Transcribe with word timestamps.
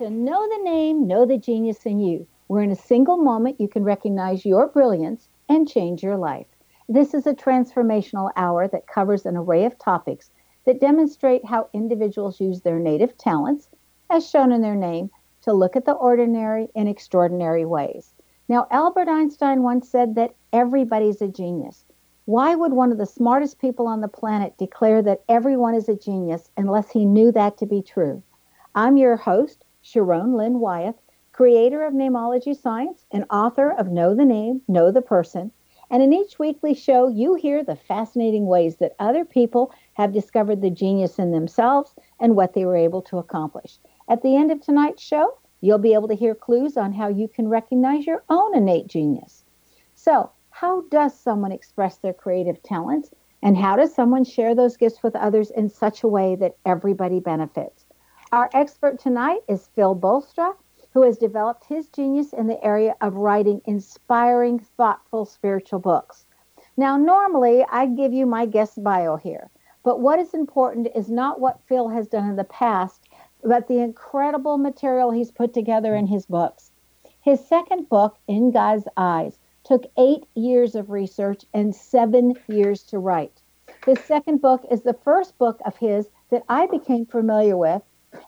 To 0.00 0.08
Know 0.08 0.48
the 0.48 0.64
Name, 0.64 1.06
Know 1.06 1.26
the 1.26 1.36
Genius 1.36 1.84
in 1.84 2.00
You, 2.00 2.26
where 2.46 2.62
in 2.62 2.70
a 2.70 2.74
single 2.74 3.18
moment 3.18 3.60
you 3.60 3.68
can 3.68 3.84
recognize 3.84 4.46
your 4.46 4.66
brilliance 4.66 5.28
and 5.46 5.68
change 5.68 6.02
your 6.02 6.16
life. 6.16 6.46
This 6.88 7.12
is 7.12 7.26
a 7.26 7.34
transformational 7.34 8.30
hour 8.34 8.66
that 8.66 8.86
covers 8.86 9.26
an 9.26 9.36
array 9.36 9.66
of 9.66 9.78
topics 9.78 10.30
that 10.64 10.80
demonstrate 10.80 11.44
how 11.44 11.68
individuals 11.74 12.40
use 12.40 12.62
their 12.62 12.78
native 12.78 13.18
talents, 13.18 13.68
as 14.08 14.26
shown 14.26 14.52
in 14.52 14.62
their 14.62 14.74
name, 14.74 15.10
to 15.42 15.52
look 15.52 15.76
at 15.76 15.84
the 15.84 15.92
ordinary 15.92 16.70
in 16.74 16.88
extraordinary 16.88 17.66
ways. 17.66 18.14
Now, 18.48 18.68
Albert 18.70 19.08
Einstein 19.08 19.62
once 19.62 19.86
said 19.86 20.14
that 20.14 20.34
everybody's 20.50 21.20
a 21.20 21.28
genius. 21.28 21.84
Why 22.24 22.54
would 22.54 22.72
one 22.72 22.90
of 22.90 22.96
the 22.96 23.04
smartest 23.04 23.58
people 23.58 23.86
on 23.86 24.00
the 24.00 24.08
planet 24.08 24.56
declare 24.56 25.02
that 25.02 25.24
everyone 25.28 25.74
is 25.74 25.90
a 25.90 25.94
genius 25.94 26.50
unless 26.56 26.90
he 26.90 27.04
knew 27.04 27.30
that 27.32 27.58
to 27.58 27.66
be 27.66 27.82
true? 27.82 28.22
I'm 28.74 28.96
your 28.96 29.16
host, 29.16 29.62
Sharon 29.82 30.34
Lynn 30.34 30.60
Wyeth, 30.60 31.00
creator 31.32 31.84
of 31.84 31.94
Namology 31.94 32.54
Science 32.54 33.06
and 33.10 33.24
author 33.30 33.70
of 33.70 33.90
Know 33.90 34.14
the 34.14 34.24
Name, 34.24 34.60
Know 34.68 34.90
the 34.90 35.00
Person. 35.00 35.52
And 35.90 36.02
in 36.02 36.12
each 36.12 36.38
weekly 36.38 36.74
show, 36.74 37.08
you 37.08 37.34
hear 37.34 37.64
the 37.64 37.76
fascinating 37.76 38.46
ways 38.46 38.76
that 38.76 38.94
other 38.98 39.24
people 39.24 39.72
have 39.94 40.12
discovered 40.12 40.60
the 40.60 40.70
genius 40.70 41.18
in 41.18 41.32
themselves 41.32 41.94
and 42.20 42.36
what 42.36 42.52
they 42.52 42.64
were 42.64 42.76
able 42.76 43.02
to 43.02 43.18
accomplish. 43.18 43.78
At 44.08 44.22
the 44.22 44.36
end 44.36 44.52
of 44.52 44.60
tonight's 44.60 45.02
show, 45.02 45.38
you'll 45.60 45.78
be 45.78 45.94
able 45.94 46.08
to 46.08 46.14
hear 46.14 46.34
clues 46.34 46.76
on 46.76 46.92
how 46.92 47.08
you 47.08 47.26
can 47.26 47.48
recognize 47.48 48.06
your 48.06 48.22
own 48.28 48.54
innate 48.54 48.86
genius. 48.86 49.44
So, 49.94 50.30
how 50.50 50.82
does 50.90 51.18
someone 51.18 51.52
express 51.52 51.96
their 51.98 52.12
creative 52.12 52.62
talents? 52.62 53.10
And 53.42 53.56
how 53.56 53.76
does 53.76 53.94
someone 53.94 54.24
share 54.24 54.54
those 54.54 54.76
gifts 54.76 55.02
with 55.02 55.16
others 55.16 55.50
in 55.50 55.68
such 55.70 56.02
a 56.02 56.08
way 56.08 56.36
that 56.36 56.56
everybody 56.66 57.18
benefits? 57.18 57.79
Our 58.32 58.48
expert 58.54 59.00
tonight 59.00 59.40
is 59.48 59.66
Phil 59.74 59.96
Bolsta, 59.96 60.54
who 60.92 61.02
has 61.02 61.18
developed 61.18 61.64
his 61.64 61.88
genius 61.88 62.32
in 62.32 62.46
the 62.46 62.62
area 62.64 62.94
of 63.00 63.16
writing 63.16 63.60
inspiring, 63.64 64.60
thoughtful 64.60 65.24
spiritual 65.24 65.80
books. 65.80 66.26
Now, 66.76 66.96
normally 66.96 67.64
I 67.72 67.86
give 67.86 68.12
you 68.12 68.26
my 68.26 68.46
guest 68.46 68.84
bio 68.84 69.16
here, 69.16 69.50
but 69.82 69.98
what 69.98 70.20
is 70.20 70.32
important 70.32 70.86
is 70.94 71.10
not 71.10 71.40
what 71.40 71.60
Phil 71.66 71.88
has 71.88 72.06
done 72.06 72.30
in 72.30 72.36
the 72.36 72.44
past, 72.44 73.08
but 73.42 73.66
the 73.66 73.80
incredible 73.80 74.58
material 74.58 75.10
he's 75.10 75.32
put 75.32 75.52
together 75.52 75.96
in 75.96 76.06
his 76.06 76.26
books. 76.26 76.70
His 77.20 77.44
second 77.44 77.88
book, 77.88 78.16
In 78.28 78.52
God's 78.52 78.86
Eyes, 78.96 79.40
took 79.64 79.90
eight 79.98 80.24
years 80.36 80.76
of 80.76 80.90
research 80.90 81.44
and 81.52 81.74
seven 81.74 82.36
years 82.46 82.84
to 82.84 83.00
write. 83.00 83.42
His 83.84 83.98
second 83.98 84.40
book 84.40 84.64
is 84.70 84.82
the 84.82 84.94
first 84.94 85.36
book 85.36 85.60
of 85.66 85.78
his 85.78 86.08
that 86.30 86.44
I 86.48 86.68
became 86.68 87.06
familiar 87.06 87.56
with 87.56 87.82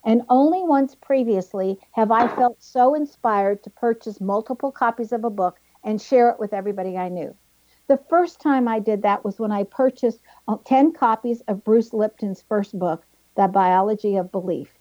and 0.05 0.23
only 0.29 0.63
once 0.63 0.95
previously 0.95 1.79
have 1.93 2.11
I 2.11 2.29
felt 2.29 2.63
so 2.63 2.95
inspired 2.95 3.63
to 3.63 3.71
purchase 3.71 4.21
multiple 4.21 4.71
copies 4.73 5.13
of 5.13 5.25
a 5.25 5.31
book 5.31 5.59
and 5.85 6.01
share 6.01 6.31
it 6.31 6.39
with 6.39 6.53
everybody 6.53 6.97
I 6.97 7.09
knew. 7.09 7.35
The 7.89 8.01
first 8.09 8.41
time 8.41 8.69
I 8.69 8.79
did 8.79 9.03
that 9.03 9.25
was 9.25 9.39
when 9.39 9.53
I 9.53 9.65
purchased 9.65 10.21
uh, 10.49 10.57
10 10.65 10.93
copies 10.93 11.41
of 11.43 11.65
Bruce 11.65 11.93
Lipton's 11.93 12.43
first 12.43 12.79
book, 12.79 13.05
The 13.37 13.49
Biology 13.49 14.17
of 14.17 14.33
Belief. 14.33 14.79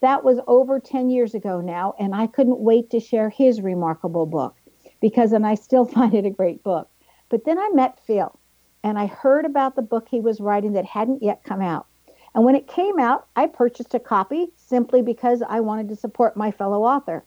That 0.00 0.22
was 0.22 0.38
over 0.46 0.78
10 0.78 1.10
years 1.10 1.34
ago 1.34 1.60
now, 1.60 1.94
and 1.98 2.14
I 2.14 2.26
couldn't 2.26 2.60
wait 2.60 2.90
to 2.90 3.00
share 3.00 3.30
his 3.30 3.60
remarkable 3.60 4.26
book 4.26 4.54
because, 5.00 5.32
and 5.32 5.46
I 5.46 5.56
still 5.56 5.84
find 5.96 6.14
it 6.14 6.26
a 6.26 6.30
great 6.30 6.62
book. 6.62 6.88
But 7.28 7.44
then 7.44 7.58
I 7.58 7.70
met 7.74 8.00
Phil, 8.06 8.38
and 8.82 8.98
I 8.98 9.06
heard 9.06 9.44
about 9.44 9.76
the 9.76 9.82
book 9.82 10.08
he 10.08 10.20
was 10.20 10.40
writing 10.40 10.74
that 10.74 10.84
hadn't 10.84 11.22
yet 11.22 11.42
come 11.42 11.60
out. 11.60 11.86
And 12.34 12.44
when 12.44 12.56
it 12.56 12.66
came 12.66 12.98
out, 12.98 13.26
I 13.36 13.46
purchased 13.46 13.94
a 13.94 14.00
copy 14.00 14.52
simply 14.56 15.02
because 15.02 15.42
I 15.48 15.60
wanted 15.60 15.88
to 15.88 15.96
support 15.96 16.36
my 16.36 16.50
fellow 16.50 16.82
author. 16.82 17.24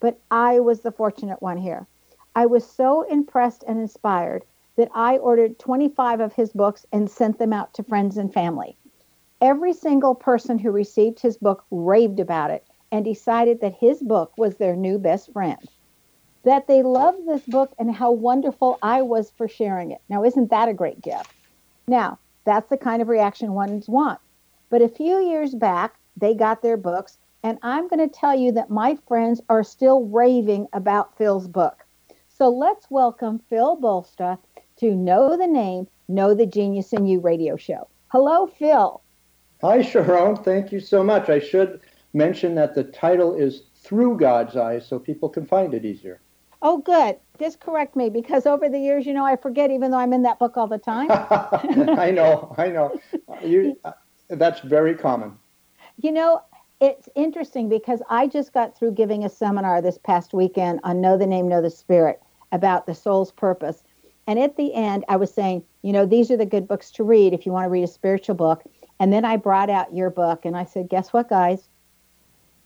But 0.00 0.18
I 0.30 0.60
was 0.60 0.80
the 0.80 0.92
fortunate 0.92 1.42
one 1.42 1.58
here. 1.58 1.86
I 2.34 2.46
was 2.46 2.66
so 2.66 3.02
impressed 3.02 3.64
and 3.66 3.78
inspired 3.78 4.44
that 4.76 4.90
I 4.94 5.18
ordered 5.18 5.58
25 5.58 6.20
of 6.20 6.34
his 6.34 6.52
books 6.52 6.86
and 6.92 7.10
sent 7.10 7.38
them 7.38 7.52
out 7.52 7.74
to 7.74 7.82
friends 7.82 8.16
and 8.16 8.32
family. 8.32 8.76
Every 9.40 9.72
single 9.72 10.14
person 10.14 10.58
who 10.58 10.70
received 10.70 11.20
his 11.20 11.36
book 11.36 11.64
raved 11.70 12.20
about 12.20 12.50
it 12.50 12.66
and 12.90 13.04
decided 13.04 13.60
that 13.60 13.74
his 13.74 14.02
book 14.02 14.32
was 14.38 14.56
their 14.56 14.76
new 14.76 14.98
best 14.98 15.32
friend. 15.32 15.58
That 16.44 16.66
they 16.66 16.82
loved 16.82 17.26
this 17.26 17.42
book 17.42 17.74
and 17.78 17.94
how 17.94 18.12
wonderful 18.12 18.78
I 18.82 19.02
was 19.02 19.30
for 19.30 19.48
sharing 19.48 19.90
it. 19.90 20.00
Now, 20.08 20.24
isn't 20.24 20.50
that 20.50 20.68
a 20.68 20.74
great 20.74 21.02
gift? 21.02 21.32
Now, 21.88 22.18
that's 22.44 22.68
the 22.70 22.76
kind 22.76 23.02
of 23.02 23.08
reaction 23.08 23.52
ones 23.52 23.88
want. 23.88 24.20
But 24.68 24.82
a 24.82 24.88
few 24.88 25.18
years 25.18 25.54
back, 25.54 25.94
they 26.16 26.34
got 26.34 26.60
their 26.60 26.76
books, 26.76 27.18
and 27.42 27.58
I'm 27.62 27.86
going 27.86 28.06
to 28.06 28.12
tell 28.12 28.34
you 28.34 28.50
that 28.52 28.68
my 28.68 28.98
friends 29.06 29.40
are 29.48 29.62
still 29.62 30.04
raving 30.06 30.66
about 30.72 31.16
Phil's 31.16 31.46
book. 31.46 31.84
So 32.28 32.48
let's 32.48 32.90
welcome 32.90 33.40
Phil 33.48 33.76
Bolsta 33.76 34.38
to 34.78 34.94
Know 34.94 35.36
the 35.36 35.46
Name, 35.46 35.86
Know 36.08 36.34
the 36.34 36.46
Genius 36.46 36.92
in 36.92 37.06
You 37.06 37.20
radio 37.20 37.56
show. 37.56 37.86
Hello, 38.08 38.46
Phil. 38.46 39.00
Hi, 39.62 39.82
Sharon. 39.82 40.36
Thank 40.36 40.72
you 40.72 40.80
so 40.80 41.04
much. 41.04 41.28
I 41.28 41.38
should 41.38 41.80
mention 42.12 42.56
that 42.56 42.74
the 42.74 42.84
title 42.84 43.34
is 43.34 43.62
Through 43.76 44.16
God's 44.16 44.56
Eyes 44.56 44.86
so 44.86 44.98
people 44.98 45.28
can 45.28 45.46
find 45.46 45.74
it 45.74 45.84
easier. 45.84 46.20
Oh, 46.60 46.78
good. 46.78 47.16
Just 47.38 47.60
correct 47.60 47.94
me 47.94 48.10
because 48.10 48.46
over 48.46 48.68
the 48.68 48.80
years, 48.80 49.06
you 49.06 49.14
know, 49.14 49.24
I 49.24 49.36
forget 49.36 49.70
even 49.70 49.92
though 49.92 49.98
I'm 49.98 50.12
in 50.12 50.22
that 50.22 50.38
book 50.40 50.56
all 50.56 50.66
the 50.66 50.78
time. 50.78 51.08
I 51.10 52.10
know, 52.10 52.54
I 52.58 52.68
know. 52.68 52.98
You, 53.44 53.78
that's 54.28 54.60
very 54.60 54.94
common. 54.94 55.36
You 55.98 56.12
know, 56.12 56.42
it's 56.80 57.08
interesting 57.14 57.68
because 57.68 58.02
I 58.10 58.26
just 58.26 58.52
got 58.52 58.76
through 58.76 58.92
giving 58.92 59.24
a 59.24 59.28
seminar 59.28 59.80
this 59.80 59.98
past 59.98 60.34
weekend 60.34 60.80
on 60.84 61.00
Know 61.00 61.16
the 61.16 61.26
Name, 61.26 61.48
Know 61.48 61.62
the 61.62 61.70
Spirit 61.70 62.20
about 62.52 62.86
the 62.86 62.94
soul's 62.94 63.32
purpose. 63.32 63.82
And 64.26 64.38
at 64.38 64.56
the 64.56 64.74
end, 64.74 65.04
I 65.08 65.16
was 65.16 65.32
saying, 65.32 65.62
you 65.82 65.92
know, 65.92 66.04
these 66.04 66.30
are 66.30 66.36
the 66.36 66.46
good 66.46 66.68
books 66.68 66.90
to 66.92 67.04
read 67.04 67.32
if 67.32 67.46
you 67.46 67.52
want 67.52 67.64
to 67.64 67.70
read 67.70 67.84
a 67.84 67.88
spiritual 67.88 68.34
book. 68.34 68.64
And 68.98 69.12
then 69.12 69.24
I 69.24 69.36
brought 69.36 69.70
out 69.70 69.94
your 69.94 70.10
book 70.10 70.44
and 70.44 70.56
I 70.56 70.64
said, 70.64 70.88
guess 70.88 71.12
what, 71.12 71.28
guys? 71.28 71.68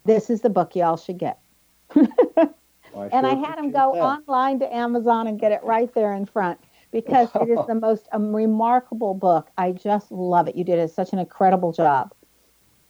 This 0.05 0.31
is 0.31 0.41
the 0.41 0.51
book 0.51 0.75
y'all 0.75 0.97
should 0.97 1.19
get. 1.19 1.39
I 1.95 3.09
and 3.13 3.27
I 3.27 3.35
had 3.35 3.57
them 3.57 3.71
go 3.71 3.93
that. 3.95 4.03
online 4.03 4.59
to 4.61 4.75
Amazon 4.75 5.27
and 5.27 5.39
get 5.39 5.53
it 5.53 5.63
right 5.63 5.93
there 5.95 6.15
in 6.15 6.27
front 6.27 6.59
because 6.93 7.29
it 7.35 7.49
is 7.49 7.65
the 7.67 7.75
most 7.75 8.09
um, 8.13 8.35
remarkable 8.35 9.15
book. 9.15 9.49
I 9.57 9.73
just 9.73 10.11
love 10.11 10.49
it. 10.49 10.57
You 10.57 10.65
did 10.65 10.91
such 10.91 11.13
an 11.13 11.19
incredible 11.19 11.73
job. 11.73 12.13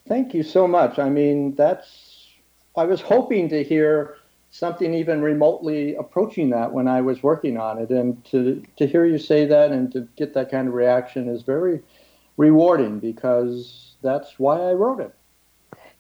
Thank 0.09 0.35
you 0.35 0.43
so 0.43 0.67
much. 0.67 0.99
I 0.99 1.09
mean, 1.09 1.55
that's, 1.55 2.29
I 2.77 2.85
was 2.85 3.01
hoping 3.01 3.49
to 3.51 3.63
hear 3.63 4.17
something 4.51 4.93
even 4.95 5.23
remotely 5.23 5.95
approaching 5.95 6.51
that 6.51 6.73
when 6.73 6.89
I 6.89 7.01
was 7.01 7.23
working 7.23 7.57
on 7.57 7.79
it. 7.79 7.91
And 7.91 8.25
to, 8.27 8.63
to 8.77 8.87
hear 8.87 9.05
you 9.05 9.19
say 9.19 9.47
that 9.47 9.71
and 9.71 9.93
to 9.93 10.09
get 10.17 10.35
that 10.35 10.51
kind 10.51 10.67
of 10.67 10.75
reaction 10.75 11.29
is 11.29 11.43
very 11.43 11.81
rewarding 12.37 12.99
because 12.99 13.95
that's 14.03 14.39
why 14.39 14.59
I 14.61 14.73
wrote 14.73 15.01
it. 15.01 15.15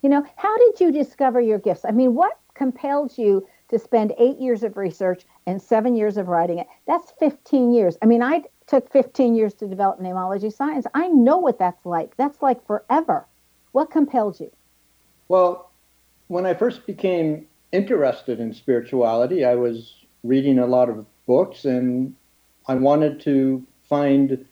You 0.02 0.08
know, 0.08 0.24
how 0.36 0.56
did 0.56 0.80
you 0.80 0.90
discover 0.90 1.40
your 1.40 1.58
gifts? 1.58 1.84
I 1.84 1.90
mean, 1.90 2.14
what 2.14 2.38
compelled 2.54 3.16
you 3.16 3.46
to 3.70 3.78
spend 3.78 4.12
eight 4.18 4.38
years 4.38 4.62
of 4.62 4.76
research 4.76 5.24
and 5.46 5.60
seven 5.60 5.96
years 5.96 6.16
of 6.16 6.28
writing 6.28 6.58
it? 6.58 6.66
That's 6.86 7.12
15 7.18 7.72
years. 7.72 7.96
I 8.02 8.06
mean, 8.06 8.22
I 8.22 8.44
took 8.66 8.90
15 8.92 9.34
years 9.34 9.54
to 9.54 9.66
develop 9.66 10.00
namology 10.00 10.52
science. 10.52 10.86
I 10.94 11.08
know 11.08 11.38
what 11.38 11.58
that's 11.58 11.84
like. 11.84 12.16
That's 12.16 12.40
like 12.42 12.64
forever. 12.66 13.26
What 13.72 13.90
compelled 13.90 14.38
you? 14.38 14.50
Well, 15.28 15.70
when 16.28 16.46
I 16.46 16.54
first 16.54 16.86
became 16.86 17.46
interested 17.72 18.40
in 18.40 18.52
spirituality, 18.52 19.44
I 19.44 19.54
was 19.54 19.94
reading 20.22 20.58
a 20.58 20.66
lot 20.66 20.88
of 20.88 21.06
books 21.26 21.64
and 21.64 22.14
I 22.68 22.74
wanted 22.74 23.20
to 23.20 23.64
find 23.88 24.44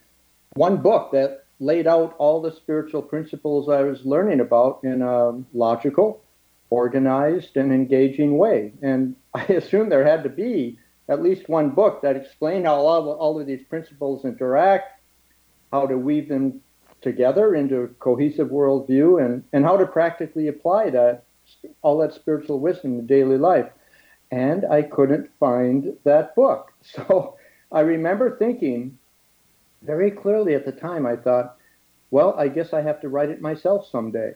one 0.54 0.78
book 0.78 1.12
that 1.12 1.44
laid 1.60 1.86
out 1.86 2.14
all 2.18 2.40
the 2.40 2.52
spiritual 2.52 3.02
principles 3.02 3.68
I 3.68 3.82
was 3.82 4.04
learning 4.04 4.40
about 4.40 4.80
in 4.82 5.02
a 5.02 5.40
logical, 5.52 6.22
organized, 6.70 7.56
and 7.56 7.72
engaging 7.72 8.36
way. 8.38 8.72
And 8.82 9.16
I 9.34 9.44
assumed 9.48 9.90
there 9.90 10.06
had 10.06 10.22
to 10.24 10.28
be 10.28 10.78
at 11.08 11.22
least 11.22 11.48
one 11.48 11.70
book 11.70 12.02
that 12.02 12.16
explained 12.16 12.66
how 12.66 12.76
all, 12.76 13.10
all 13.12 13.40
of 13.40 13.46
these 13.46 13.64
principles 13.64 14.24
interact, 14.24 15.00
how 15.72 15.86
to 15.86 15.96
weave 15.96 16.28
them 16.28 16.60
together 17.00 17.54
into 17.54 17.82
a 17.82 17.88
cohesive 17.88 18.48
worldview, 18.48 19.24
and, 19.24 19.44
and 19.52 19.64
how 19.64 19.76
to 19.76 19.86
practically 19.86 20.48
apply 20.48 20.90
that 20.90 21.24
all 21.82 21.98
that 21.98 22.14
spiritual 22.14 22.60
wisdom 22.60 22.98
in 22.98 23.06
daily 23.06 23.38
life. 23.38 23.70
And 24.30 24.66
I 24.66 24.82
couldn't 24.82 25.30
find 25.38 25.96
that 26.04 26.34
book. 26.34 26.72
So 26.82 27.36
I 27.70 27.80
remember 27.80 28.38
thinking, 28.38 28.98
very 29.82 30.10
clearly 30.10 30.54
at 30.54 30.64
the 30.64 30.72
time, 30.72 31.04
I 31.04 31.16
thought, 31.16 31.56
well, 32.10 32.34
I 32.38 32.48
guess 32.48 32.72
I 32.72 32.80
have 32.80 33.00
to 33.02 33.10
write 33.10 33.28
it 33.28 33.42
myself 33.42 33.86
someday. 33.90 34.32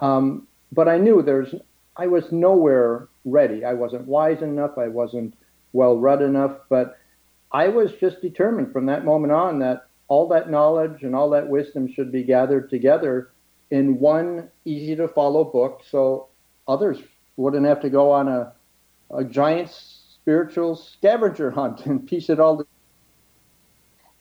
Um, 0.00 0.47
but 0.72 0.88
I 0.88 0.98
knew 0.98 1.22
there's, 1.22 1.54
I 1.96 2.06
was 2.06 2.30
nowhere 2.32 3.08
ready. 3.24 3.64
I 3.64 3.74
wasn't 3.74 4.06
wise 4.06 4.42
enough. 4.42 4.78
I 4.78 4.88
wasn't 4.88 5.34
well 5.72 5.96
read 5.98 6.22
enough. 6.22 6.56
But 6.68 6.98
I 7.52 7.68
was 7.68 7.92
just 7.92 8.20
determined 8.20 8.72
from 8.72 8.86
that 8.86 9.04
moment 9.04 9.32
on 9.32 9.58
that 9.60 9.86
all 10.08 10.28
that 10.28 10.50
knowledge 10.50 11.02
and 11.02 11.14
all 11.14 11.30
that 11.30 11.48
wisdom 11.48 11.90
should 11.92 12.10
be 12.10 12.22
gathered 12.22 12.70
together 12.70 13.30
in 13.70 13.98
one 14.00 14.48
easy 14.64 14.96
to 14.96 15.06
follow 15.06 15.44
book 15.44 15.82
so 15.88 16.28
others 16.66 16.98
wouldn't 17.36 17.66
have 17.66 17.80
to 17.80 17.90
go 17.90 18.10
on 18.10 18.26
a, 18.28 18.52
a 19.14 19.22
giant 19.22 19.70
spiritual 19.70 20.74
scavenger 20.76 21.50
hunt 21.50 21.86
and 21.86 22.06
piece 22.06 22.30
it 22.30 22.40
all 22.40 22.56
together. 22.56 22.70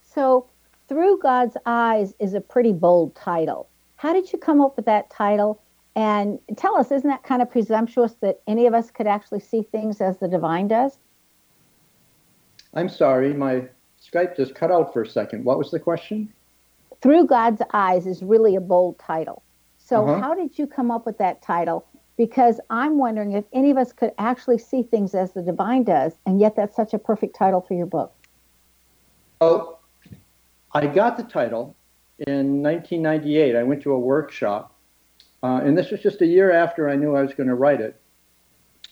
So, 0.02 0.48
Through 0.90 1.20
God's 1.20 1.58
Eyes 1.66 2.14
is 2.20 2.34
a 2.34 2.42
pretty 2.42 2.74
bold 2.74 3.16
title. 3.16 3.70
How 3.96 4.14
did 4.14 4.32
you 4.32 4.40
come 4.40 4.62
up 4.62 4.76
with 4.76 4.86
that 4.86 5.10
title? 5.10 5.62
And 5.98 6.38
tell 6.58 6.78
us, 6.78 6.92
isn't 6.92 7.10
that 7.10 7.24
kind 7.24 7.42
of 7.42 7.50
presumptuous 7.50 8.14
that 8.22 8.40
any 8.46 8.68
of 8.68 8.76
us 8.76 8.92
could 8.92 9.08
actually 9.08 9.40
see 9.40 9.64
things 9.64 10.00
as 10.00 10.20
the 10.20 10.28
divine 10.28 10.68
does? 10.68 11.00
I'm 12.76 12.88
sorry, 12.88 13.34
my 13.34 13.68
Skype 14.00 14.38
just 14.38 14.54
cut 14.54 14.72
out 14.72 14.94
for 14.94 15.02
a 15.02 15.10
second. 15.10 15.44
What 15.44 15.58
was 15.58 15.72
the 15.72 15.80
question? 15.80 16.32
Through 17.02 17.26
God's 17.26 17.64
Eyes 17.74 18.06
is 18.06 18.22
really 18.22 18.56
a 18.56 18.62
bold 18.62 19.00
title. 19.00 19.42
So, 19.80 20.08
uh-huh. 20.08 20.22
how 20.22 20.36
did 20.36 20.60
you 20.60 20.68
come 20.68 20.92
up 20.92 21.08
with 21.08 21.18
that 21.18 21.42
title? 21.42 21.88
Because 22.16 22.60
I'm 22.70 23.00
wondering 23.00 23.32
if 23.32 23.46
any 23.52 23.72
of 23.72 23.78
us 23.78 23.92
could 23.92 24.12
actually 24.20 24.60
see 24.60 24.84
things 24.84 25.16
as 25.16 25.32
the 25.32 25.42
divine 25.42 25.84
does, 25.84 26.14
and 26.28 26.40
yet 26.40 26.56
that's 26.56 26.76
such 26.76 26.94
a 26.94 27.00
perfect 27.00 27.36
title 27.36 27.62
for 27.62 27.74
your 27.74 27.88
book. 27.88 28.14
Oh, 29.42 29.80
I 30.74 30.86
got 30.86 31.18
the 31.18 31.24
title 31.24 31.76
in 32.28 32.62
1998. 32.62 33.56
I 33.56 33.64
went 33.64 33.82
to 33.82 33.94
a 33.94 34.00
workshop, 34.00 34.77
uh, 35.48 35.62
and 35.62 35.78
this 35.78 35.92
was 35.92 36.02
just 36.02 36.22
a 36.22 36.26
year 36.26 36.52
after 36.52 36.90
I 36.90 36.98
knew 36.98 37.16
I 37.16 37.22
was 37.22 37.34
going 37.34 37.48
to 37.48 37.56
write 37.56 37.80
it. 37.80 37.98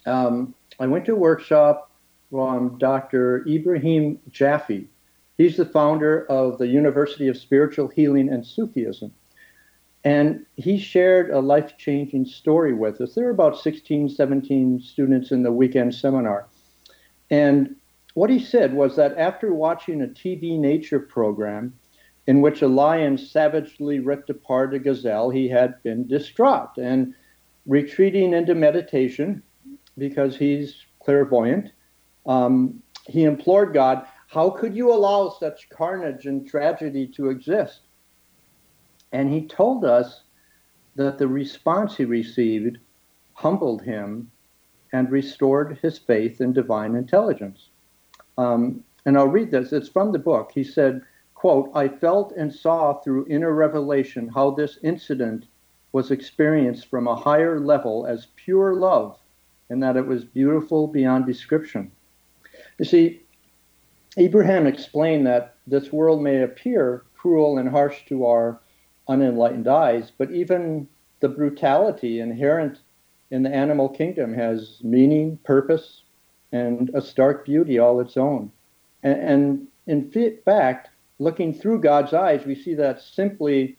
Um, 0.06 0.54
I 0.80 0.86
went 0.86 1.04
to 1.04 1.12
a 1.12 1.16
workshop 1.16 1.90
from 2.30 2.78
Dr. 2.78 3.46
Ibrahim 3.46 4.18
Jaffe. 4.30 4.88
He's 5.36 5.58
the 5.58 5.66
founder 5.66 6.24
of 6.30 6.56
the 6.56 6.66
University 6.66 7.28
of 7.28 7.36
Spiritual 7.36 7.88
Healing 7.88 8.30
and 8.30 8.46
Sufism. 8.46 9.12
And 10.02 10.46
he 10.54 10.78
shared 10.78 11.28
a 11.28 11.40
life 11.40 11.76
changing 11.76 12.24
story 12.24 12.72
with 12.72 13.02
us. 13.02 13.14
There 13.14 13.24
were 13.24 13.32
about 13.32 13.58
16, 13.58 14.08
17 14.08 14.80
students 14.80 15.32
in 15.32 15.42
the 15.42 15.52
weekend 15.52 15.94
seminar. 15.94 16.46
And 17.30 17.76
what 18.14 18.30
he 18.30 18.38
said 18.38 18.72
was 18.72 18.96
that 18.96 19.18
after 19.18 19.52
watching 19.52 20.00
a 20.00 20.06
TV 20.06 20.58
nature 20.58 21.00
program 21.00 21.74
in 22.26 22.40
which 22.40 22.62
a 22.62 22.68
lion 22.68 23.16
savagely 23.16 24.00
ripped 24.00 24.30
apart 24.30 24.74
a 24.74 24.78
gazelle, 24.78 25.30
he 25.30 25.48
had 25.48 25.80
been 25.82 26.06
distraught 26.06 26.76
and 26.76 27.14
retreating 27.66 28.32
into 28.32 28.54
meditation 28.54 29.42
because 29.98 30.36
he's 30.36 30.86
clairvoyant. 31.04 31.70
Um, 32.26 32.82
he 33.06 33.24
implored 33.24 33.72
God, 33.72 34.06
How 34.28 34.50
could 34.50 34.74
you 34.74 34.92
allow 34.92 35.30
such 35.30 35.68
carnage 35.68 36.26
and 36.26 36.46
tragedy 36.46 37.06
to 37.08 37.30
exist? 37.30 37.82
And 39.12 39.32
he 39.32 39.46
told 39.46 39.84
us 39.84 40.22
that 40.96 41.18
the 41.18 41.28
response 41.28 41.96
he 41.96 42.04
received 42.04 42.78
humbled 43.34 43.82
him 43.82 44.30
and 44.92 45.10
restored 45.10 45.78
his 45.82 45.98
faith 45.98 46.40
in 46.40 46.52
divine 46.52 46.96
intelligence. 46.96 47.68
Um, 48.38 48.82
and 49.04 49.16
I'll 49.16 49.28
read 49.28 49.50
this. 49.50 49.72
It's 49.72 49.88
from 49.88 50.10
the 50.12 50.18
book. 50.18 50.50
He 50.54 50.64
said, 50.64 51.02
quote, 51.36 51.70
I 51.74 51.86
felt 51.86 52.32
and 52.32 52.52
saw 52.52 52.94
through 52.94 53.26
inner 53.28 53.52
revelation 53.52 54.28
how 54.28 54.50
this 54.50 54.78
incident 54.82 55.46
was 55.92 56.10
experienced 56.10 56.86
from 56.86 57.06
a 57.06 57.14
higher 57.14 57.60
level 57.60 58.06
as 58.06 58.28
pure 58.36 58.74
love 58.74 59.18
and 59.68 59.82
that 59.82 59.96
it 59.96 60.06
was 60.06 60.24
beautiful 60.24 60.88
beyond 60.88 61.26
description. 61.26 61.92
You 62.78 62.86
see, 62.86 63.22
Abraham 64.16 64.66
explained 64.66 65.26
that 65.26 65.56
this 65.66 65.92
world 65.92 66.22
may 66.22 66.42
appear 66.42 67.04
cruel 67.14 67.58
and 67.58 67.68
harsh 67.68 68.06
to 68.06 68.24
our 68.24 68.60
unenlightened 69.08 69.68
eyes, 69.68 70.10
but 70.16 70.30
even 70.30 70.88
the 71.20 71.28
brutality 71.28 72.20
inherent 72.20 72.80
in 73.30 73.42
the 73.42 73.54
animal 73.54 73.90
kingdom 73.90 74.32
has 74.32 74.78
meaning, 74.82 75.38
purpose, 75.44 76.02
and 76.52 76.90
a 76.94 77.02
stark 77.02 77.44
beauty 77.44 77.78
all 77.78 78.00
its 78.00 78.16
own. 78.16 78.50
And, 79.02 79.20
and 79.20 79.68
in 79.86 80.38
fact, 80.44 80.90
looking 81.18 81.54
through 81.54 81.80
God's 81.80 82.12
eyes, 82.12 82.44
we 82.44 82.54
see 82.54 82.74
that 82.74 83.00
simply 83.00 83.78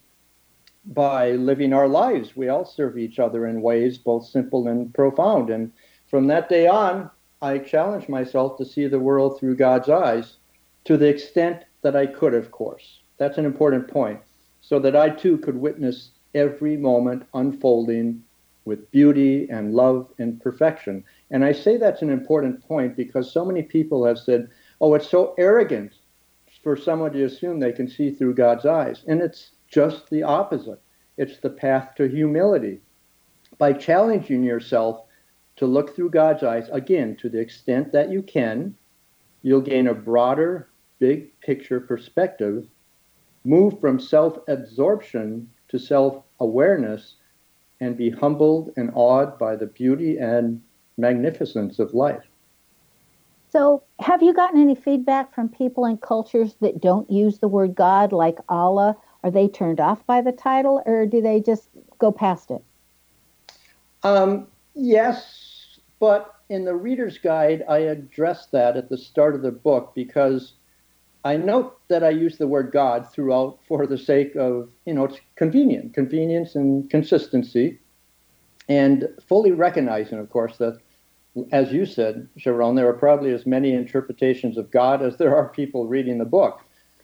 by 0.84 1.32
living 1.32 1.72
our 1.72 1.88
lives. 1.88 2.36
We 2.36 2.48
all 2.48 2.64
serve 2.64 2.98
each 2.98 3.18
other 3.18 3.46
in 3.46 3.62
ways 3.62 3.98
both 3.98 4.26
simple 4.26 4.68
and 4.68 4.92
profound. 4.94 5.50
And 5.50 5.72
from 6.08 6.26
that 6.28 6.48
day 6.48 6.66
on, 6.66 7.10
I 7.42 7.58
challenged 7.58 8.08
myself 8.08 8.56
to 8.58 8.64
see 8.64 8.86
the 8.86 8.98
world 8.98 9.38
through 9.38 9.56
God's 9.56 9.88
eyes 9.88 10.38
to 10.84 10.96
the 10.96 11.08
extent 11.08 11.64
that 11.82 11.94
I 11.94 12.06
could, 12.06 12.34
of 12.34 12.50
course. 12.50 13.00
That's 13.18 13.38
an 13.38 13.44
important 13.44 13.88
point. 13.88 14.20
So 14.60 14.78
that 14.80 14.96
I 14.96 15.10
too 15.10 15.38
could 15.38 15.56
witness 15.56 16.10
every 16.34 16.76
moment 16.76 17.24
unfolding 17.34 18.22
with 18.64 18.90
beauty 18.90 19.48
and 19.50 19.74
love 19.74 20.12
and 20.18 20.40
perfection. 20.40 21.04
And 21.30 21.44
I 21.44 21.52
say 21.52 21.76
that's 21.76 22.02
an 22.02 22.10
important 22.10 22.66
point 22.66 22.96
because 22.96 23.32
so 23.32 23.44
many 23.44 23.62
people 23.62 24.04
have 24.04 24.18
said, 24.18 24.50
oh, 24.80 24.94
it's 24.94 25.08
so 25.08 25.34
arrogant 25.38 25.94
for 26.62 26.76
someone 26.76 27.12
to 27.12 27.24
assume 27.24 27.60
they 27.60 27.72
can 27.72 27.88
see 27.88 28.10
through 28.10 28.34
God's 28.34 28.66
eyes. 28.66 29.04
And 29.06 29.20
it's 29.20 29.52
just 29.68 30.10
the 30.10 30.22
opposite. 30.22 30.80
It's 31.16 31.38
the 31.38 31.50
path 31.50 31.94
to 31.96 32.08
humility. 32.08 32.80
By 33.58 33.72
challenging 33.72 34.42
yourself 34.42 35.04
to 35.56 35.66
look 35.66 35.94
through 35.94 36.10
God's 36.10 36.42
eyes, 36.42 36.68
again, 36.70 37.16
to 37.16 37.28
the 37.28 37.40
extent 37.40 37.92
that 37.92 38.10
you 38.10 38.22
can, 38.22 38.74
you'll 39.42 39.60
gain 39.60 39.88
a 39.88 39.94
broader, 39.94 40.68
big 40.98 41.38
picture 41.40 41.80
perspective, 41.80 42.68
move 43.44 43.80
from 43.80 43.98
self 43.98 44.38
absorption 44.48 45.50
to 45.68 45.78
self 45.78 46.22
awareness, 46.40 47.16
and 47.80 47.96
be 47.96 48.10
humbled 48.10 48.72
and 48.76 48.90
awed 48.94 49.38
by 49.38 49.56
the 49.56 49.66
beauty 49.66 50.18
and 50.18 50.60
magnificence 50.96 51.78
of 51.78 51.94
life. 51.94 52.27
So, 53.58 53.82
have 53.98 54.22
you 54.22 54.32
gotten 54.34 54.60
any 54.60 54.76
feedback 54.76 55.34
from 55.34 55.48
people 55.48 55.84
in 55.84 55.96
cultures 55.96 56.54
that 56.60 56.80
don't 56.80 57.10
use 57.10 57.40
the 57.40 57.48
word 57.48 57.74
God, 57.74 58.12
like 58.12 58.38
Allah? 58.48 58.96
Are 59.24 59.32
they 59.32 59.48
turned 59.48 59.80
off 59.80 60.06
by 60.06 60.20
the 60.20 60.30
title, 60.30 60.80
or 60.86 61.06
do 61.06 61.20
they 61.20 61.40
just 61.40 61.68
go 61.98 62.12
past 62.12 62.52
it? 62.52 62.62
Um, 64.04 64.46
yes, 64.76 65.80
but 65.98 66.36
in 66.48 66.64
the 66.64 66.76
reader's 66.76 67.18
guide, 67.18 67.64
I 67.68 67.78
address 67.78 68.46
that 68.52 68.76
at 68.76 68.90
the 68.90 68.96
start 68.96 69.34
of 69.34 69.42
the 69.42 69.50
book 69.50 69.90
because 69.92 70.52
I 71.24 71.36
note 71.36 71.80
that 71.88 72.04
I 72.04 72.10
use 72.10 72.38
the 72.38 72.46
word 72.46 72.70
God 72.70 73.10
throughout 73.12 73.58
for 73.66 73.88
the 73.88 73.98
sake 73.98 74.36
of, 74.36 74.70
you 74.86 74.94
know, 74.94 75.06
it's 75.06 75.18
convenient, 75.34 75.94
convenience 75.94 76.54
and 76.54 76.88
consistency, 76.88 77.80
and 78.68 79.08
fully 79.26 79.50
recognizing, 79.50 80.20
of 80.20 80.30
course, 80.30 80.58
that 80.58 80.78
as 81.52 81.72
you 81.72 81.86
said, 81.86 82.28
Sharon, 82.36 82.74
there 82.74 82.88
are 82.88 82.94
probably 82.94 83.32
as 83.32 83.46
many 83.46 83.72
interpretations 83.72 84.56
of 84.56 84.70
God 84.70 85.02
as 85.02 85.16
there 85.16 85.36
are 85.36 85.48
people 85.48 85.86
reading 85.86 86.18
the 86.18 86.24
book. 86.24 86.60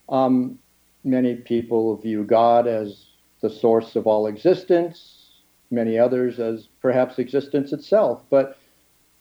Um, 0.09 0.59
many 1.05 1.35
people 1.37 1.97
view 1.97 2.25
God 2.25 2.67
as 2.67 3.07
the 3.41 3.51
source 3.51 3.97
of 3.97 4.07
all 4.07 4.27
existence, 4.27 5.31
many 5.71 5.99
others 5.99 6.39
as 6.39 6.69
perhaps 6.81 7.19
existence 7.19 7.73
itself. 7.73 8.23
But 8.31 8.59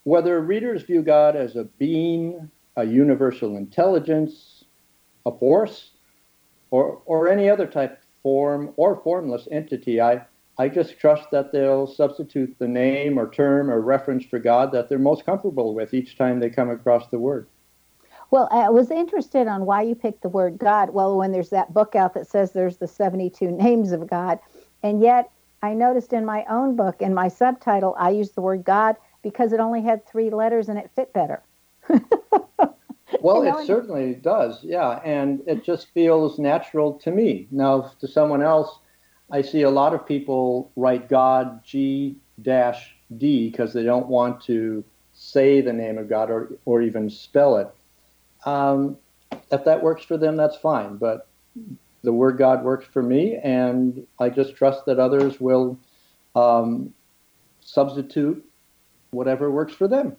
whether 0.03 0.39
readers 0.41 0.84
view 0.84 1.01
God 1.01 1.36
as 1.36 1.55
a 1.55 1.63
being, 1.63 2.50
a 2.75 2.86
universal 2.86 3.58
intelligence, 3.58 4.63
a 5.25 5.32
force, 5.32 5.91
or, 6.72 7.01
or 7.05 7.27
any 7.29 7.50
other 7.50 7.67
type 7.67 8.01
form 8.22 8.74
or 8.77 9.01
formless 9.03 9.48
entity, 9.51 10.01
I, 10.01 10.25
I 10.58 10.70
just 10.70 11.00
trust 11.00 11.32
that 11.32 11.52
they'll 11.52 11.88
substitute 11.88 12.56
the 12.60 12.68
name 12.68 13.18
or 13.18 13.30
term 13.30 13.72
or 13.72 13.82
reference 13.82 14.26
for 14.26 14.40
God 14.40 14.72
that 14.72 14.88
they're 14.88 15.00
most 15.00 15.26
comfortable 15.26 15.74
with 15.74 15.94
each 15.94 16.18
time 16.18 16.40
they 16.40 16.50
come 16.50 16.70
across 16.70 17.08
the 17.08 17.20
word. 17.20 17.48
Well, 18.30 18.48
I 18.52 18.70
was 18.70 18.92
interested 18.92 19.48
on 19.48 19.66
why 19.66 19.84
you 19.84 19.96
picked 19.96 20.22
the 20.22 20.30
word 20.30 20.58
God. 20.58 20.92
Well, 20.92 21.18
when 21.18 21.32
there's 21.32 21.50
that 21.50 21.74
book 21.74 21.96
out 21.96 22.14
that 22.16 22.28
says 22.28 22.52
there's 22.52 22.78
the 22.78 22.88
72 22.88 23.52
names 23.52 23.92
of 23.92 24.08
God, 24.08 24.40
and 24.82 25.02
yet 25.02 25.32
I 25.62 25.74
noticed 25.74 26.14
in 26.14 26.26
my 26.26 26.46
own 26.50 26.76
book, 26.76 27.02
in 27.02 27.14
my 27.14 27.28
subtitle, 27.28 27.96
I 27.98 28.10
used 28.10 28.36
the 28.36 28.42
word 28.42 28.64
God 28.64 28.96
because 29.22 29.54
it 29.54 29.60
only 29.60 29.82
had 29.82 30.06
three 30.06 30.30
letters 30.30 30.68
and 30.68 30.78
it 30.78 30.92
fit 30.96 31.14
better. 31.14 31.42
well, 33.22 33.46
you 33.46 33.52
know, 33.52 33.60
it 33.60 33.66
certainly 33.66 34.16
does, 34.16 34.64
yeah, 34.64 35.00
and 35.06 35.42
it 35.48 35.64
just 35.64 35.94
feels 35.94 36.38
natural 36.38 36.94
to 37.00 37.12
me. 37.12 37.48
Now, 37.52 37.92
to 38.00 38.08
someone 38.08 38.42
else, 38.42 38.80
I 39.32 39.42
see 39.42 39.62
a 39.63 39.70
lot 39.70 39.94
of 39.94 40.06
people 40.08 40.72
write 40.75 41.10
God 41.10 41.63
G 41.63 42.18
dash 42.42 42.96
D 43.18 43.50
because 43.50 43.74
they 43.74 43.84
don't 43.84 44.08
want 44.08 44.42
to 44.44 44.84
say 45.13 45.62
the 45.62 45.74
name 45.74 45.98
of 45.98 46.10
God 46.10 46.30
or, 46.30 46.51
or 46.65 46.82
even 46.82 47.10
spell 47.10 47.58
it. 47.58 47.70
Um, 48.46 48.98
if 49.51 49.63
that 49.65 49.82
works 49.82 50.03
for 50.03 50.18
them, 50.18 50.36
that's 50.36 50.58
fine. 50.58 50.98
But 50.98 51.27
the 52.03 52.13
word 52.13 52.38
God 52.38 52.63
works 52.63 52.86
for 52.86 53.01
me, 53.01 53.38
and 53.38 54.06
I 54.20 54.30
just 54.30 54.56
trust 54.56 54.86
that 54.86 55.00
others 55.00 55.39
will 55.39 55.80
um, 56.36 56.94
substitute 57.62 58.44
whatever 59.12 59.50
works 59.51 59.74
for 59.74 59.88
them. 59.88 60.15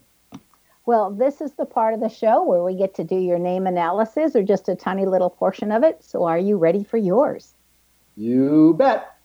Well, 0.85 1.11
this 1.11 1.41
is 1.41 1.53
the 1.53 1.65
part 1.65 1.93
of 1.93 1.99
the 1.99 2.09
show 2.09 2.43
where 2.43 2.63
we 2.63 2.75
get 2.75 2.93
to 2.95 3.03
do 3.03 3.15
your 3.15 3.39
name 3.39 3.65
analysis 3.65 4.35
or 4.35 4.43
just 4.43 4.69
a 4.69 4.75
tiny 4.75 5.05
little 5.05 5.31
portion 5.31 5.71
of 5.71 5.83
it. 5.83 6.03
So, 6.03 6.25
are 6.25 6.37
you 6.37 6.57
ready 6.57 6.83
for 6.83 6.97
yours? 6.97 7.54
You 8.15 8.75
bet. 8.77 9.15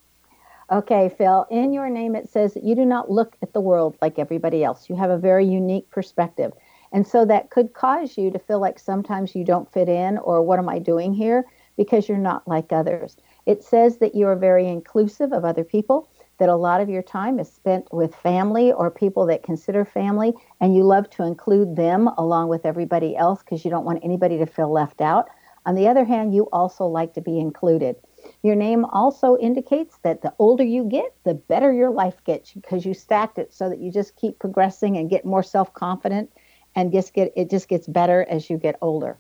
Okay, 0.70 1.12
Phil, 1.18 1.46
in 1.50 1.72
your 1.72 1.90
name 1.90 2.14
it 2.14 2.28
says 2.28 2.54
that 2.54 2.62
you 2.62 2.76
do 2.76 2.84
not 2.84 3.10
look 3.10 3.36
at 3.42 3.52
the 3.52 3.60
world 3.60 3.96
like 4.00 4.18
everybody 4.18 4.62
else. 4.62 4.88
You 4.88 4.94
have 4.96 5.10
a 5.10 5.18
very 5.18 5.44
unique 5.44 5.90
perspective. 5.90 6.52
And 6.92 7.06
so 7.06 7.24
that 7.24 7.50
could 7.50 7.72
cause 7.72 8.16
you 8.16 8.30
to 8.30 8.38
feel 8.38 8.60
like 8.60 8.78
sometimes 8.78 9.34
you 9.34 9.44
don't 9.44 9.72
fit 9.72 9.88
in 9.88 10.18
or 10.18 10.42
what 10.42 10.58
am 10.58 10.68
I 10.68 10.78
doing 10.78 11.12
here 11.12 11.44
because 11.76 12.08
you're 12.08 12.18
not 12.18 12.46
like 12.46 12.72
others. 12.72 13.16
It 13.46 13.64
says 13.64 13.98
that 13.98 14.14
you 14.14 14.26
are 14.26 14.36
very 14.36 14.68
inclusive 14.68 15.32
of 15.32 15.44
other 15.44 15.64
people, 15.64 16.08
that 16.38 16.48
a 16.48 16.56
lot 16.56 16.80
of 16.80 16.88
your 16.88 17.02
time 17.02 17.38
is 17.38 17.50
spent 17.50 17.92
with 17.92 18.14
family 18.14 18.72
or 18.72 18.90
people 18.90 19.26
that 19.26 19.42
consider 19.42 19.84
family, 19.84 20.34
and 20.60 20.76
you 20.76 20.84
love 20.84 21.08
to 21.10 21.24
include 21.24 21.76
them 21.76 22.08
along 22.18 22.48
with 22.48 22.66
everybody 22.66 23.16
else 23.16 23.42
because 23.42 23.64
you 23.64 23.70
don't 23.70 23.84
want 23.84 24.04
anybody 24.04 24.38
to 24.38 24.46
feel 24.46 24.70
left 24.70 25.00
out. 25.00 25.28
On 25.66 25.74
the 25.74 25.88
other 25.88 26.04
hand, 26.04 26.34
you 26.34 26.48
also 26.52 26.86
like 26.86 27.14
to 27.14 27.20
be 27.20 27.38
included. 27.38 27.96
Your 28.42 28.54
name 28.54 28.86
also 28.86 29.36
indicates 29.36 29.98
that 29.98 30.22
the 30.22 30.32
older 30.38 30.64
you 30.64 30.84
get, 30.84 31.14
the 31.24 31.34
better 31.34 31.72
your 31.72 31.90
life 31.90 32.24
gets 32.24 32.52
because 32.52 32.86
you 32.86 32.94
stacked 32.94 33.38
it 33.38 33.52
so 33.52 33.68
that 33.68 33.80
you 33.80 33.92
just 33.92 34.16
keep 34.16 34.38
progressing 34.38 34.96
and 34.96 35.10
get 35.10 35.26
more 35.26 35.42
self-confident 35.42 36.32
and 36.74 36.90
just 36.90 37.12
get 37.12 37.32
it 37.36 37.50
just 37.50 37.68
gets 37.68 37.86
better 37.86 38.24
as 38.30 38.48
you 38.48 38.56
get 38.56 38.78
older. 38.80 39.18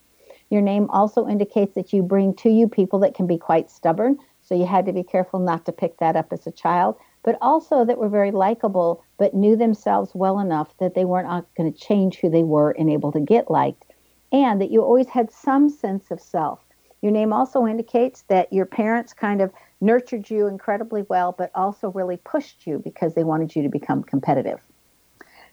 Your 0.48 0.62
name 0.62 0.88
also 0.90 1.28
indicates 1.28 1.74
that 1.74 1.92
you 1.92 2.02
bring 2.02 2.34
to 2.36 2.48
you 2.48 2.66
people 2.66 2.98
that 3.00 3.14
can 3.14 3.26
be 3.26 3.36
quite 3.36 3.70
stubborn, 3.70 4.18
so 4.40 4.54
you 4.54 4.66
had 4.66 4.86
to 4.86 4.92
be 4.92 5.02
careful 5.02 5.38
not 5.38 5.66
to 5.66 5.72
pick 5.72 5.98
that 5.98 6.16
up 6.16 6.32
as 6.32 6.46
a 6.46 6.50
child, 6.50 6.96
but 7.22 7.36
also 7.42 7.84
that 7.84 7.98
were 7.98 8.08
very 8.08 8.30
likable 8.30 9.04
but 9.18 9.34
knew 9.34 9.54
themselves 9.54 10.14
well 10.14 10.38
enough 10.38 10.76
that 10.78 10.94
they 10.94 11.04
weren't 11.04 11.28
uh, 11.28 11.42
going 11.56 11.70
to 11.70 11.78
change 11.78 12.16
who 12.16 12.30
they 12.30 12.42
were 12.42 12.70
and 12.70 12.88
able 12.88 13.12
to 13.12 13.20
get 13.20 13.50
liked, 13.50 13.84
and 14.32 14.62
that 14.62 14.70
you 14.70 14.82
always 14.82 15.08
had 15.08 15.30
some 15.30 15.68
sense 15.68 16.10
of 16.10 16.20
self 16.20 16.60
your 17.02 17.12
name 17.12 17.32
also 17.32 17.66
indicates 17.66 18.22
that 18.28 18.52
your 18.52 18.66
parents 18.66 19.12
kind 19.12 19.40
of 19.40 19.52
nurtured 19.80 20.28
you 20.28 20.46
incredibly 20.46 21.02
well, 21.02 21.34
but 21.36 21.50
also 21.54 21.90
really 21.90 22.18
pushed 22.18 22.66
you 22.66 22.78
because 22.78 23.14
they 23.14 23.24
wanted 23.24 23.56
you 23.56 23.62
to 23.62 23.68
become 23.68 24.02
competitive. 24.02 24.60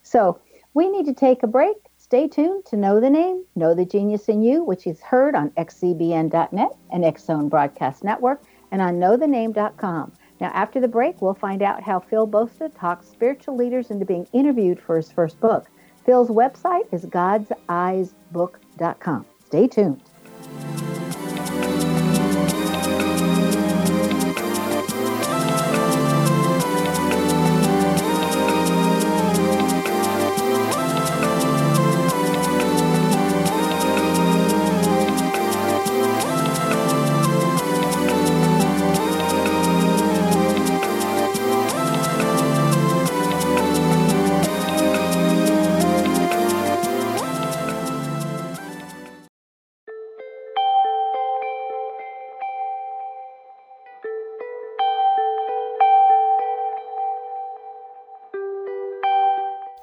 So 0.04 0.40
we 0.74 0.90
need 0.90 1.06
to 1.06 1.14
take 1.14 1.44
a 1.44 1.48
break. 1.48 1.78
Stay 1.98 2.28
tuned 2.28 2.66
to 2.66 2.78
Know 2.78 3.00
the 3.00 3.10
Name, 3.10 3.44
Know 3.56 3.74
the 3.74 3.86
Genius 3.86 4.30
in 4.30 4.42
You, 4.42 4.64
which 4.64 4.88
is 4.88 5.02
heard 5.02 5.36
on 5.36 5.50
xzbn.net 5.52 6.70
and 6.92 7.06
X 7.06 7.30
Broadcast 7.44 8.04
Network 8.04 8.44
and 8.72 8.82
on 8.82 9.00
knowthename.com. 9.00 10.12
Now, 10.40 10.52
after 10.54 10.80
the 10.80 10.88
break, 10.88 11.20
we'll 11.22 11.34
find 11.34 11.64
out 11.64 11.82
how 11.82 12.00
Phil 12.00 12.28
Bolsta 12.28 12.72
talks 12.78 13.08
spiritual 13.08 13.58
leaders 13.58 13.90
into 13.90 14.06
being 14.06 14.28
interviewed 14.34 14.80
for 14.80 14.98
his 14.98 15.12
first 15.12 15.40
book. 15.40 15.66
Phil's 16.06 16.30
website 16.30 16.94
is 16.94 17.06
godseyesbook.com. 17.06 19.26
Stay 19.46 19.68
tuned. 19.68 20.04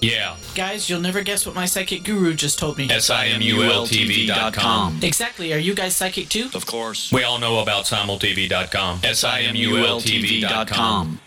Yeah. 0.00 0.36
Guys, 0.54 0.88
you'll 0.88 1.00
never 1.00 1.22
guess 1.22 1.46
what 1.46 1.54
my 1.54 1.66
psychic 1.66 2.04
guru 2.04 2.34
just 2.34 2.58
told 2.58 2.78
me. 2.78 2.88
S-I-M-U-L-T-V.com. 2.90 5.00
Exactly. 5.02 5.52
Are 5.52 5.58
you 5.58 5.74
guys 5.74 5.96
psychic 5.96 6.28
too? 6.28 6.48
Of 6.54 6.66
course. 6.66 7.12
We 7.12 7.24
all 7.24 7.38
know 7.38 7.60
about 7.60 7.84
simultv.com. 7.84 9.00
S-I-M-U-L-T-V.com. 9.02 11.20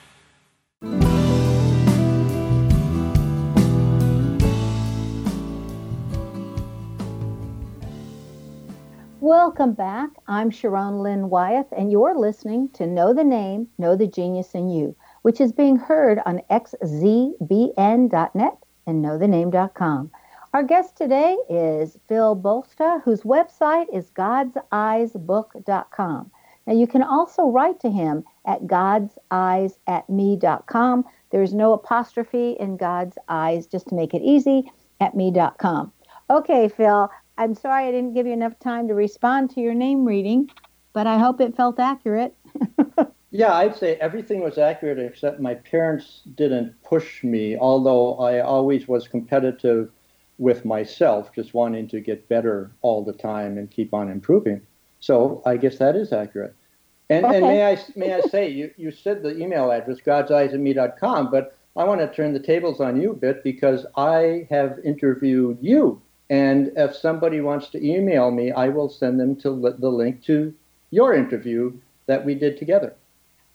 Welcome 9.22 9.74
back. 9.74 10.10
I'm 10.28 10.50
Sharon 10.50 11.00
Lynn 11.00 11.30
Wyeth, 11.30 11.68
and 11.76 11.92
you're 11.92 12.18
listening 12.18 12.70
to 12.70 12.88
Know 12.88 13.14
the 13.14 13.24
Name, 13.24 13.68
Know 13.78 13.96
the 13.96 14.08
Genius 14.08 14.56
in 14.56 14.70
You, 14.70 14.96
which 15.22 15.42
is 15.42 15.52
being 15.52 15.78
heard 15.78 16.20
on 16.26 16.42
xzbn.net 16.50 18.58
and 18.88 19.06
knowthename.com. 19.06 20.12
Our 20.54 20.64
guest 20.64 20.96
today 20.98 21.38
is 21.48 21.96
Phil 22.08 22.36
Bolsta, 22.36 23.04
whose 23.04 23.22
website 23.22 23.86
is 23.94 24.10
godseyesbook.com. 24.12 26.32
Now, 26.66 26.74
you 26.74 26.88
can 26.88 27.04
also 27.04 27.50
write 27.50 27.80
to 27.82 27.90
him 27.90 28.24
at 28.46 28.64
godseyesatme.com. 28.64 31.06
There's 31.32 31.54
no 31.54 31.74
apostrophe 31.74 32.56
in 32.60 32.78
God's 32.78 33.18
eyes, 33.28 33.68
just 33.68 33.90
to 33.90 33.96
make 33.96 34.14
it 34.14 34.22
easy, 34.24 34.72
at 35.00 35.16
me.com. 35.16 35.92
Okay, 36.30 36.68
Phil, 36.68 37.10
I'm 37.38 37.56
sorry 37.56 37.86
I 37.86 37.92
didn't 37.92 38.14
give 38.14 38.28
you 38.28 38.34
enough 38.34 38.60
time 38.60 38.88
to 38.88 38.96
respond 38.96 39.50
to 39.52 39.62
your 39.62 39.74
name 39.74 40.04
reading, 40.06 40.50
but 40.94 41.08
I 41.08 41.18
hope 41.18 41.42
it 41.42 41.56
felt 41.56 41.80
accurate. 41.80 42.36
Yeah, 43.32 43.54
I'd 43.54 43.76
say 43.76 43.96
everything 43.98 44.42
was 44.42 44.58
accurate 44.58 44.98
except 45.00 45.40
my 45.40 45.56
parents 45.56 46.22
didn't 46.36 46.82
push 46.84 47.24
me, 47.24 47.58
although 47.58 48.16
I 48.18 48.40
always 48.40 48.88
was 48.88 49.08
competitive 49.08 49.92
with 50.40 50.66
myself, 50.66 51.34
just 51.34 51.54
wanting 51.54 51.88
to 51.90 52.00
get 52.02 52.28
better 52.28 52.72
all 52.82 53.04
the 53.04 53.14
time 53.14 53.58
and 53.58 53.70
keep 53.70 53.94
on 53.94 54.10
improving. 54.10 54.62
So 55.00 55.42
I 55.46 55.58
guess 55.58 55.78
that 55.78 55.96
is 55.96 56.12
accurate. 56.12 56.56
And, 57.10 57.26
Okay. 57.26 57.38
and 57.38 57.48
may 57.48 57.72
I 57.72 57.78
may 57.96 58.14
I 58.14 58.22
say 58.22 58.50
you, 58.50 58.72
you 58.78 58.92
said 58.92 59.22
the 59.24 59.38
email 59.38 59.72
address 59.72 60.00
godseyesandme.com, 60.02 61.30
but 61.32 61.56
I 61.76 61.84
want 61.84 62.02
to 62.02 62.12
turn 62.12 62.34
the 62.34 62.40
tables 62.40 62.80
on 62.82 63.00
you 63.02 63.12
a 63.12 63.16
bit 63.16 63.44
because 63.44 63.86
I 63.96 64.48
have 64.50 64.80
interviewed 64.84 65.58
you, 65.62 66.02
and 66.30 66.72
if 66.76 66.96
somebody 66.96 67.42
wants 67.42 67.70
to 67.70 67.84
email 67.86 68.32
me, 68.32 68.52
I 68.52 68.70
will 68.70 68.90
send 68.90 69.20
them 69.20 69.36
to 69.38 69.50
the 69.78 69.90
link 69.92 70.24
to 70.26 70.54
your 70.92 71.14
interview 71.14 71.74
that 72.08 72.26
we 72.26 72.36
did 72.36 72.58
together. 72.58 72.96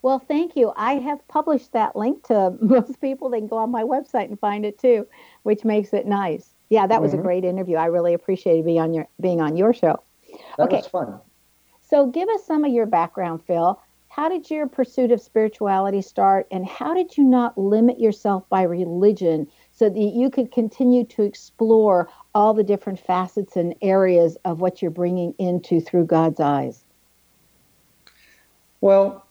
Well, 0.05 0.19
thank 0.19 0.55
you. 0.55 0.71
I 0.77 0.97
have 0.97 1.27
published 1.29 1.73
that 1.73 1.97
link 1.97 2.25
to 2.25 2.55
most 2.61 3.01
people. 3.01 3.31
They 3.31 3.38
can 3.38 3.49
go 3.49 3.57
on 3.57 3.71
my 3.71 3.85
website 3.85 4.27
and 4.27 4.38
find 4.38 4.67
it 4.67 4.79
too, 4.79 5.07
which 5.45 5.64
makes 5.64 5.95
it 5.95 6.07
nice. 6.07 6.55
Yeah, 6.69 6.87
that 6.87 7.01
was 7.01 7.14
a 7.14 7.17
Mhm. 7.17 7.23
great 7.23 7.45
interview. 7.45 7.79
I 7.79 7.87
really 7.87 8.12
appreciated 8.12 8.67
being 8.67 8.81
on 8.81 8.93
your 8.93 9.09
being 9.19 9.40
on 9.40 9.57
your 9.57 9.73
show. 9.73 9.99
That 10.59 10.67
Okay. 10.67 10.77
was 10.77 10.87
fun. 10.88 11.21
So, 11.81 12.07
give 12.07 12.29
us 12.29 12.45
some 12.45 12.67
of 12.67 12.73
your 12.73 12.85
background, 12.85 13.43
Phil. 13.45 13.81
How 14.09 14.29
did 14.29 14.51
your 14.51 14.69
pursuit 14.69 15.11
of 15.11 15.23
spirituality 15.23 16.03
start, 16.03 16.47
and 16.51 16.67
how 16.67 16.93
did 16.93 17.17
you 17.17 17.25
not 17.25 17.57
limit 17.57 17.99
yourself 17.99 18.47
by 18.51 18.62
religion 18.62 19.47
so 19.73 19.88
that 19.88 19.99
you 19.99 20.29
could 20.29 20.53
continue 20.53 21.05
to 21.07 21.23
explore 21.23 22.11
all 22.35 22.53
the 22.53 22.62
different 22.62 22.99
facets 23.01 23.57
and 23.57 23.75
areas 23.81 24.37
of 24.45 24.61
what 24.61 24.83
you're 24.83 24.90
bringing 24.90 25.35
into 25.38 25.81
through 25.81 26.05
God's 26.05 26.40
eyes? 26.40 26.85
Well, 28.83 29.24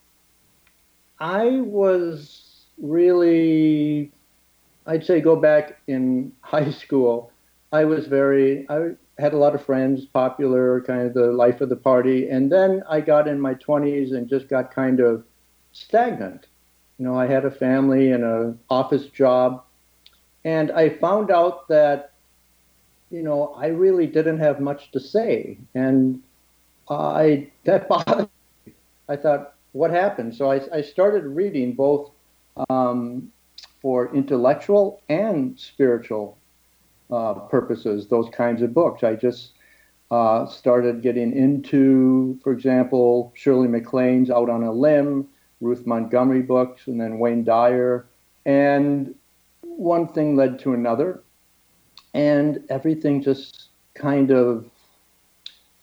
I 1.24 1.62
was 1.62 2.66
really, 2.78 4.12
I'd 4.86 5.06
say, 5.06 5.22
go 5.22 5.38
back 5.38 5.80
in 5.88 6.34
high 6.42 6.70
school. 6.70 7.32
I 7.72 7.86
was 7.86 8.08
very, 8.08 8.70
I 8.70 8.92
had 9.18 9.34
a 9.34 9.38
lot 9.38 9.56
of 9.56 9.66
friends, 9.66 10.04
popular, 10.06 10.82
kind 10.82 11.08
of 11.08 11.14
the 11.14 11.32
life 11.32 11.62
of 11.62 11.70
the 11.70 11.78
party. 11.78 12.28
And 12.28 12.52
then 12.52 12.84
I 12.90 13.00
got 13.00 13.30
in 13.30 13.40
my 13.40 13.54
20s 13.56 14.14
and 14.14 14.28
just 14.28 14.50
got 14.50 14.76
kind 14.76 15.00
of 15.00 15.24
stagnant. 15.72 16.48
You 16.98 17.06
know, 17.06 17.18
I 17.18 17.26
had 17.28 17.46
a 17.46 17.52
family 17.52 18.12
and 18.12 18.26
an 18.26 18.60
office 18.70 19.06
job. 19.06 19.64
And 20.44 20.72
I 20.72 20.90
found 20.90 21.32
out 21.32 21.70
that, 21.70 22.12
you 23.12 23.24
know, 23.24 23.56
I 23.58 23.68
really 23.68 24.08
didn't 24.08 24.40
have 24.40 24.60
much 24.60 24.92
to 24.92 25.00
say. 25.00 25.58
And 25.74 26.22
I, 26.90 27.48
that 27.64 27.88
bothered 27.88 28.30
me. 28.66 28.74
I 29.08 29.16
thought, 29.16 29.53
what 29.74 29.92
happened? 29.92 30.34
So 30.34 30.52
I, 30.52 30.62
I 30.74 30.82
started 30.82 31.26
reading 31.26 31.74
both 31.74 32.12
um, 32.70 33.32
for 33.82 34.16
intellectual 34.16 35.02
and 35.10 35.60
spiritual 35.60 36.38
uh, 37.12 37.34
purposes, 37.34 38.08
those 38.08 38.30
kinds 38.30 38.62
of 38.62 38.74
books. 38.74 39.04
I 39.04 39.16
just 39.16 39.52
uh, 40.10 40.46
started 40.46 41.02
getting 41.02 41.34
into, 41.34 42.40
for 42.44 42.54
example, 42.54 43.34
Shirley 43.36 43.68
MacLaine's 43.68 44.30
Out 44.30 44.50
on 44.50 44.64
a 44.64 44.72
Limb, 44.72 45.28
Ruth 45.60 45.86
Montgomery 45.86 46.42
books, 46.42 46.88
and 46.88 47.02
then 47.02 47.20
Wayne 47.20 47.44
Dyer. 47.44 48.06
And 48.46 49.16
one 49.62 50.08
thing 50.08 50.36
led 50.36 50.60
to 50.60 50.74
another. 50.74 51.24
And 52.14 52.64
everything 52.70 53.24
just 53.24 53.70
kind 53.96 54.30
of 54.32 54.70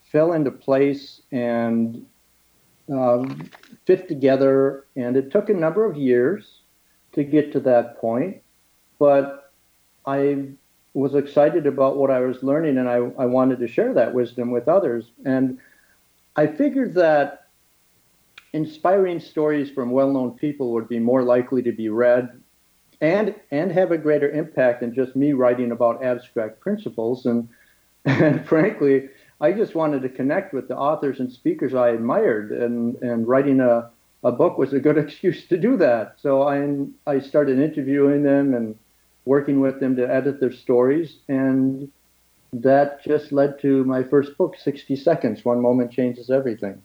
fell 0.03 0.33
into 0.33 0.51
place 0.51 1.23
and 1.33 2.07
um, 2.91 3.51
fit 3.87 4.09
together. 4.09 4.87
And 4.97 5.17
it 5.17 5.31
took 5.31 5.49
a 5.49 5.55
number 5.55 5.85
of 5.85 5.97
years 5.97 6.61
to 7.13 7.25
get 7.25 7.53
to 7.53 7.61
that 7.61 7.99
point. 7.99 8.43
But 8.99 9.53
I 10.07 10.49
was 10.95 11.15
excited 11.15 11.67
about 11.67 11.97
what 11.97 12.11
I 12.11 12.21
was 12.21 12.43
learning 12.43 12.79
and 12.79 12.89
I, 12.89 12.97
I 12.97 13.27
wanted 13.27 13.61
to 13.61 13.69
share 13.69 13.95
that 13.95 14.13
wisdom 14.13 14.51
with 14.51 14.69
others. 14.69 15.13
And 15.25 15.59
I 16.37 16.47
figured 16.47 16.95
that 16.95 17.47
inspiring 18.53 19.21
stories 19.21 19.71
from 19.71 19.91
well 19.91 20.11
known 20.11 20.33
people 20.33 20.73
would 20.73 20.89
be 20.89 20.99
more 20.99 21.23
likely 21.23 21.63
to 21.63 21.73
be 21.73 21.89
read 21.89 22.41
and 23.01 23.35
and 23.51 23.71
have 23.73 23.93
a 23.93 23.99
greater 23.99 24.31
impact 24.31 24.81
than 24.81 24.95
just 24.95 25.17
me 25.17 25.33
writing 25.33 25.71
about 25.71 26.05
abstract 26.05 26.61
principles. 26.61 27.27
And, 27.27 27.49
and 28.05 28.47
frankly, 28.47 29.09
I 29.41 29.53
just 29.53 29.75
wanted 29.75 30.03
to 30.03 30.09
connect 30.09 30.53
with 30.53 30.69
the 30.69 30.77
authors 30.77 31.21
and 31.21 31.33
speakers 31.33 31.75
I 31.75 31.91
admired 31.91 32.53
and, 32.53 32.97
and 32.97 33.27
writing 33.27 33.61
a, 33.61 33.91
a 34.23 34.33
book 34.33 34.59
was 34.59 34.73
a 34.73 34.81
good 34.81 34.99
excuse 35.05 35.47
to 35.47 35.57
do 35.57 35.77
that. 35.79 36.17
So 36.21 36.43
I 36.43 36.87
I 37.07 37.21
started 37.21 37.59
interviewing 37.59 38.23
them 38.23 38.55
and 38.55 38.77
working 39.25 39.61
with 39.61 39.81
them 39.81 39.97
to 39.97 40.13
edit 40.13 40.41
their 40.41 40.53
stories, 40.53 41.19
and 41.29 41.91
that 42.53 43.03
just 43.05 43.33
led 43.33 43.61
to 43.61 43.85
my 43.85 44.03
first 44.03 44.37
book, 44.37 44.57
60 44.59 44.97
Seconds. 44.97 45.45
One 45.45 45.61
moment 45.61 45.93
changes 45.93 46.31
everything. 46.31 46.83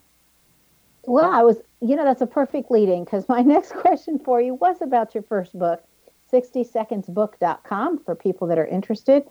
Well, 1.07 1.31
I 1.31 1.43
was, 1.43 1.57
you 1.81 1.95
know, 1.95 2.03
that's 2.03 2.21
a 2.21 2.27
perfect 2.27 2.71
leading 2.71 3.03
because 3.03 3.27
my 3.29 3.41
next 3.55 3.73
question 3.73 4.19
for 4.19 4.41
you 4.41 4.55
was 4.55 4.81
about 4.81 5.13
your 5.13 5.23
first 5.23 5.57
book, 5.57 5.83
60secondsbook.com 6.31 7.99
for 7.99 8.15
people 8.15 8.47
that 8.47 8.57
are 8.57 8.67
interested. 8.67 9.23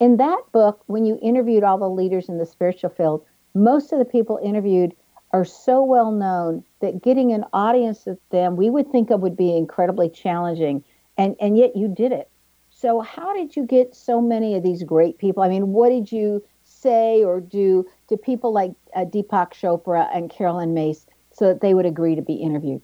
In 0.00 0.16
that 0.18 0.40
book, 0.52 0.82
when 0.86 1.04
you 1.04 1.18
interviewed 1.20 1.64
all 1.64 1.78
the 1.78 1.90
leaders 1.90 2.28
in 2.28 2.38
the 2.38 2.46
spiritual 2.46 2.90
field, 2.90 3.24
most 3.54 3.92
of 3.92 3.98
the 3.98 4.04
people 4.04 4.38
interviewed 4.42 4.94
are 5.32 5.44
so 5.44 5.82
well 5.82 6.12
known 6.12 6.64
that 6.80 7.02
getting 7.02 7.32
an 7.32 7.44
audience 7.52 8.06
of 8.06 8.18
them 8.30 8.56
we 8.56 8.70
would 8.70 8.90
think 8.92 9.10
of 9.10 9.20
would 9.20 9.36
be 9.36 9.56
incredibly 9.56 10.08
challenging. 10.08 10.84
And, 11.16 11.34
and 11.40 11.58
yet 11.58 11.76
you 11.76 11.88
did 11.88 12.12
it. 12.12 12.30
So, 12.70 13.00
how 13.00 13.34
did 13.34 13.56
you 13.56 13.66
get 13.66 13.96
so 13.96 14.20
many 14.20 14.54
of 14.54 14.62
these 14.62 14.84
great 14.84 15.18
people? 15.18 15.42
I 15.42 15.48
mean, 15.48 15.72
what 15.72 15.88
did 15.88 16.12
you 16.12 16.44
say 16.62 17.24
or 17.24 17.40
do 17.40 17.84
to 18.08 18.16
people 18.16 18.52
like 18.52 18.70
uh, 18.94 19.04
Deepak 19.04 19.52
Chopra 19.52 20.08
and 20.14 20.30
Caroline 20.30 20.74
Myss 20.74 21.06
so 21.32 21.46
that 21.46 21.60
they 21.60 21.74
would 21.74 21.86
agree 21.86 22.14
to 22.14 22.22
be 22.22 22.34
interviewed? 22.34 22.82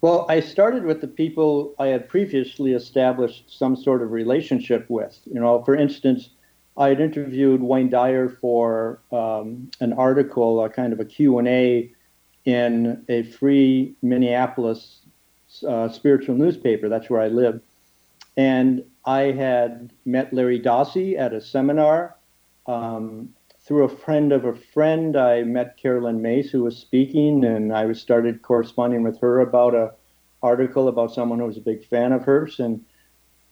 Well, 0.00 0.24
I 0.30 0.40
started 0.40 0.84
with 0.84 1.02
the 1.02 1.08
people 1.08 1.74
I 1.78 1.88
had 1.88 2.08
previously 2.08 2.72
established 2.72 3.58
some 3.58 3.76
sort 3.76 4.00
of 4.00 4.12
relationship 4.12 4.86
with. 4.88 5.20
You 5.26 5.40
know, 5.40 5.62
for 5.62 5.76
instance, 5.76 6.30
I 6.78 6.88
had 6.90 7.00
interviewed 7.00 7.60
Wayne 7.60 7.90
Dyer 7.90 8.28
for 8.28 9.00
um, 9.10 9.70
an 9.80 9.92
article, 9.92 10.64
a 10.64 10.70
kind 10.70 10.92
of 10.92 11.00
a 11.00 11.04
Q&A 11.04 11.92
in 12.44 13.04
a 13.08 13.24
free 13.24 13.96
Minneapolis 14.00 15.00
uh, 15.66 15.88
spiritual 15.88 16.36
newspaper. 16.36 16.88
That's 16.88 17.10
where 17.10 17.20
I 17.20 17.28
live. 17.28 17.60
And 18.36 18.84
I 19.04 19.32
had 19.32 19.92
met 20.04 20.32
Larry 20.32 20.60
Dossey 20.60 21.18
at 21.18 21.32
a 21.32 21.40
seminar. 21.40 22.16
Um, 22.66 23.30
through 23.60 23.84
a 23.84 23.88
friend 23.88 24.32
of 24.32 24.44
a 24.44 24.54
friend, 24.54 25.16
I 25.16 25.42
met 25.42 25.76
Caroline 25.76 26.22
Myss, 26.22 26.50
who 26.50 26.62
was 26.62 26.76
speaking, 26.76 27.44
and 27.44 27.72
I 27.72 27.92
started 27.92 28.42
corresponding 28.42 29.02
with 29.02 29.20
her 29.20 29.40
about 29.40 29.74
a 29.74 29.92
article 30.42 30.86
about 30.86 31.12
someone 31.12 31.40
who 31.40 31.46
was 31.46 31.56
a 31.56 31.62
big 31.62 31.84
fan 31.84 32.12
of 32.12 32.22
hers. 32.22 32.60
And 32.60 32.84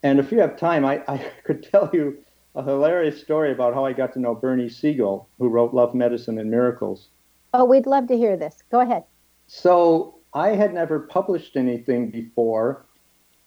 and 0.03 0.21
if 0.21 0.31
you 0.31 0.39
have 0.41 0.57
time, 0.57 0.85
I, 0.85 1.03
I 1.09 1.19
could 1.45 1.65
tell 1.65 1.91
you 1.93 2.19
a 2.57 2.63
hilarious 2.63 3.21
story 3.21 3.53
about 3.53 3.75
how 3.75 3.85
I 3.85 3.93
got 3.93 4.13
to 4.15 4.19
know 4.19 4.35
Bernie 4.35 4.69
Siegel, 4.69 5.29
who 5.39 5.49
wrote 5.49 5.75
Love, 5.75 5.95
Medicine, 5.95 6.39
and 6.39 6.51
Miracles. 6.51 7.09
Oh, 7.53 7.65
we'd 7.65 7.87
love 7.87 8.09
to 8.09 8.17
hear 8.17 8.37
this. 8.37 8.65
Go 8.71 8.81
ahead. 8.81 9.05
So 9.47 10.17
I 10.35 10.49
had 10.49 10.75
never 10.75 11.01
published 11.01 11.57
anything 11.57 12.11
before, 12.11 12.87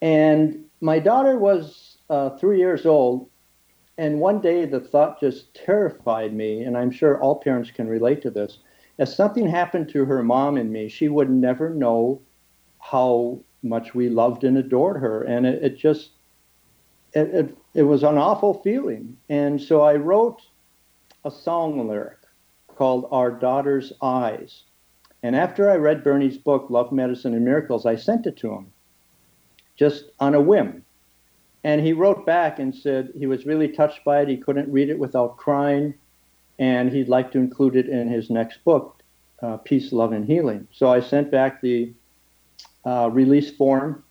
and 0.00 0.64
my 0.80 1.00
daughter 1.00 1.38
was 1.38 1.98
uh, 2.08 2.30
three 2.38 2.58
years 2.58 2.86
old. 2.86 3.28
And 3.98 4.18
one 4.18 4.40
day 4.40 4.64
the 4.64 4.80
thought 4.80 5.20
just 5.20 5.52
terrified 5.54 6.32
me, 6.32 6.62
and 6.62 6.76
I'm 6.78 6.90
sure 6.90 7.20
all 7.20 7.36
parents 7.36 7.70
can 7.70 7.86
relate 7.86 8.22
to 8.22 8.30
this. 8.30 8.58
If 8.96 9.10
something 9.10 9.46
happened 9.46 9.90
to 9.90 10.06
her 10.06 10.22
mom 10.22 10.56
and 10.56 10.72
me, 10.72 10.88
she 10.88 11.08
would 11.08 11.28
never 11.28 11.68
know 11.68 12.22
how 12.78 13.40
much 13.62 13.94
we 13.94 14.08
loved 14.08 14.44
and 14.44 14.56
adored 14.56 14.96
her. 14.98 15.22
And 15.24 15.44
it, 15.44 15.62
it 15.62 15.76
just, 15.76 16.10
it, 17.12 17.28
it, 17.34 17.56
it 17.74 17.82
was 17.82 18.02
an 18.02 18.18
awful 18.18 18.54
feeling. 18.62 19.16
And 19.28 19.60
so 19.60 19.82
I 19.82 19.94
wrote 19.94 20.42
a 21.24 21.30
song 21.30 21.88
lyric 21.88 22.18
called 22.74 23.08
Our 23.10 23.30
Daughter's 23.30 23.92
Eyes. 24.02 24.62
And 25.22 25.36
after 25.36 25.70
I 25.70 25.76
read 25.76 26.02
Bernie's 26.02 26.38
book, 26.38 26.70
Love, 26.70 26.92
Medicine, 26.92 27.34
and 27.34 27.44
Miracles, 27.44 27.86
I 27.86 27.96
sent 27.96 28.26
it 28.26 28.36
to 28.38 28.52
him 28.52 28.72
just 29.76 30.04
on 30.18 30.34
a 30.34 30.40
whim. 30.40 30.84
And 31.62 31.82
he 31.82 31.92
wrote 31.92 32.24
back 32.24 32.58
and 32.58 32.74
said 32.74 33.12
he 33.18 33.26
was 33.26 33.44
really 33.44 33.68
touched 33.68 34.02
by 34.02 34.22
it. 34.22 34.28
He 34.28 34.38
couldn't 34.38 34.72
read 34.72 34.88
it 34.88 34.98
without 34.98 35.36
crying. 35.36 35.94
And 36.58 36.90
he'd 36.90 37.08
like 37.08 37.32
to 37.32 37.38
include 37.38 37.76
it 37.76 37.88
in 37.88 38.08
his 38.08 38.30
next 38.30 38.64
book, 38.64 39.02
uh, 39.42 39.58
Peace, 39.58 39.92
Love, 39.92 40.12
and 40.12 40.26
Healing. 40.26 40.66
So 40.72 40.90
I 40.90 41.00
sent 41.00 41.30
back 41.30 41.60
the 41.60 41.92
uh, 42.84 43.10
release 43.12 43.50
form 43.50 44.02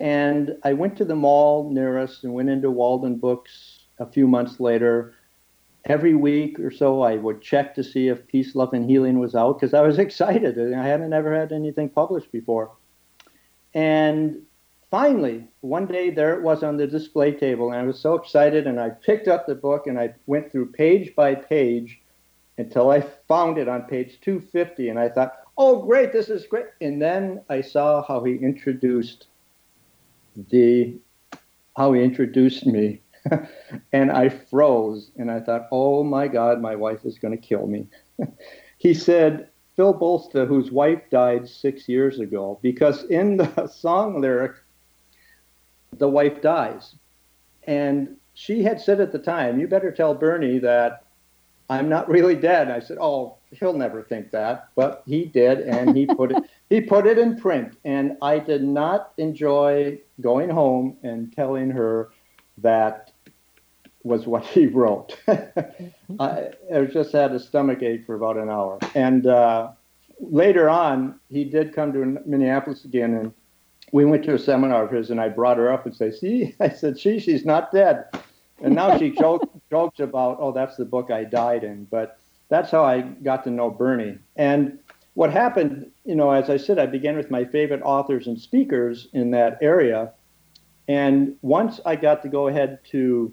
and 0.00 0.56
I 0.62 0.72
went 0.74 0.96
to 0.98 1.04
the 1.04 1.16
mall 1.16 1.70
near 1.70 1.98
us 1.98 2.22
and 2.22 2.32
went 2.32 2.50
into 2.50 2.70
Walden 2.70 3.16
Books 3.16 3.80
a 3.98 4.06
few 4.06 4.28
months 4.28 4.60
later. 4.60 5.14
Every 5.86 6.14
week 6.14 6.60
or 6.60 6.70
so, 6.70 7.02
I 7.02 7.16
would 7.16 7.40
check 7.40 7.74
to 7.74 7.84
see 7.84 8.08
if 8.08 8.26
Peace, 8.26 8.54
Love, 8.54 8.74
and 8.74 8.88
Healing 8.88 9.18
was 9.18 9.34
out 9.34 9.58
because 9.58 9.74
I 9.74 9.80
was 9.80 9.98
excited. 10.06 10.58
I 10.72 10.86
hadn't 10.86 11.12
ever 11.12 11.34
had 11.34 11.52
anything 11.52 11.88
published 11.88 12.30
before. 12.30 12.70
And 13.74 14.42
finally, 14.90 15.48
one 15.60 15.86
day 15.86 16.10
there 16.10 16.34
it 16.34 16.42
was 16.42 16.62
on 16.62 16.76
the 16.76 16.86
display 16.86 17.32
table, 17.32 17.72
and 17.72 17.80
I 17.80 17.84
was 17.84 17.98
so 17.98 18.14
excited. 18.14 18.66
And 18.66 18.78
I 18.78 18.90
picked 18.90 19.26
up 19.26 19.46
the 19.46 19.54
book 19.54 19.86
and 19.86 19.98
I 19.98 20.14
went 20.26 20.52
through 20.52 20.72
page 20.72 21.14
by 21.16 21.34
page 21.34 22.00
until 22.56 22.90
I 22.90 23.00
found 23.26 23.58
it 23.58 23.68
on 23.68 23.82
page 23.82 24.20
250. 24.20 24.90
And 24.90 24.98
I 24.98 25.08
thought, 25.08 25.32
oh, 25.56 25.82
great, 25.82 26.12
this 26.12 26.28
is 26.28 26.46
great. 26.46 26.66
And 26.80 27.00
then 27.00 27.40
I 27.48 27.62
saw 27.62 28.02
how 28.06 28.22
he 28.22 28.36
introduced 28.36 29.26
the 30.50 30.96
how 31.76 31.92
he 31.92 32.02
introduced 32.02 32.66
me. 32.66 33.00
and 33.92 34.10
I 34.10 34.28
froze 34.28 35.10
and 35.16 35.30
I 35.30 35.40
thought, 35.40 35.68
oh 35.70 36.02
my 36.02 36.28
God, 36.28 36.60
my 36.60 36.74
wife 36.74 37.04
is 37.04 37.18
going 37.18 37.38
to 37.38 37.46
kill 37.46 37.66
me. 37.66 37.86
he 38.78 38.94
said, 38.94 39.48
Phil 39.76 39.94
Bolsta, 39.94 40.46
whose 40.46 40.72
wife 40.72 41.02
died 41.10 41.48
six 41.48 41.88
years 41.88 42.18
ago, 42.18 42.58
because 42.62 43.04
in 43.04 43.36
the 43.36 43.66
song 43.72 44.20
lyric, 44.20 44.56
the 45.96 46.08
wife 46.08 46.42
dies. 46.42 46.96
And 47.64 48.16
she 48.34 48.62
had 48.62 48.80
said 48.80 49.00
at 49.00 49.12
the 49.12 49.18
time, 49.18 49.60
You 49.60 49.68
better 49.68 49.92
tell 49.92 50.14
Bernie 50.14 50.58
that 50.58 51.04
I'm 51.70 51.88
not 51.88 52.08
really 52.08 52.34
dead. 52.34 52.70
I 52.70 52.80
said, 52.80 52.98
Oh, 53.00 53.37
he'll 53.52 53.72
never 53.72 54.02
think 54.02 54.30
that. 54.30 54.68
But 54.74 55.02
he 55.06 55.24
did, 55.24 55.60
and 55.60 55.96
he 55.96 56.06
put 56.16 56.32
it 56.32 56.42
he 56.68 56.80
put 56.80 57.06
it 57.06 57.18
in 57.18 57.38
print. 57.38 57.76
And 57.84 58.16
I 58.22 58.38
did 58.38 58.62
not 58.62 59.12
enjoy 59.16 59.98
going 60.20 60.50
home 60.50 60.96
and 61.02 61.32
telling 61.32 61.70
her 61.70 62.10
that 62.58 63.12
was 64.02 64.26
what 64.26 64.44
he 64.44 64.66
wrote. 64.66 65.18
I, 65.28 66.50
I, 66.74 66.84
just 66.90 67.12
had 67.12 67.32
a 67.32 67.40
stomach 67.40 67.82
ache 67.82 68.06
for 68.06 68.14
about 68.14 68.36
an 68.36 68.48
hour. 68.48 68.78
And 68.94 69.26
uh, 69.26 69.70
later 70.20 70.68
on, 70.68 71.18
he 71.30 71.44
did 71.44 71.74
come 71.74 71.92
to 71.92 72.20
Minneapolis 72.24 72.84
again, 72.84 73.14
and 73.14 73.32
we 73.92 74.04
went 74.04 74.24
to 74.24 74.34
a 74.34 74.38
seminar 74.38 74.84
of 74.84 74.90
his, 74.90 75.10
and 75.10 75.20
I 75.20 75.28
brought 75.28 75.56
her 75.56 75.72
up 75.72 75.86
and 75.86 75.94
say, 75.94 76.10
"See," 76.10 76.54
I 76.60 76.68
said, 76.68 76.98
"She, 76.98 77.18
she's 77.18 77.44
not 77.44 77.72
dead." 77.72 78.04
And 78.60 78.74
now 78.74 78.98
she 78.98 79.10
joke, 79.10 79.48
jokes 79.70 80.00
about, 80.00 80.38
"Oh, 80.40 80.52
that's 80.52 80.76
the 80.76 80.84
book 80.84 81.10
I 81.10 81.24
died 81.24 81.64
in." 81.64 81.84
But 81.84 82.17
that's 82.48 82.70
how 82.70 82.84
I 82.84 83.00
got 83.00 83.44
to 83.44 83.50
know 83.50 83.70
Bernie. 83.70 84.18
And 84.36 84.78
what 85.14 85.32
happened, 85.32 85.90
you 86.04 86.14
know, 86.14 86.30
as 86.30 86.48
I 86.48 86.56
said, 86.56 86.78
I 86.78 86.86
began 86.86 87.16
with 87.16 87.30
my 87.30 87.44
favorite 87.44 87.82
authors 87.82 88.26
and 88.26 88.40
speakers 88.40 89.08
in 89.12 89.30
that 89.32 89.58
area. 89.60 90.12
And 90.86 91.36
once 91.42 91.80
I 91.84 91.96
got 91.96 92.22
to 92.22 92.28
go 92.28 92.48
ahead 92.48 92.78
to 92.92 93.32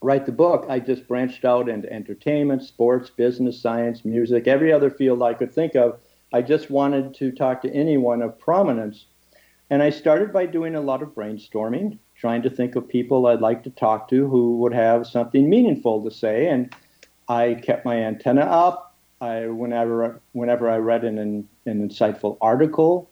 write 0.00 0.26
the 0.26 0.32
book, 0.32 0.66
I 0.68 0.80
just 0.80 1.06
branched 1.06 1.44
out 1.44 1.68
into 1.68 1.92
entertainment, 1.92 2.64
sports, 2.64 3.10
business, 3.10 3.60
science, 3.60 4.04
music, 4.04 4.48
every 4.48 4.72
other 4.72 4.90
field 4.90 5.22
I 5.22 5.34
could 5.34 5.52
think 5.52 5.76
of. 5.76 6.00
I 6.32 6.42
just 6.42 6.70
wanted 6.70 7.14
to 7.16 7.30
talk 7.30 7.62
to 7.62 7.72
anyone 7.72 8.22
of 8.22 8.38
prominence 8.38 9.06
and 9.72 9.82
I 9.82 9.88
started 9.88 10.34
by 10.34 10.44
doing 10.44 10.74
a 10.74 10.82
lot 10.82 11.00
of 11.00 11.14
brainstorming, 11.14 11.96
trying 12.14 12.42
to 12.42 12.50
think 12.50 12.76
of 12.76 12.86
people 12.86 13.26
I'd 13.26 13.40
like 13.40 13.62
to 13.62 13.70
talk 13.70 14.06
to 14.10 14.28
who 14.28 14.58
would 14.58 14.74
have 14.74 15.06
something 15.06 15.48
meaningful 15.48 16.04
to 16.04 16.10
say. 16.10 16.46
And 16.46 16.74
I 17.28 17.54
kept 17.54 17.84
my 17.84 17.96
antenna 17.96 18.42
up. 18.42 18.94
I, 19.20 19.46
whenever, 19.46 20.20
whenever 20.32 20.68
I 20.68 20.78
read 20.78 21.04
an, 21.04 21.18
an 21.18 21.48
insightful 21.66 22.36
article 22.40 23.10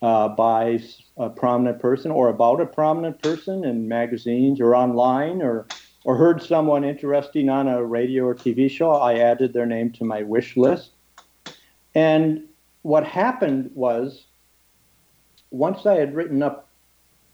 uh, 0.00 0.28
by 0.28 0.80
a 1.18 1.28
prominent 1.28 1.78
person 1.78 2.10
or 2.10 2.28
about 2.28 2.60
a 2.60 2.66
prominent 2.66 3.22
person 3.22 3.64
in 3.64 3.86
magazines 3.86 4.60
or 4.60 4.74
online 4.74 5.42
or, 5.42 5.66
or 6.04 6.16
heard 6.16 6.42
someone 6.42 6.84
interesting 6.84 7.50
on 7.50 7.68
a 7.68 7.84
radio 7.84 8.24
or 8.24 8.34
TV 8.34 8.70
show, 8.70 8.92
I 8.92 9.18
added 9.18 9.52
their 9.52 9.66
name 9.66 9.92
to 9.92 10.04
my 10.04 10.22
wish 10.22 10.56
list. 10.56 10.92
And 11.94 12.48
what 12.80 13.06
happened 13.06 13.70
was 13.74 14.26
once 15.50 15.84
I 15.84 15.94
had 15.94 16.14
written 16.14 16.42
up 16.42 16.68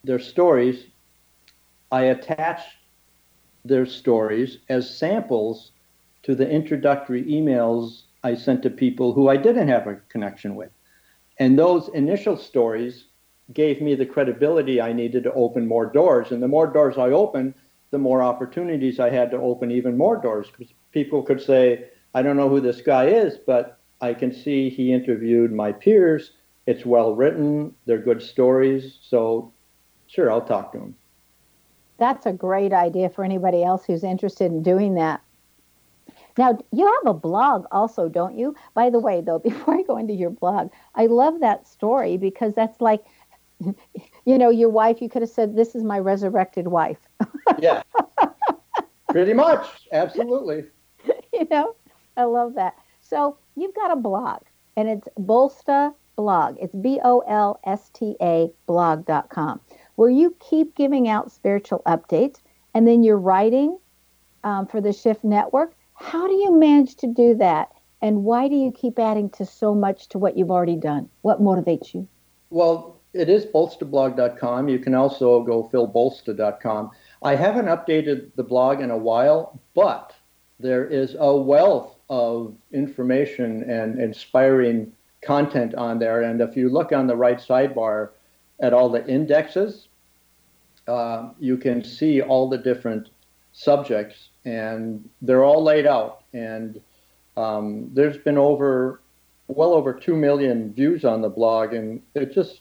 their 0.04 0.18
stories, 0.18 0.86
I 1.92 2.02
attached 2.02 2.68
their 3.64 3.86
stories 3.86 4.58
as 4.68 4.98
samples 4.98 5.72
to 6.28 6.34
the 6.34 6.48
introductory 6.48 7.24
emails 7.24 8.02
I 8.22 8.34
sent 8.34 8.62
to 8.64 8.70
people 8.70 9.14
who 9.14 9.30
I 9.30 9.38
didn't 9.38 9.68
have 9.68 9.86
a 9.86 9.94
connection 10.10 10.56
with. 10.56 10.70
And 11.38 11.58
those 11.58 11.88
initial 11.94 12.36
stories 12.36 13.06
gave 13.54 13.80
me 13.80 13.94
the 13.94 14.04
credibility 14.04 14.78
I 14.78 14.92
needed 14.92 15.22
to 15.22 15.32
open 15.32 15.66
more 15.66 15.86
doors. 15.86 16.30
And 16.30 16.42
the 16.42 16.46
more 16.46 16.66
doors 16.66 16.98
I 16.98 17.12
opened, 17.12 17.54
the 17.92 17.98
more 17.98 18.22
opportunities 18.22 19.00
I 19.00 19.08
had 19.08 19.30
to 19.30 19.38
open 19.38 19.70
even 19.70 19.96
more 19.96 20.18
doors. 20.18 20.48
Because 20.50 20.74
people 20.92 21.22
could 21.22 21.40
say, 21.40 21.86
I 22.12 22.20
don't 22.20 22.36
know 22.36 22.50
who 22.50 22.60
this 22.60 22.82
guy 22.82 23.06
is, 23.06 23.38
but 23.38 23.80
I 24.02 24.12
can 24.12 24.30
see 24.30 24.68
he 24.68 24.92
interviewed 24.92 25.50
my 25.50 25.72
peers 25.72 26.32
it's 26.66 26.84
well 26.84 27.14
written. 27.14 27.74
They're 27.86 27.96
good 27.96 28.20
stories. 28.20 28.98
So, 29.00 29.54
sure, 30.06 30.30
I'll 30.30 30.42
talk 30.42 30.72
to 30.72 30.78
him. 30.78 30.94
That's 31.96 32.26
a 32.26 32.32
great 32.34 32.74
idea 32.74 33.08
for 33.08 33.24
anybody 33.24 33.64
else 33.64 33.86
who's 33.86 34.04
interested 34.04 34.52
in 34.52 34.62
doing 34.62 34.92
that. 34.96 35.22
Now, 36.38 36.56
you 36.70 36.86
have 36.86 37.10
a 37.10 37.14
blog 37.14 37.66
also, 37.72 38.08
don't 38.08 38.38
you? 38.38 38.54
By 38.72 38.90
the 38.90 39.00
way, 39.00 39.20
though, 39.20 39.38
before 39.50 39.76
I 39.76 39.82
go 39.82 39.98
into 39.98 40.14
your 40.14 40.30
blog, 40.30 40.70
I 40.94 41.06
love 41.06 41.40
that 41.40 41.66
story 41.68 42.16
because 42.16 42.54
that's 42.54 42.80
like, 42.80 43.04
you 43.60 44.38
know, 44.38 44.48
your 44.48 44.70
wife, 44.70 45.02
you 45.02 45.08
could 45.08 45.22
have 45.22 45.30
said, 45.30 45.56
This 45.56 45.74
is 45.74 45.82
my 45.82 45.98
resurrected 45.98 46.68
wife. 46.68 46.98
yeah. 47.58 47.82
Pretty 49.10 49.34
much. 49.34 49.66
Absolutely. 49.92 50.64
you 51.32 51.46
know, 51.50 51.74
I 52.16 52.24
love 52.24 52.54
that. 52.54 52.76
So 53.00 53.36
you've 53.56 53.74
got 53.74 53.90
a 53.90 53.96
blog, 53.96 54.42
and 54.76 54.88
it's 54.88 55.08
Bolsta 55.18 55.94
Blog. 56.14 56.56
It's 56.60 56.74
B 56.74 57.00
O 57.02 57.20
L 57.20 57.58
S 57.64 57.90
T 57.90 58.16
A 58.20 58.52
blog.com, 58.66 59.60
where 59.96 60.10
you 60.10 60.36
keep 60.38 60.74
giving 60.76 61.08
out 61.08 61.32
spiritual 61.32 61.82
updates, 61.86 62.40
and 62.74 62.86
then 62.86 63.02
you're 63.02 63.18
writing 63.18 63.78
um, 64.44 64.66
for 64.66 64.80
the 64.80 64.92
Shift 64.92 65.24
Network. 65.24 65.72
How 65.98 66.26
do 66.26 66.34
you 66.34 66.58
manage 66.58 66.94
to 66.96 67.06
do 67.06 67.34
that? 67.36 67.72
And 68.00 68.24
why 68.24 68.48
do 68.48 68.54
you 68.54 68.70
keep 68.70 68.98
adding 68.98 69.30
to 69.30 69.44
so 69.44 69.74
much 69.74 70.08
to 70.10 70.18
what 70.18 70.38
you've 70.38 70.50
already 70.50 70.76
done? 70.76 71.08
What 71.22 71.42
motivates 71.42 71.92
you? 71.92 72.06
Well, 72.50 72.96
it 73.12 73.28
is 73.28 73.44
bolstablog.com. 73.44 74.68
You 74.68 74.78
can 74.78 74.94
also 74.94 75.42
go 75.42 75.68
philbolsta.com. 75.72 76.90
I 77.22 77.34
haven't 77.34 77.66
updated 77.66 78.30
the 78.36 78.44
blog 78.44 78.80
in 78.80 78.90
a 78.90 78.96
while, 78.96 79.60
but 79.74 80.14
there 80.60 80.86
is 80.86 81.16
a 81.18 81.36
wealth 81.36 81.96
of 82.08 82.54
information 82.72 83.68
and 83.68 84.00
inspiring 84.00 84.92
content 85.20 85.74
on 85.74 85.98
there. 85.98 86.22
And 86.22 86.40
if 86.40 86.56
you 86.56 86.68
look 86.68 86.92
on 86.92 87.08
the 87.08 87.16
right 87.16 87.38
sidebar 87.38 88.10
at 88.60 88.72
all 88.72 88.88
the 88.88 89.06
indexes, 89.06 89.88
uh, 90.86 91.30
you 91.38 91.56
can 91.56 91.82
see 91.84 92.22
all 92.22 92.48
the 92.48 92.58
different 92.58 93.08
subjects, 93.52 94.30
and 94.44 95.08
they're 95.22 95.44
all 95.44 95.62
laid 95.62 95.86
out. 95.86 96.22
And 96.32 96.80
um, 97.36 97.90
there's 97.94 98.18
been 98.18 98.38
over, 98.38 99.00
well 99.48 99.72
over 99.72 99.92
2 99.92 100.16
million 100.16 100.72
views 100.72 101.04
on 101.04 101.22
the 101.22 101.28
blog, 101.28 101.72
and 101.72 102.02
it's 102.14 102.34
just 102.34 102.60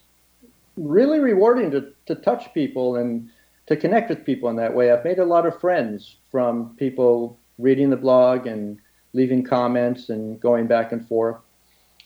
really 0.75 1.19
rewarding 1.19 1.71
to, 1.71 1.91
to 2.05 2.15
touch 2.15 2.53
people 2.53 2.95
and 2.97 3.29
to 3.67 3.75
connect 3.75 4.09
with 4.09 4.25
people 4.25 4.49
in 4.49 4.55
that 4.55 4.73
way. 4.73 4.91
I've 4.91 5.03
made 5.03 5.19
a 5.19 5.25
lot 5.25 5.45
of 5.45 5.59
friends 5.59 6.17
from 6.31 6.75
people 6.77 7.37
reading 7.57 7.89
the 7.89 7.97
blog 7.97 8.47
and 8.47 8.79
leaving 9.13 9.43
comments 9.43 10.09
and 10.09 10.39
going 10.39 10.67
back 10.67 10.91
and 10.91 11.05
forth. 11.07 11.37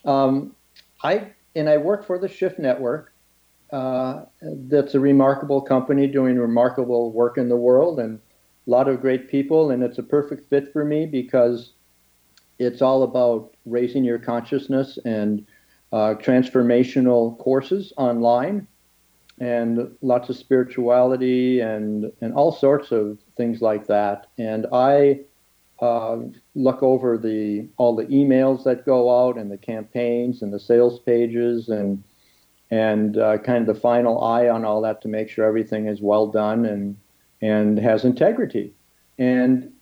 Um, 0.05 0.55
I 1.03 1.31
and 1.55 1.69
I 1.69 1.77
work 1.77 2.05
for 2.05 2.17
the 2.17 2.27
Shift 2.27 2.57
Network. 2.59 3.13
Uh, 3.71 4.25
that's 4.41 4.95
a 4.95 4.99
remarkable 4.99 5.61
company 5.61 6.07
doing 6.07 6.37
remarkable 6.37 7.11
work 7.11 7.37
in 7.37 7.49
the 7.49 7.55
world 7.55 7.99
and 7.99 8.19
lot 8.65 8.87
of 8.87 9.01
great 9.01 9.29
people. 9.29 9.71
And 9.71 9.83
it's 9.83 9.97
a 9.97 10.03
perfect 10.03 10.49
fit 10.49 10.71
for 10.71 10.85
me 10.85 11.05
because 11.05 11.73
it's 12.59 12.81
all 12.81 13.03
about 13.03 13.55
raising 13.65 14.03
your 14.03 14.19
consciousness 14.19 14.99
and 15.03 15.45
uh, 15.91 16.15
transformational 16.19 17.37
courses 17.39 17.91
online 17.97 18.67
and 19.39 19.91
lots 20.01 20.29
of 20.29 20.37
spirituality 20.37 21.59
and 21.59 22.11
and 22.21 22.33
all 22.33 22.51
sorts 22.51 22.91
of 22.91 23.17
things 23.35 23.61
like 23.61 23.87
that. 23.87 24.27
And 24.37 24.67
I 24.71 25.21
uh, 25.79 26.19
look 26.53 26.83
over 26.83 27.17
the 27.17 27.67
all 27.77 27.95
the 27.95 28.05
emails 28.05 28.63
that 28.63 28.85
go 28.85 29.27
out 29.27 29.37
and 29.37 29.51
the 29.51 29.57
campaigns 29.57 30.43
and 30.43 30.53
the 30.53 30.59
sales 30.59 30.99
pages 30.99 31.69
and 31.69 32.03
and 32.69 33.17
uh, 33.17 33.39
kind 33.39 33.67
of 33.67 33.75
the 33.75 33.81
final 33.81 34.23
eye 34.23 34.47
on 34.47 34.63
all 34.63 34.81
that 34.81 35.01
to 35.01 35.07
make 35.07 35.27
sure 35.27 35.43
everything 35.43 35.87
is 35.87 36.01
well 36.01 36.27
done 36.27 36.65
and 36.65 36.95
and 37.41 37.77
has 37.79 38.05
integrity. 38.05 38.73
And 39.17 39.73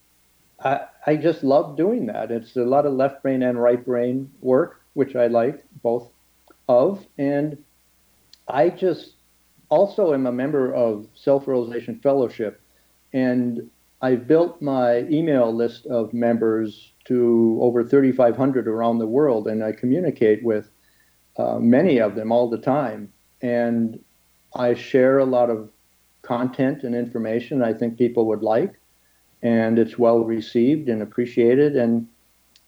I, 0.63 0.81
I 1.05 1.15
just 1.15 1.43
love 1.43 1.77
doing 1.77 2.07
that. 2.07 2.31
It's 2.31 2.55
a 2.55 2.63
lot 2.63 2.85
of 2.85 2.93
left 2.93 3.23
brain 3.23 3.43
and 3.43 3.61
right 3.61 3.83
brain 3.83 4.31
work, 4.41 4.81
which 4.93 5.15
I 5.15 5.27
like 5.27 5.63
both 5.81 6.09
of. 6.67 7.05
And 7.17 7.57
I 8.47 8.69
just 8.69 9.13
also 9.69 10.13
am 10.13 10.25
a 10.25 10.31
member 10.31 10.73
of 10.73 11.07
Self 11.15 11.47
Realization 11.47 11.99
Fellowship, 12.01 12.61
and 13.13 13.69
I've 14.01 14.27
built 14.27 14.61
my 14.61 14.99
email 15.09 15.53
list 15.53 15.85
of 15.85 16.13
members 16.13 16.93
to 17.05 17.59
over 17.61 17.83
3,500 17.83 18.67
around 18.67 18.99
the 18.99 19.07
world, 19.07 19.47
and 19.47 19.63
I 19.63 19.71
communicate 19.71 20.43
with 20.43 20.69
uh, 21.37 21.59
many 21.59 21.99
of 21.99 22.15
them 22.15 22.31
all 22.31 22.49
the 22.49 22.57
time. 22.57 23.11
And 23.41 23.99
I 24.55 24.73
share 24.73 25.19
a 25.19 25.25
lot 25.25 25.49
of 25.49 25.69
content 26.29 26.83
and 26.83 26.93
information 26.93 27.63
I 27.63 27.73
think 27.73 27.97
people 27.97 28.27
would 28.27 28.43
like, 28.43 28.79
and 29.41 29.79
it's 29.79 29.97
well 29.97 30.19
received 30.19 30.87
and 30.87 31.01
appreciated. 31.01 31.75
And 31.75 32.07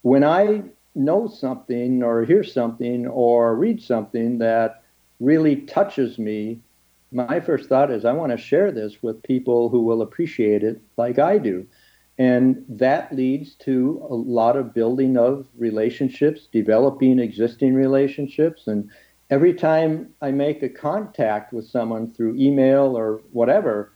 when 0.02 0.24
I 0.24 0.63
know 0.95 1.28
something 1.28 2.02
or 2.02 2.26
hear 2.26 2.43
something 2.43 3.06
or 3.06 3.56
read 3.56 3.80
something 3.80 4.39
that 4.39 4.82
really 5.19 5.58
touches 5.58 6.17
me, 6.17 6.60
my 7.12 7.39
first 7.39 7.69
thought 7.69 7.91
is 7.91 8.04
I 8.04 8.13
want 8.13 8.32
to 8.32 8.38
share 8.38 8.71
this 8.71 9.04
with 9.04 9.21
people 9.21 9.69
who 9.69 9.84
will 9.84 10.02
appreciate 10.02 10.63
it 10.63 10.82
like 10.97 11.19
I 11.19 11.38
do. 11.38 11.67
And 12.17 12.65
that 12.67 13.15
leads 13.15 13.54
to 13.67 14.04
a 14.10 14.15
lot 14.15 14.56
of 14.56 14.74
building 14.74 15.17
of 15.17 15.47
relationships, 15.58 16.47
developing 16.52 17.19
existing 17.19 17.76
relationships. 17.76 18.65
And 18.65 18.89
every 19.32 19.54
time 19.54 20.13
I 20.22 20.32
make 20.32 20.62
a 20.62 20.70
contact 20.70 21.54
with 21.54 21.65
someone 21.67 22.13
through 22.13 22.36
email 22.36 22.98
or 22.98 23.22
whatever, 23.32 23.94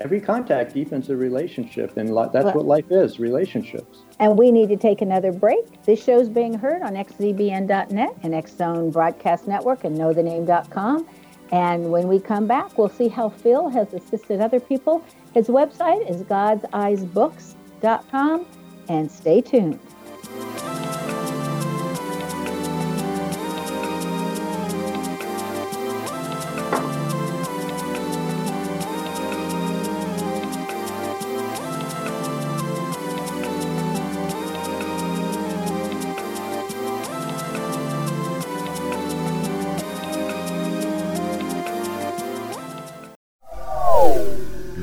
every 0.00 0.20
contact 0.20 0.74
deepens 0.74 1.08
a 1.10 1.16
relationship. 1.16 1.96
And 1.96 2.16
that's 2.32 2.54
what 2.54 2.66
life 2.66 2.84
is 2.90 3.18
relationships. 3.18 4.02
And 4.20 4.38
we 4.38 4.52
need 4.52 4.68
to 4.68 4.76
take 4.76 5.00
another 5.00 5.32
break. 5.32 5.82
This 5.84 6.04
show 6.04 6.20
is 6.20 6.28
being 6.28 6.52
heard 6.54 6.82
on 6.82 6.92
xzbn.net 6.94 8.16
and 8.22 8.34
X 8.34 8.54
Zone 8.54 8.90
Broadcast 8.90 9.48
Network 9.48 9.84
and 9.84 9.96
knowthename.com. 9.96 11.08
And 11.50 11.90
when 11.90 12.06
we 12.08 12.20
come 12.20 12.46
back, 12.46 12.76
we'll 12.78 12.88
see 12.88 13.08
how 13.08 13.30
Phil 13.30 13.68
has 13.70 13.92
assisted 13.92 14.40
other 14.40 14.60
people. 14.60 15.04
His 15.34 15.48
website 15.48 16.08
is 16.08 16.22
god'seyesbooks.com. 16.22 18.46
And 18.88 19.10
stay 19.10 19.40
tuned. 19.40 19.80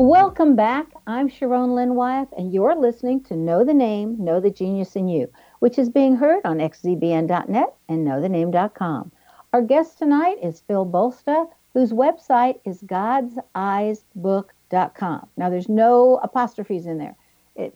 Welcome 0.00 0.56
back. 0.56 0.86
I'm 1.06 1.28
Sharon 1.28 1.74
Lynn 1.74 1.94
Wyeth, 1.94 2.32
and 2.34 2.54
you're 2.54 2.74
listening 2.74 3.22
to 3.24 3.36
Know 3.36 3.66
the 3.66 3.74
Name, 3.74 4.16
Know 4.18 4.40
the 4.40 4.50
Genius 4.50 4.96
in 4.96 5.08
You, 5.08 5.30
which 5.58 5.78
is 5.78 5.90
being 5.90 6.16
heard 6.16 6.40
on 6.46 6.56
xzbn.net 6.56 7.74
and 7.86 8.06
knowthename.com. 8.06 9.12
Our 9.52 9.60
guest 9.60 9.98
tonight 9.98 10.38
is 10.42 10.62
Phil 10.62 10.86
Bolsta, 10.86 11.50
whose 11.74 11.92
website 11.92 12.60
is 12.64 12.80
godseyesbook.com. 12.84 15.28
Now, 15.36 15.50
there's 15.50 15.68
no 15.68 16.18
apostrophes 16.22 16.86
in 16.86 16.96
there, 16.96 17.14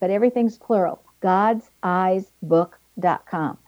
but 0.01 0.09
everything's 0.09 0.57
plural. 0.57 1.03
godseyesbook.com. 1.21 3.59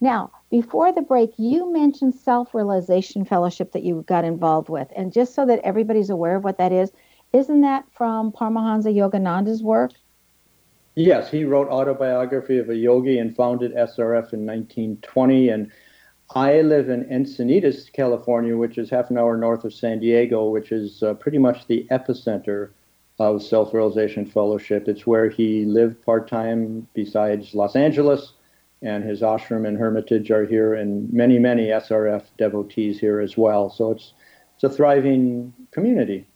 Now, 0.00 0.30
before 0.50 0.90
the 0.90 1.02
break, 1.02 1.34
you 1.36 1.70
mentioned 1.70 2.14
Self 2.14 2.54
Realization 2.54 3.26
Fellowship 3.26 3.72
that 3.72 3.82
you 3.82 4.04
got 4.06 4.24
involved 4.24 4.70
with. 4.70 4.90
And 4.96 5.12
just 5.12 5.34
so 5.34 5.44
that 5.44 5.60
everybody's 5.60 6.08
aware 6.08 6.36
of 6.36 6.44
what 6.44 6.56
that 6.56 6.72
is, 6.72 6.92
isn't 7.36 7.60
that 7.60 7.84
from 7.92 8.32
Paramahansa 8.32 8.94
Yogananda's 8.94 9.62
work? 9.62 9.92
Yes, 10.94 11.30
he 11.30 11.44
wrote 11.44 11.68
Autobiography 11.68 12.58
of 12.58 12.70
a 12.70 12.74
Yogi 12.74 13.18
and 13.18 13.36
founded 13.36 13.74
SRF 13.74 14.32
in 14.32 14.46
1920. 14.46 15.50
And 15.50 15.70
I 16.34 16.62
live 16.62 16.88
in 16.88 17.04
Encinitas, 17.04 17.92
California, 17.92 18.56
which 18.56 18.78
is 18.78 18.88
half 18.88 19.10
an 19.10 19.18
hour 19.18 19.36
north 19.36 19.64
of 19.64 19.74
San 19.74 19.98
Diego, 19.98 20.48
which 20.48 20.72
is 20.72 21.02
uh, 21.02 21.12
pretty 21.14 21.38
much 21.38 21.66
the 21.66 21.86
epicenter 21.90 22.70
of 23.18 23.42
Self 23.42 23.74
Realization 23.74 24.24
Fellowship. 24.24 24.88
It's 24.88 25.06
where 25.06 25.28
he 25.28 25.66
lived 25.66 26.02
part 26.02 26.28
time 26.28 26.88
besides 26.94 27.54
Los 27.54 27.76
Angeles, 27.76 28.32
and 28.80 29.04
his 29.04 29.20
ashram 29.20 29.68
and 29.68 29.76
hermitage 29.76 30.30
are 30.30 30.46
here, 30.46 30.74
and 30.74 31.12
many, 31.12 31.38
many 31.38 31.66
SRF 31.66 32.24
devotees 32.38 32.98
here 32.98 33.20
as 33.20 33.36
well. 33.36 33.68
So 33.68 33.90
it's, 33.90 34.14
it's 34.54 34.64
a 34.64 34.70
thriving 34.70 35.52
community. 35.70 36.26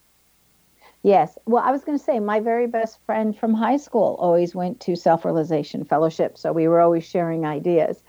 Yes. 1.02 1.38
Well, 1.46 1.62
I 1.62 1.70
was 1.70 1.82
going 1.82 1.98
to 1.98 2.04
say 2.04 2.20
my 2.20 2.40
very 2.40 2.66
best 2.66 2.98
friend 3.06 3.34
from 3.36 3.54
high 3.54 3.78
school 3.78 4.16
always 4.18 4.54
went 4.54 4.80
to 4.80 4.96
Self 4.96 5.24
Realization 5.24 5.84
Fellowship, 5.84 6.36
so 6.36 6.52
we 6.52 6.68
were 6.68 6.80
always 6.80 7.04
sharing 7.04 7.46
ideas. 7.46 8.02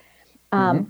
Um, 0.51 0.79
mm-hmm. 0.79 0.89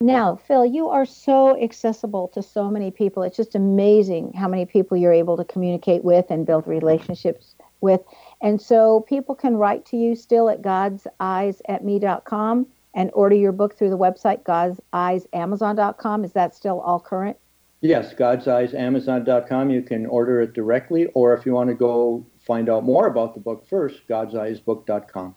Now, 0.00 0.36
Phil, 0.36 0.64
you 0.64 0.88
are 0.88 1.04
so 1.04 1.60
accessible 1.60 2.28
to 2.28 2.40
so 2.42 2.70
many 2.70 2.92
people. 2.92 3.24
It's 3.24 3.36
just 3.36 3.56
amazing 3.56 4.32
how 4.32 4.48
many 4.48 4.64
people 4.64 4.96
you're 4.96 5.12
able 5.12 5.36
to 5.36 5.44
communicate 5.44 6.04
with 6.04 6.30
and 6.30 6.46
build 6.46 6.68
relationships 6.68 7.56
with. 7.80 8.00
And 8.40 8.62
so 8.62 9.00
people 9.00 9.34
can 9.34 9.56
write 9.56 9.84
to 9.86 9.96
you 9.96 10.14
still 10.14 10.48
at 10.48 10.62
godseyesatme.com 10.62 12.66
and 12.94 13.10
order 13.12 13.34
your 13.34 13.50
book 13.52 13.76
through 13.76 13.90
the 13.90 13.98
website 13.98 14.44
godseyes.amazon.com. 14.44 16.24
Is 16.24 16.32
that 16.32 16.54
still 16.54 16.80
all 16.80 17.00
current? 17.00 17.36
Yes, 17.80 18.12
God's 18.12 18.48
Eyes, 18.48 18.74
Amazon.com. 18.74 19.70
You 19.70 19.82
can 19.82 20.06
order 20.06 20.40
it 20.40 20.52
directly, 20.52 21.06
or 21.14 21.32
if 21.34 21.46
you 21.46 21.52
want 21.52 21.68
to 21.68 21.74
go 21.74 22.26
find 22.40 22.68
out 22.68 22.84
more 22.84 23.06
about 23.06 23.34
the 23.34 23.40
book 23.40 23.68
first, 23.68 24.00
God's 24.08 24.34
Eyes 24.34 24.58
Book.com. 24.58 25.34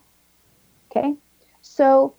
Okay. 0.89 1.15
So, 1.61 2.15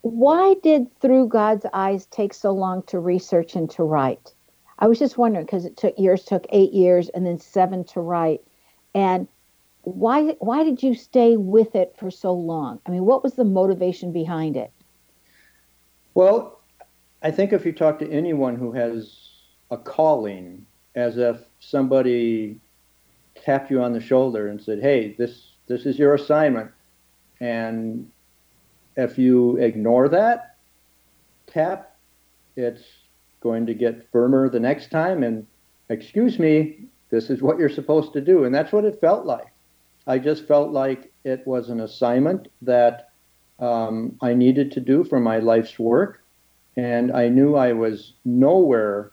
why 0.00 0.54
did 0.62 0.88
Through 1.00 1.28
God's 1.28 1.64
Eyes 1.72 2.06
take 2.06 2.34
so 2.34 2.52
long 2.52 2.82
to 2.84 2.98
research 2.98 3.54
and 3.54 3.70
to 3.70 3.84
write? 3.84 4.34
I 4.78 4.88
was 4.88 4.98
just 4.98 5.16
wondering 5.16 5.46
because 5.46 5.64
it 5.64 5.76
took 5.76 5.98
years, 5.98 6.24
took 6.24 6.46
eight 6.50 6.72
years, 6.72 7.08
and 7.10 7.24
then 7.24 7.38
seven 7.38 7.84
to 7.84 8.00
write. 8.00 8.42
And 8.94 9.28
why 9.82 10.34
why 10.40 10.64
did 10.64 10.82
you 10.82 10.94
stay 10.94 11.36
with 11.36 11.76
it 11.76 11.94
for 11.96 12.10
so 12.10 12.32
long? 12.32 12.80
I 12.84 12.90
mean, 12.90 13.04
what 13.04 13.22
was 13.22 13.34
the 13.34 13.44
motivation 13.44 14.12
behind 14.12 14.56
it? 14.56 14.72
Well, 16.14 16.60
I 17.22 17.30
think 17.30 17.52
if 17.52 17.64
you 17.64 17.72
talk 17.72 18.00
to 18.00 18.10
anyone 18.10 18.56
who 18.56 18.72
has 18.72 19.25
a 19.70 19.76
calling 19.76 20.66
as 20.94 21.18
if 21.18 21.38
somebody 21.60 22.60
tapped 23.34 23.70
you 23.70 23.82
on 23.82 23.92
the 23.92 24.00
shoulder 24.00 24.48
and 24.48 24.60
said, 24.60 24.80
"Hey, 24.80 25.14
this 25.18 25.52
this 25.66 25.86
is 25.86 25.98
your 25.98 26.14
assignment," 26.14 26.70
and 27.40 28.10
if 28.96 29.18
you 29.18 29.56
ignore 29.56 30.08
that 30.08 30.56
tap, 31.46 31.96
it's 32.56 32.82
going 33.40 33.66
to 33.66 33.74
get 33.74 34.10
firmer 34.10 34.48
the 34.48 34.60
next 34.60 34.90
time. 34.90 35.22
And 35.22 35.46
excuse 35.88 36.38
me, 36.38 36.86
this 37.10 37.30
is 37.30 37.42
what 37.42 37.58
you're 37.58 37.68
supposed 37.68 38.12
to 38.14 38.20
do, 38.20 38.44
and 38.44 38.54
that's 38.54 38.72
what 38.72 38.84
it 38.84 39.00
felt 39.00 39.26
like. 39.26 39.52
I 40.06 40.18
just 40.18 40.46
felt 40.46 40.70
like 40.70 41.12
it 41.24 41.46
was 41.46 41.68
an 41.68 41.80
assignment 41.80 42.48
that 42.62 43.10
um, 43.58 44.16
I 44.20 44.34
needed 44.34 44.72
to 44.72 44.80
do 44.80 45.04
for 45.04 45.20
my 45.20 45.38
life's 45.38 45.78
work, 45.78 46.22
and 46.76 47.12
I 47.12 47.28
knew 47.28 47.56
I 47.56 47.72
was 47.72 48.14
nowhere 48.24 49.12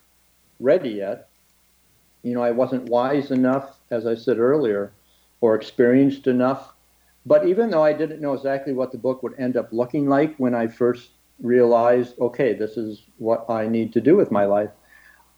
ready 0.63 0.89
yet. 0.89 1.29
You 2.23 2.33
know, 2.33 2.41
I 2.41 2.51
wasn't 2.51 2.89
wise 2.89 3.31
enough, 3.31 3.77
as 3.91 4.07
I 4.07 4.15
said 4.15 4.39
earlier, 4.39 4.93
or 5.41 5.55
experienced 5.55 6.25
enough. 6.27 6.73
But 7.25 7.47
even 7.47 7.69
though 7.69 7.83
I 7.83 7.93
didn't 7.93 8.21
know 8.21 8.33
exactly 8.33 8.73
what 8.73 8.91
the 8.91 8.97
book 8.97 9.23
would 9.23 9.37
end 9.37 9.57
up 9.57 9.71
looking 9.71 10.07
like 10.07 10.35
when 10.37 10.55
I 10.55 10.67
first 10.67 11.11
realized, 11.41 12.19
okay, 12.19 12.53
this 12.53 12.77
is 12.77 13.03
what 13.17 13.49
I 13.49 13.67
need 13.67 13.93
to 13.93 14.01
do 14.01 14.15
with 14.15 14.31
my 14.31 14.45
life, 14.45 14.69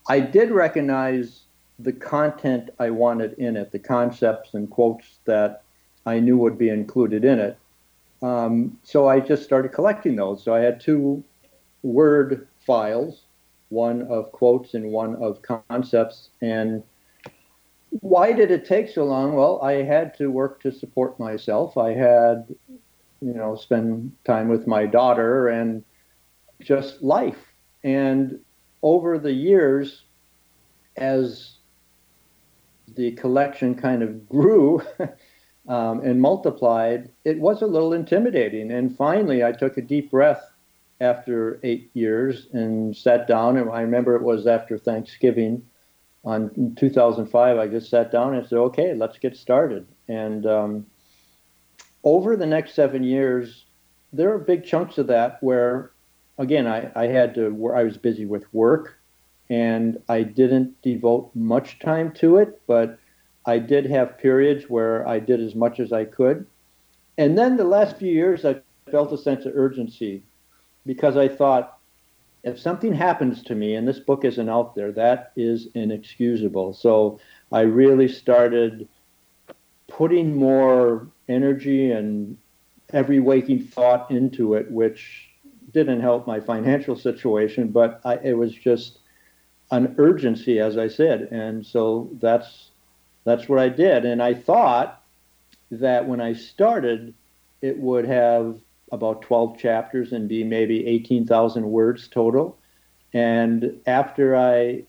I 0.07 0.19
did 0.19 0.51
recognize 0.51 1.41
the 1.79 1.91
content 1.91 2.69
I 2.79 2.91
wanted 2.91 3.33
in 3.33 3.57
it, 3.57 3.71
the 3.71 3.79
concepts 3.79 4.53
and 4.53 4.69
quotes 4.69 5.17
that 5.25 5.63
I 6.05 6.19
knew 6.19 6.37
would 6.37 6.57
be 6.57 6.69
included 6.69 7.25
in 7.25 7.39
it. 7.39 7.57
Um, 8.21 8.79
so 8.83 9.07
I 9.07 9.19
just 9.19 9.43
started 9.43 9.69
collecting 9.69 10.15
those. 10.15 10.43
So 10.43 10.53
I 10.53 10.59
had 10.59 10.79
two 10.79 11.23
Word 11.83 12.47
files 12.59 13.24
one 13.69 14.03
of 14.03 14.31
quotes 14.31 14.73
and 14.73 14.91
one 14.91 15.15
of 15.15 15.41
concepts. 15.41 16.29
And 16.41 16.83
why 18.01 18.31
did 18.31 18.51
it 18.51 18.65
take 18.65 18.89
so 18.89 19.03
long? 19.05 19.35
Well, 19.35 19.61
I 19.61 19.83
had 19.83 20.15
to 20.17 20.27
work 20.27 20.61
to 20.61 20.71
support 20.71 21.19
myself. 21.19 21.77
I 21.77 21.93
had, 21.93 22.53
you 23.21 23.33
know, 23.33 23.55
spend 23.55 24.11
time 24.25 24.49
with 24.49 24.67
my 24.67 24.85
daughter 24.85 25.47
and 25.47 25.83
just 26.61 27.01
life. 27.01 27.39
And 27.83 28.39
over 28.81 29.17
the 29.17 29.31
years, 29.31 30.03
as 30.97 31.55
the 32.95 33.11
collection 33.13 33.75
kind 33.75 34.03
of 34.03 34.27
grew 34.29 34.81
um, 35.67 36.01
and 36.01 36.21
multiplied, 36.21 37.09
it 37.23 37.39
was 37.39 37.61
a 37.61 37.67
little 37.67 37.93
intimidating. 37.93 38.71
And 38.71 38.95
finally, 38.95 39.43
I 39.43 39.51
took 39.51 39.77
a 39.77 39.81
deep 39.81 40.11
breath 40.11 40.43
after 41.01 41.59
eight 41.63 41.89
years 41.93 42.47
and 42.53 42.95
sat 42.95 43.27
down. 43.27 43.57
And 43.57 43.69
I 43.69 43.81
remember 43.81 44.15
it 44.15 44.21
was 44.21 44.47
after 44.47 44.77
Thanksgiving 44.77 45.65
on 46.23 46.75
2005. 46.77 47.57
I 47.57 47.67
just 47.67 47.89
sat 47.89 48.11
down 48.11 48.35
and 48.35 48.47
said, 48.47 48.57
"Okay, 48.57 48.93
let's 48.93 49.17
get 49.17 49.35
started." 49.35 49.87
And 50.07 50.45
um, 50.45 50.85
over 52.03 52.35
the 52.35 52.45
next 52.45 52.73
seven 52.73 53.03
years, 53.03 53.65
there 54.13 54.33
are 54.33 54.39
big 54.39 54.65
chunks 54.65 54.97
of 54.97 55.07
that 55.07 55.41
where, 55.41 55.91
again, 56.37 56.67
I, 56.67 56.91
I 56.95 57.07
had 57.07 57.35
to. 57.35 57.49
Where 57.49 57.75
I 57.75 57.83
was 57.83 57.97
busy 57.97 58.25
with 58.25 58.51
work 58.53 58.97
and 59.49 60.01
I 60.09 60.23
didn't 60.23 60.81
devote 60.81 61.29
much 61.35 61.79
time 61.79 62.11
to 62.13 62.37
it, 62.37 62.61
but 62.65 62.97
I 63.45 63.59
did 63.59 63.85
have 63.85 64.17
periods 64.17 64.69
where 64.69 65.07
I 65.07 65.19
did 65.19 65.39
as 65.39 65.53
much 65.53 65.79
as 65.79 65.93
I 65.93 66.05
could. 66.05 66.47
And 67.17 67.37
then 67.37 67.57
the 67.57 67.63
last 67.63 67.97
few 67.97 68.11
years, 68.11 68.43
I 68.43 68.61
felt 68.89 69.13
a 69.13 69.17
sense 69.17 69.45
of 69.45 69.53
urgency 69.55 70.23
because 70.85 71.17
I 71.17 71.27
thought, 71.27 71.77
if 72.43 72.59
something 72.59 72.93
happens 72.93 73.41
to 73.43 73.55
me 73.55 73.73
and 73.73 73.87
this 73.87 73.99
book 73.99 74.23
isn't 74.23 74.49
out 74.49 74.75
there, 74.75 74.91
that 74.91 75.31
is 75.35 75.67
inexcusable. 75.73 76.73
So 76.73 77.19
I 77.51 77.61
really 77.61 78.07
started 78.07 78.87
putting 79.87 80.35
more 80.35 81.07
energy 81.27 81.91
and 81.91 82.37
every 82.93 83.19
waking 83.19 83.63
thought 83.63 84.11
into 84.11 84.53
it, 84.53 84.69
which 84.69 85.29
didn't 85.73 86.01
help 86.01 86.27
my 86.27 86.39
financial 86.39 86.95
situation, 86.95 87.69
but 87.69 87.99
I, 88.05 88.15
it 88.17 88.37
was 88.37 88.53
just 88.53 88.99
an 89.71 89.95
urgency, 89.97 90.59
as 90.59 90.77
I 90.77 90.87
said, 90.87 91.29
and 91.31 91.65
so 91.65 92.09
that's 92.21 92.69
that's 93.23 93.49
what 93.49 93.57
I 93.57 93.69
did. 93.69 94.05
And 94.05 94.21
I 94.21 94.35
thought 94.35 95.03
that 95.71 96.07
when 96.07 96.21
I 96.21 96.33
started, 96.33 97.13
it 97.61 97.79
would 97.79 98.05
have 98.05 98.55
about 98.91 99.21
12 99.21 99.57
chapters 99.57 100.11
and 100.11 100.29
be 100.29 100.43
maybe 100.43 100.85
18,000 100.85 101.69
words 101.69 102.07
total. 102.07 102.57
And 103.13 103.79
after 103.87 104.35
I 104.35 104.83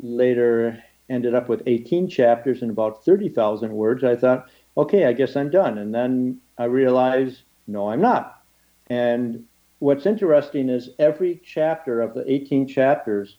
later 0.00 0.82
ended 1.10 1.34
up 1.34 1.48
with 1.48 1.62
18 1.66 2.08
chapters 2.08 2.62
and 2.62 2.70
about 2.70 3.04
30,000 3.04 3.72
words, 3.72 4.04
I 4.04 4.16
thought, 4.16 4.48
okay, 4.76 5.06
I 5.06 5.12
guess 5.12 5.36
I'm 5.36 5.50
done. 5.50 5.78
And 5.78 5.94
then 5.94 6.40
I 6.58 6.64
realized, 6.64 7.42
no, 7.66 7.90
I'm 7.90 8.00
not. 8.00 8.42
And 8.88 9.44
what's 9.78 10.06
interesting 10.06 10.68
is 10.68 10.90
every 10.98 11.40
chapter 11.44 12.00
of 12.00 12.14
the 12.14 12.30
18 12.30 12.66
chapters 12.66 13.36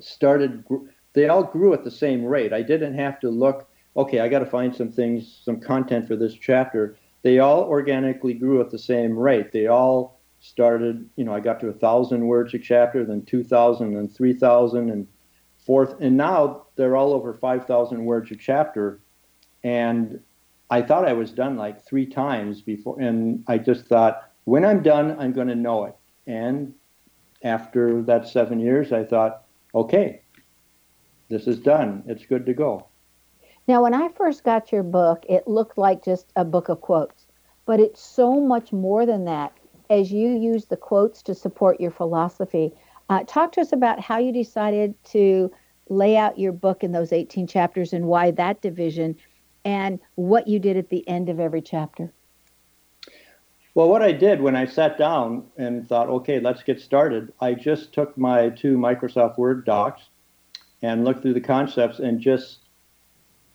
started, 0.00 0.64
they 1.12 1.28
all 1.28 1.44
grew 1.44 1.72
at 1.74 1.84
the 1.84 1.90
same 1.90 2.24
rate. 2.24 2.52
I 2.52 2.62
didn't 2.62 2.94
have 2.94 3.20
to 3.20 3.30
look, 3.30 3.68
okay, 3.96 4.20
I 4.20 4.28
got 4.28 4.40
to 4.40 4.46
find 4.46 4.74
some 4.74 4.90
things, 4.90 5.40
some 5.44 5.60
content 5.60 6.08
for 6.08 6.16
this 6.16 6.34
chapter. 6.34 6.96
They 7.22 7.38
all 7.38 7.62
organically 7.64 8.34
grew 8.34 8.60
at 8.60 8.70
the 8.70 8.78
same 8.78 9.16
rate. 9.18 9.52
They 9.52 9.68
all 9.68 10.20
started, 10.40 11.08
you 11.16 11.24
know, 11.24 11.32
I 11.32 11.40
got 11.40 11.60
to 11.60 11.68
a 11.68 11.72
thousand 11.72 12.26
words 12.26 12.52
a 12.54 12.58
chapter, 12.58 13.04
then 13.04 13.22
2,000, 13.22 13.94
then 13.94 14.08
3,000, 14.08 14.90
and 14.90 15.06
fourth, 15.64 16.00
and 16.00 16.16
now 16.16 16.66
they're 16.76 16.96
all 16.96 17.12
over 17.12 17.34
5,000 17.34 18.04
words 18.04 18.30
a 18.30 18.36
chapter. 18.36 19.00
And 19.62 20.20
I 20.70 20.82
thought 20.82 21.06
I 21.06 21.12
was 21.12 21.30
done 21.30 21.56
like 21.56 21.84
three 21.84 22.06
times 22.06 22.60
before, 22.60 22.98
and 23.00 23.44
I 23.46 23.58
just 23.58 23.86
thought, 23.86 24.30
when 24.44 24.64
I'm 24.64 24.82
done, 24.82 25.16
I'm 25.20 25.32
going 25.32 25.48
to 25.48 25.54
know 25.54 25.84
it. 25.84 25.96
And 26.26 26.74
after 27.44 28.02
that 28.02 28.28
seven 28.28 28.58
years, 28.58 28.92
I 28.92 29.04
thought, 29.04 29.44
okay, 29.74 30.22
this 31.28 31.46
is 31.46 31.58
done. 31.60 32.02
It's 32.06 32.26
good 32.26 32.46
to 32.46 32.54
go. 32.54 32.86
Now, 33.68 33.82
when 33.82 33.94
I 33.94 34.08
first 34.08 34.42
got 34.42 34.72
your 34.72 34.82
book, 34.82 35.24
it 35.28 35.46
looked 35.46 35.78
like 35.78 36.04
just 36.04 36.32
a 36.34 36.44
book 36.44 36.68
of 36.68 36.80
quotes, 36.80 37.26
but 37.64 37.78
it's 37.78 38.00
so 38.00 38.40
much 38.40 38.72
more 38.72 39.06
than 39.06 39.24
that 39.26 39.52
as 39.88 40.10
you 40.10 40.30
use 40.30 40.64
the 40.64 40.76
quotes 40.76 41.22
to 41.22 41.34
support 41.34 41.80
your 41.80 41.90
philosophy. 41.90 42.72
Uh, 43.08 43.22
talk 43.26 43.52
to 43.52 43.60
us 43.60 43.72
about 43.72 44.00
how 44.00 44.18
you 44.18 44.32
decided 44.32 44.94
to 45.04 45.52
lay 45.88 46.16
out 46.16 46.38
your 46.38 46.52
book 46.52 46.82
in 46.82 46.92
those 46.92 47.12
18 47.12 47.46
chapters 47.46 47.92
and 47.92 48.06
why 48.06 48.30
that 48.32 48.60
division 48.62 49.16
and 49.64 50.00
what 50.16 50.48
you 50.48 50.58
did 50.58 50.76
at 50.76 50.88
the 50.88 51.06
end 51.08 51.28
of 51.28 51.38
every 51.38 51.62
chapter. 51.62 52.12
Well, 53.74 53.88
what 53.88 54.02
I 54.02 54.12
did 54.12 54.40
when 54.40 54.56
I 54.56 54.66
sat 54.66 54.98
down 54.98 55.46
and 55.56 55.88
thought, 55.88 56.08
okay, 56.08 56.40
let's 56.40 56.62
get 56.62 56.80
started, 56.80 57.32
I 57.40 57.54
just 57.54 57.92
took 57.92 58.18
my 58.18 58.50
two 58.50 58.76
Microsoft 58.76 59.38
Word 59.38 59.64
docs 59.64 60.02
and 60.82 61.04
looked 61.04 61.22
through 61.22 61.34
the 61.34 61.40
concepts 61.40 62.00
and 62.00 62.20
just 62.20 62.61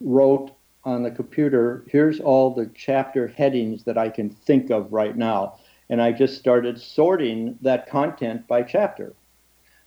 wrote 0.02 0.52
on 0.84 1.04
the 1.04 1.12
computer, 1.12 1.84
here's 1.88 2.20
all 2.20 2.54
the 2.54 2.70
chapter 2.76 3.28
headings 3.28 3.84
that 3.84 3.98
I 3.98 4.10
can 4.10 4.30
think 4.30 4.70
of 4.70 4.92
right 4.94 5.16
now. 5.16 5.56
And 5.90 6.02
I 6.02 6.12
just 6.12 6.38
started 6.38 6.80
sorting 6.80 7.58
that 7.62 7.90
content 7.90 8.48
by 8.48 8.64
chapter. 8.64 9.14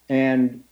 And 0.08 0.62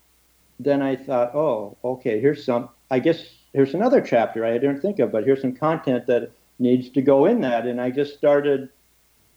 then 0.59 0.82
I 0.82 0.97
thought, 0.97 1.34
oh, 1.34 1.76
okay, 1.84 2.20
here's 2.20 2.45
some, 2.45 2.68
I 2.91 2.99
guess 2.99 3.24
here's 3.53 3.74
another 3.74 4.01
chapter 4.01 4.45
I 4.45 4.53
didn't 4.53 4.80
think 4.80 4.99
of, 4.99 5.12
but 5.12 5.24
here's 5.24 5.41
some 5.41 5.55
content 5.55 6.07
that 6.07 6.30
needs 6.59 6.91
to 6.91 7.03
go 7.03 7.26
in 7.26 7.41
that. 7.43 7.66
And 7.66 7.80
I 7.80 7.91
just 7.91 8.16
started 8.16 8.68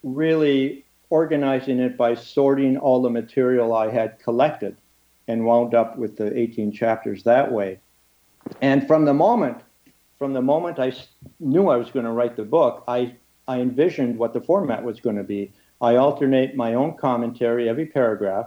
really 0.04 0.84
organizing 1.10 1.80
it 1.80 1.98
by 1.98 2.16
sorting 2.16 2.78
all 2.78 3.02
the 3.02 3.10
material 3.10 3.74
I 3.74 3.92
had 3.92 4.20
collected 4.20 4.76
and 5.28 5.46
wound 5.46 5.76
up 5.76 5.98
with 5.98 6.18
the 6.18 6.38
18 6.38 6.72
chapters 6.72 7.24
that 7.24 7.52
way. 7.52 7.80
And 8.62 8.88
from 8.88 9.06
the 9.06 9.14
moment, 9.14 9.62
from 10.22 10.34
the 10.34 10.42
moment 10.42 10.78
I 10.78 10.94
knew 11.40 11.70
I 11.70 11.78
was 11.78 11.90
going 11.90 12.06
to 12.06 12.12
write 12.12 12.36
the 12.36 12.44
book, 12.44 12.84
I, 12.88 13.16
I 13.48 13.60
envisioned 13.60 14.20
what 14.20 14.34
the 14.34 14.42
format 14.42 14.84
was 14.84 15.00
going 15.00 15.16
to 15.16 15.24
be. 15.24 15.52
I 15.82 15.96
alternate 15.96 16.56
my 16.56 16.76
own 16.76 16.96
commentary 16.96 17.68
every 17.68 17.88
paragraph 17.88 18.46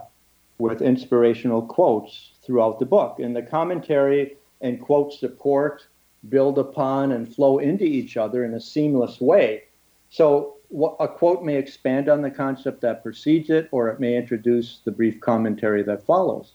with 0.57 0.81
inspirational 0.81 1.63
quotes 1.63 2.31
throughout 2.45 2.79
the 2.79 2.85
book. 2.85 3.19
And 3.19 3.35
the 3.35 3.41
commentary 3.41 4.37
and 4.61 4.79
quotes 4.79 5.19
support, 5.19 5.85
build 6.29 6.57
upon, 6.59 7.11
and 7.11 7.35
flow 7.35 7.57
into 7.57 7.83
each 7.83 8.15
other 8.15 8.45
in 8.45 8.53
a 8.53 8.61
seamless 8.61 9.19
way. 9.19 9.63
So 10.09 10.55
a 11.01 11.09
quote 11.09 11.43
may 11.43 11.57
expand 11.57 12.07
on 12.07 12.21
the 12.21 12.31
concept 12.31 12.79
that 12.83 13.03
precedes 13.03 13.49
it, 13.49 13.67
or 13.73 13.89
it 13.89 13.99
may 13.99 14.15
introduce 14.15 14.79
the 14.85 14.93
brief 14.93 15.19
commentary 15.19 15.83
that 15.83 16.05
follows. 16.05 16.53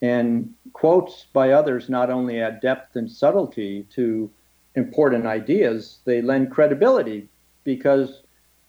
And 0.00 0.54
quotes 0.72 1.26
by 1.34 1.50
others 1.50 1.90
not 1.90 2.08
only 2.08 2.40
add 2.40 2.62
depth 2.62 2.96
and 2.96 3.12
subtlety 3.12 3.82
to 3.90 4.30
important 4.76 5.26
ideas, 5.26 5.98
they 6.04 6.22
lend 6.22 6.50
credibility 6.50 7.28
because 7.64 8.22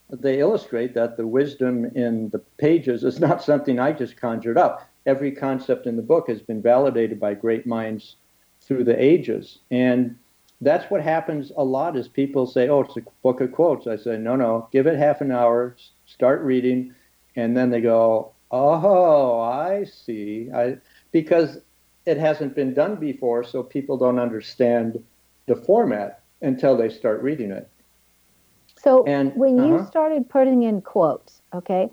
they 0.10 0.40
illustrate 0.40 0.94
that 0.94 1.18
the 1.18 1.28
wisdom 1.28 1.86
in 1.96 2.30
the 2.30 2.40
pages 2.58 3.04
is 3.04 3.20
not 3.20 3.44
something 3.44 3.80
I 3.80 3.92
just 3.92 4.18
conjured 4.18 4.58
up. 4.58 4.90
Every 5.06 5.32
concept 5.32 5.86
in 5.86 5.96
the 5.96 6.02
book 6.02 6.30
has 6.30 6.42
been 6.42 6.62
validated 6.62 7.20
by 7.20 7.34
great 7.34 7.68
minds 7.68 8.16
through 8.62 8.86
the 8.86 9.02
ages. 9.02 9.60
And 9.70 10.18
that's 10.62 10.90
what 10.90 11.02
happens 11.02 11.52
a 11.56 11.64
lot 11.64 11.96
is 11.96 12.08
people 12.08 12.48
say, 12.48 12.68
oh, 12.68 12.82
it's 12.82 12.98
a 12.98 13.04
book 13.22 13.42
of 13.42 13.52
quotes. 13.52 13.86
I 13.86 13.98
say, 13.98 14.18
no, 14.18 14.36
no, 14.36 14.68
give 14.72 14.88
it 14.88 14.98
half 14.98 15.22
an 15.22 15.32
hour, 15.32 15.76
start 16.06 16.42
reading, 16.42 16.96
and 17.36 17.56
then 17.56 17.70
they 17.70 17.82
go, 17.82 18.32
oh, 18.50 19.42
I 19.42 19.84
see. 19.84 20.50
I, 20.54 20.78
because 21.12 21.60
it 22.06 22.18
hasn't 22.18 22.56
been 22.56 22.74
done 22.74 22.96
before, 22.96 23.44
so 23.44 23.62
people 23.62 23.98
don't 23.98 24.20
understand 24.20 25.04
the 25.48 25.56
format 25.56 26.22
until 26.42 26.78
they 26.78 26.90
start 26.90 27.22
reading 27.24 27.52
it. 27.52 27.68
So 28.78 29.04
and, 29.06 29.36
when 29.36 29.60
uh-huh. 29.60 29.68
you 29.68 29.86
started 29.88 30.30
putting 30.30 30.64
in 30.64 30.82
quotes, 30.82 31.42
okay, 31.54 31.90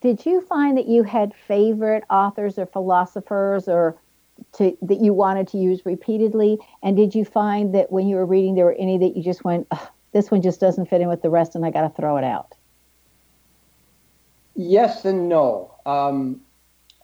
did 0.00 0.24
you 0.24 0.40
find 0.40 0.78
that 0.78 0.88
you 0.88 1.02
had 1.02 1.34
favorite 1.46 2.04
authors 2.08 2.58
or 2.58 2.66
philosophers 2.66 3.68
or 3.68 3.96
to 4.54 4.76
that 4.82 5.00
you 5.00 5.12
wanted 5.12 5.46
to 5.48 5.58
use 5.58 5.84
repeatedly? 5.84 6.58
And 6.82 6.96
did 6.96 7.14
you 7.14 7.24
find 7.24 7.74
that 7.74 7.92
when 7.92 8.08
you 8.08 8.16
were 8.16 8.26
reading, 8.26 8.54
there 8.54 8.64
were 8.64 8.76
any 8.78 8.98
that 8.98 9.16
you 9.16 9.22
just 9.22 9.44
went, 9.44 9.70
this 10.12 10.30
one 10.30 10.42
just 10.42 10.58
doesn't 10.58 10.86
fit 10.86 11.00
in 11.00 11.08
with 11.08 11.22
the 11.22 11.30
rest, 11.30 11.54
and 11.54 11.64
I 11.64 11.70
got 11.70 11.82
to 11.82 11.90
throw 11.90 12.16
it 12.16 12.24
out? 12.24 12.54
Yes 14.54 15.04
and 15.04 15.28
no. 15.28 15.74
Um, 15.86 16.40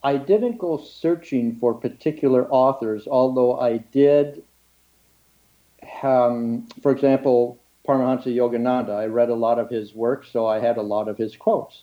I 0.02 0.16
didn't 0.16 0.58
go 0.58 0.78
searching 0.78 1.56
for 1.56 1.74
particular 1.74 2.46
authors, 2.50 3.06
although 3.06 3.58
I 3.58 3.78
did. 3.78 4.42
Um, 6.02 6.68
for 6.82 6.92
example, 6.92 7.58
Paramahansa 7.86 8.26
Yogananda. 8.34 8.94
I 8.94 9.06
read 9.06 9.30
a 9.30 9.34
lot 9.34 9.58
of 9.58 9.70
his 9.70 9.94
work, 9.94 10.26
so 10.26 10.46
I 10.46 10.60
had 10.60 10.76
a 10.76 10.82
lot 10.82 11.08
of 11.08 11.16
his 11.16 11.36
quotes. 11.36 11.82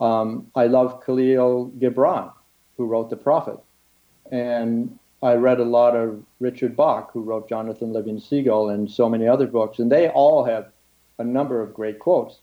Um, 0.00 0.48
I 0.54 0.66
love 0.66 1.02
Kahlil 1.04 1.70
Gibran, 1.78 2.32
who 2.76 2.86
wrote 2.86 3.10
The 3.10 3.16
Prophet 3.16 3.58
and 4.30 4.98
I 5.22 5.34
read 5.34 5.60
a 5.60 5.64
lot 5.64 5.96
of 5.96 6.22
Richard 6.40 6.76
Bach, 6.76 7.10
who 7.12 7.22
wrote 7.22 7.48
Jonathan 7.48 7.92
Livingston 7.92 8.28
Seagull 8.28 8.70
and 8.70 8.90
so 8.90 9.08
many 9.08 9.26
other 9.26 9.46
books, 9.46 9.78
and 9.78 9.90
they 9.90 10.08
all 10.08 10.44
have 10.44 10.70
a 11.18 11.24
number 11.24 11.62
of 11.62 11.74
great 11.74 11.98
quotes. 11.98 12.38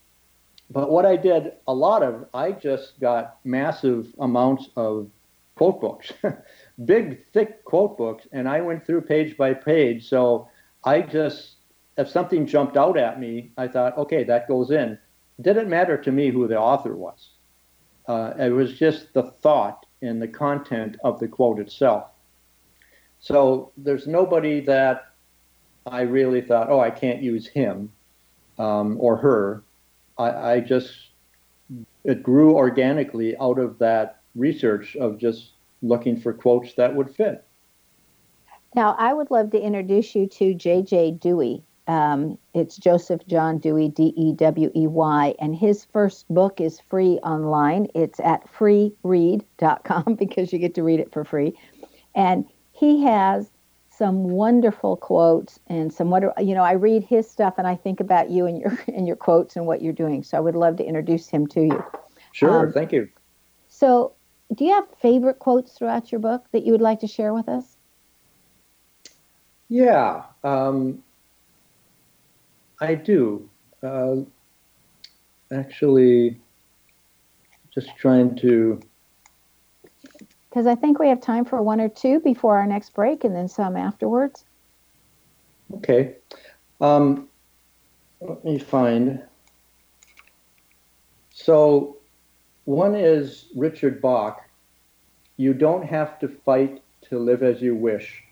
But 0.70 0.90
what 0.90 1.06
I 1.06 1.16
did 1.16 1.54
a 1.68 1.74
lot 1.74 2.04
of, 2.04 2.26
I 2.34 2.52
just 2.52 3.00
got 3.00 3.38
massive 3.44 4.08
amounts 4.20 4.70
of 4.76 5.10
quote 5.56 5.80
books, 5.80 6.12
big, 6.86 7.26
thick 7.32 7.64
quote 7.64 7.98
books, 7.98 8.28
and 8.32 8.50
I 8.50 8.62
went 8.62 8.86
through 8.86 9.02
page 9.02 9.38
by 9.38 9.54
page. 9.54 10.10
So 10.10 10.50
I 10.84 11.02
just, 11.02 11.56
if 11.98 12.10
something 12.10 12.46
jumped 12.46 12.78
out 12.78 12.98
at 12.98 13.20
me, 13.20 13.52
I 13.58 13.68
thought, 13.68 13.98
okay, 13.98 14.24
that 14.26 14.48
goes 14.48 14.72
in. 14.72 14.98
Didn't 15.42 15.70
matter 15.70 15.98
to 15.98 16.12
me 16.12 16.30
who 16.30 16.48
the 16.48 16.60
author 16.60 16.96
was. 16.96 17.30
Uh, 18.08 18.34
it 18.38 18.50
was 18.50 18.78
just 18.78 19.14
the 19.14 19.24
thought 19.24 19.86
and 20.02 20.22
the 20.22 20.28
content 20.28 20.98
of 21.04 21.20
the 21.20 21.28
quote 21.28 21.60
itself. 21.60 22.10
So 23.20 23.72
there's 23.78 24.06
nobody 24.06 24.60
that 24.62 25.14
I 25.86 26.02
really 26.02 26.42
thought, 26.42 26.70
oh, 26.70 26.80
I 26.80 26.90
can't 26.90 27.22
use 27.22 27.48
him 27.48 27.92
um, 28.60 28.98
or 29.00 29.16
her. 29.18 29.64
I, 30.18 30.30
I 30.54 30.60
just, 30.60 30.92
it 32.04 32.22
grew 32.22 32.56
organically 32.56 33.38
out 33.38 33.60
of 33.60 33.80
that 33.80 34.20
research 34.36 34.96
of 34.98 35.18
just 35.18 35.52
looking 35.82 36.20
for 36.20 36.34
quotes 36.34 36.74
that 36.74 36.94
would 36.94 37.16
fit. 37.16 37.46
Now, 38.76 38.96
I 38.98 39.14
would 39.14 39.30
love 39.30 39.52
to 39.52 39.62
introduce 39.62 40.16
you 40.16 40.28
to 40.28 40.54
J.J. 40.54 41.12
Dewey. 41.12 41.64
Um, 41.88 42.38
it's 42.54 42.78
Joseph 42.78 43.26
John 43.28 43.60
Dewey, 43.60 43.90
D 43.90 44.14
E 44.16 44.34
W 44.34 44.72
E 44.74 44.88
Y, 44.88 45.36
and 45.40 45.56
his 45.56 45.86
first 45.86 46.28
book 46.30 46.62
is 46.62 46.80
free 46.80 47.20
online. 47.24 47.88
It's 47.94 48.20
at 48.22 48.52
freeread.com 48.52 50.16
because 50.20 50.54
you 50.54 50.60
get 50.60 50.76
to 50.76 50.84
read 50.84 51.00
it 51.00 51.12
for 51.12 51.26
free. 51.26 51.58
And 52.16 52.46
he 52.72 53.04
has 53.04 53.50
some 53.90 54.24
wonderful 54.24 54.98
quotes 54.98 55.60
and 55.68 55.94
some 55.94 56.10
wonderful, 56.10 56.42
you 56.44 56.56
know, 56.56 56.64
I 56.64 56.72
read 56.74 57.04
his 57.04 57.30
stuff 57.30 57.56
and 57.58 57.68
I 57.68 57.76
think 57.76 58.00
about 58.00 58.32
you 58.32 58.46
and 58.46 58.58
your 58.58 58.78
and 58.88 59.06
your 59.06 59.18
quotes 59.18 59.56
and 59.56 59.68
what 59.68 59.82
you're 59.82 59.94
doing. 59.94 60.24
So 60.24 60.38
I 60.38 60.40
would 60.40 60.56
love 60.56 60.78
to 60.78 60.86
introduce 60.86 61.28
him 61.28 61.48
to 61.48 61.62
you. 61.62 61.84
Sure, 62.32 62.68
um, 62.68 62.74
thank 62.74 62.92
you. 62.92 63.10
So, 63.68 64.14
do 64.54 64.66
you 64.66 64.74
have 64.74 64.86
favorite 65.02 65.40
quotes 65.40 65.74
throughout 65.74 66.12
your 66.12 66.20
book 66.20 66.46
that 66.52 66.64
you 66.64 66.72
would 66.72 66.82
like 66.82 67.00
to 67.02 67.08
share 67.08 67.34
with 67.34 67.50
us? 67.50 67.73
Yeah, 69.74 70.26
um, 70.44 71.04
I 72.80 72.94
do. 72.94 73.50
Uh, 73.82 74.18
actually, 75.52 76.40
just 77.74 77.90
trying 77.98 78.36
to. 78.36 78.80
Because 80.48 80.68
I 80.68 80.76
think 80.76 81.00
we 81.00 81.08
have 81.08 81.22
time 81.22 81.44
for 81.44 81.60
one 81.64 81.82
or 81.82 81.90
two 81.90 82.20
before 82.20 82.56
our 82.60 82.68
next 82.68 82.94
break 82.94 83.24
and 83.24 83.36
then 83.36 83.48
some 83.48 83.76
afterwards. 83.76 84.46
Okay. 85.78 86.18
Um, 86.80 87.28
let 88.22 88.46
me 88.46 88.60
find. 88.60 89.24
So, 91.32 91.98
one 92.66 92.94
is 92.94 93.46
Richard 93.56 94.04
Bach. 94.04 94.40
You 95.38 95.56
don't 95.56 95.84
have 95.84 96.20
to 96.20 96.28
fight 96.28 96.84
to 97.10 97.18
live 97.18 97.42
as 97.42 97.60
you 97.60 97.76
wish. 97.76 98.24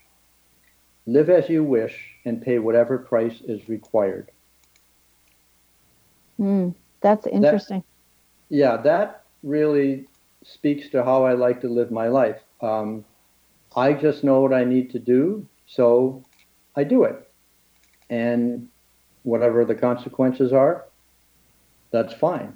Live 1.06 1.30
as 1.30 1.48
you 1.48 1.64
wish 1.64 1.96
and 2.24 2.42
pay 2.42 2.58
whatever 2.58 2.98
price 2.98 3.40
is 3.46 3.68
required. 3.68 4.30
Mm, 6.40 6.74
that's 7.00 7.26
interesting. 7.26 7.80
That, 8.50 8.56
yeah, 8.56 8.76
that 8.78 9.24
really 9.42 10.06
speaks 10.44 10.88
to 10.90 11.04
how 11.04 11.24
I 11.24 11.32
like 11.32 11.60
to 11.62 11.68
live 11.68 11.90
my 11.90 12.08
life. 12.08 12.40
Um, 12.60 13.04
I 13.74 13.92
just 13.92 14.22
know 14.22 14.40
what 14.40 14.52
I 14.52 14.64
need 14.64 14.90
to 14.90 14.98
do, 14.98 15.46
so 15.66 16.24
I 16.76 16.84
do 16.84 17.04
it. 17.04 17.28
And 18.10 18.68
whatever 19.22 19.64
the 19.64 19.74
consequences 19.74 20.52
are, 20.52 20.84
that's 21.90 22.12
fine. 22.14 22.54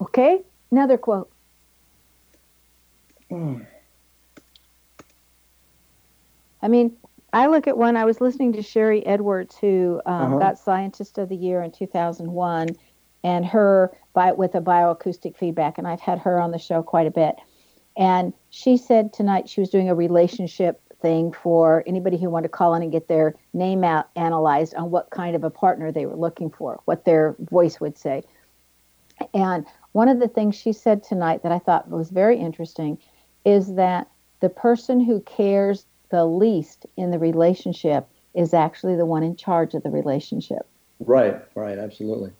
Okay, 0.00 0.42
another 0.70 0.98
quote. 0.98 1.30
Mm. 3.30 3.66
I 6.62 6.68
mean, 6.68 6.96
I 7.32 7.46
look 7.46 7.66
at 7.66 7.76
one. 7.76 7.96
I 7.96 8.04
was 8.04 8.20
listening 8.20 8.52
to 8.54 8.60
Sharry 8.60 9.02
Edwards, 9.06 9.56
who 9.56 10.00
um, 10.06 10.34
uh-huh. 10.34 10.38
got 10.38 10.58
Scientist 10.58 11.18
of 11.18 11.28
the 11.28 11.36
Year 11.36 11.62
in 11.62 11.72
2001, 11.72 12.68
and 13.24 13.46
her 13.46 13.96
by, 14.12 14.32
with 14.32 14.54
a 14.54 14.60
bioacoustic 14.60 15.36
feedback. 15.36 15.78
And 15.78 15.86
I've 15.86 16.00
had 16.00 16.18
her 16.20 16.40
on 16.40 16.50
the 16.50 16.58
show 16.58 16.82
quite 16.82 17.06
a 17.06 17.10
bit. 17.10 17.36
And 17.96 18.32
she 18.50 18.76
said 18.76 19.12
tonight 19.12 19.48
she 19.48 19.60
was 19.60 19.70
doing 19.70 19.88
a 19.88 19.94
relationship 19.94 20.80
thing 21.00 21.32
for 21.32 21.82
anybody 21.86 22.16
who 22.16 22.30
wanted 22.30 22.44
to 22.44 22.48
call 22.50 22.74
in 22.74 22.82
and 22.82 22.92
get 22.92 23.08
their 23.08 23.34
name 23.52 23.82
out 23.82 24.08
analyzed 24.16 24.74
on 24.74 24.90
what 24.90 25.10
kind 25.10 25.34
of 25.34 25.44
a 25.44 25.50
partner 25.50 25.90
they 25.90 26.06
were 26.06 26.16
looking 26.16 26.48
for, 26.48 26.80
what 26.84 27.04
their 27.04 27.34
voice 27.38 27.80
would 27.80 27.98
say. 27.98 28.22
And 29.34 29.66
one 29.92 30.08
of 30.08 30.20
the 30.20 30.28
things 30.28 30.54
she 30.54 30.72
said 30.72 31.02
tonight 31.02 31.42
that 31.42 31.52
I 31.52 31.58
thought 31.58 31.90
was 31.90 32.10
very 32.10 32.38
interesting 32.38 32.98
is 33.44 33.74
that 33.74 34.08
the 34.40 34.48
person 34.48 35.00
who 35.00 35.20
cares 35.20 35.86
the 36.12 36.24
least 36.26 36.86
in 36.96 37.10
the 37.10 37.18
relationship 37.18 38.06
is 38.34 38.54
actually 38.54 38.94
the 38.94 39.06
one 39.06 39.24
in 39.24 39.34
charge 39.34 39.74
of 39.74 39.82
the 39.82 39.90
relationship. 39.90 40.66
Right, 41.00 41.40
right, 41.56 41.78
absolutely. 41.78 42.30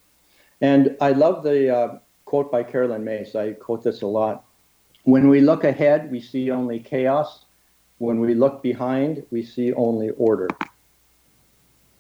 And 0.61 0.97
I 1.01 1.11
love 1.11 1.43
the 1.43 1.75
uh, 1.75 1.99
quote 2.27 2.53
by 2.53 2.62
Caroline 2.62 3.05
Myss. 3.05 3.35
I 3.35 3.53
quote 3.55 3.83
this 3.83 4.03
a 4.03 4.07
lot. 4.07 4.45
When 5.05 5.29
we 5.29 5.41
look 5.41 5.64
ahead, 5.64 6.12
we 6.12 6.20
see 6.20 6.51
only 6.51 6.79
chaos. 6.79 7.45
When 7.99 8.20
we 8.20 8.35
look 8.35 8.62
behind, 8.62 9.25
we 9.31 9.43
see 9.43 9.73
only 9.73 10.11
order. 10.11 10.49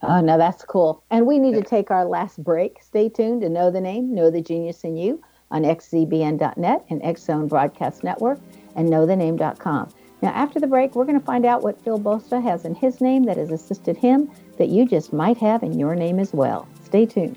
Oh, 0.02 0.20
now 0.20 0.36
that's 0.36 0.64
cool. 0.64 1.02
And 1.10 1.26
we 1.26 1.38
need 1.38 1.54
to 1.54 1.62
take 1.62 1.90
our 1.90 2.04
last 2.04 2.42
break. 2.42 2.82
Stay 2.82 3.08
tuned 3.08 3.42
to 3.42 3.48
Know 3.48 3.70
the 3.70 3.80
Name, 3.80 4.14
Know 4.14 4.30
the 4.30 4.42
Genius 4.42 4.84
in 4.84 4.96
You 4.96 5.22
on 5.50 5.62
xzbn.net 5.62 6.84
and 6.90 7.18
Zone 7.18 7.48
Broadcast 7.48 8.04
Network 8.04 8.40
and 8.76 8.88
knowthename.com. 8.88 9.92
Now, 10.22 10.30
after 10.30 10.60
the 10.60 10.68
break, 10.68 10.94
we're 10.94 11.04
going 11.04 11.18
to 11.18 11.26
find 11.26 11.44
out 11.44 11.62
what 11.62 11.82
Phil 11.82 11.98
Bolsta 11.98 12.40
has 12.40 12.64
in 12.64 12.76
his 12.76 13.00
name 13.00 13.24
that 13.24 13.36
has 13.36 13.50
assisted 13.50 13.96
him 13.96 14.30
that 14.56 14.68
you 14.68 14.86
just 14.86 15.12
might 15.12 15.36
have 15.38 15.64
in 15.64 15.78
your 15.78 15.96
name 15.96 16.20
as 16.20 16.32
well. 16.32 16.68
Stay 16.84 17.06
tuned. 17.06 17.36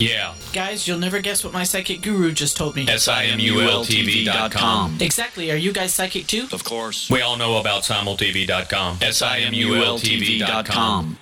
Yeah. 0.00 0.34
Guys, 0.54 0.88
you'll 0.88 0.98
never 0.98 1.20
guess 1.20 1.44
what 1.44 1.52
my 1.52 1.62
psychic 1.62 2.00
guru 2.00 2.32
just 2.32 2.56
told 2.56 2.74
me. 2.74 2.88
S-I-M-U-L-T-V.com. 2.88 4.96
Exactly. 4.98 5.52
Are 5.52 5.56
you 5.56 5.74
guys 5.74 5.92
psychic 5.92 6.26
too? 6.26 6.48
Of 6.52 6.64
course. 6.64 7.10
We 7.10 7.20
all 7.20 7.36
know 7.36 7.58
about 7.58 7.82
simultv.com. 7.82 8.98
S-I-M-U-L-T-V.com. 9.02 11.18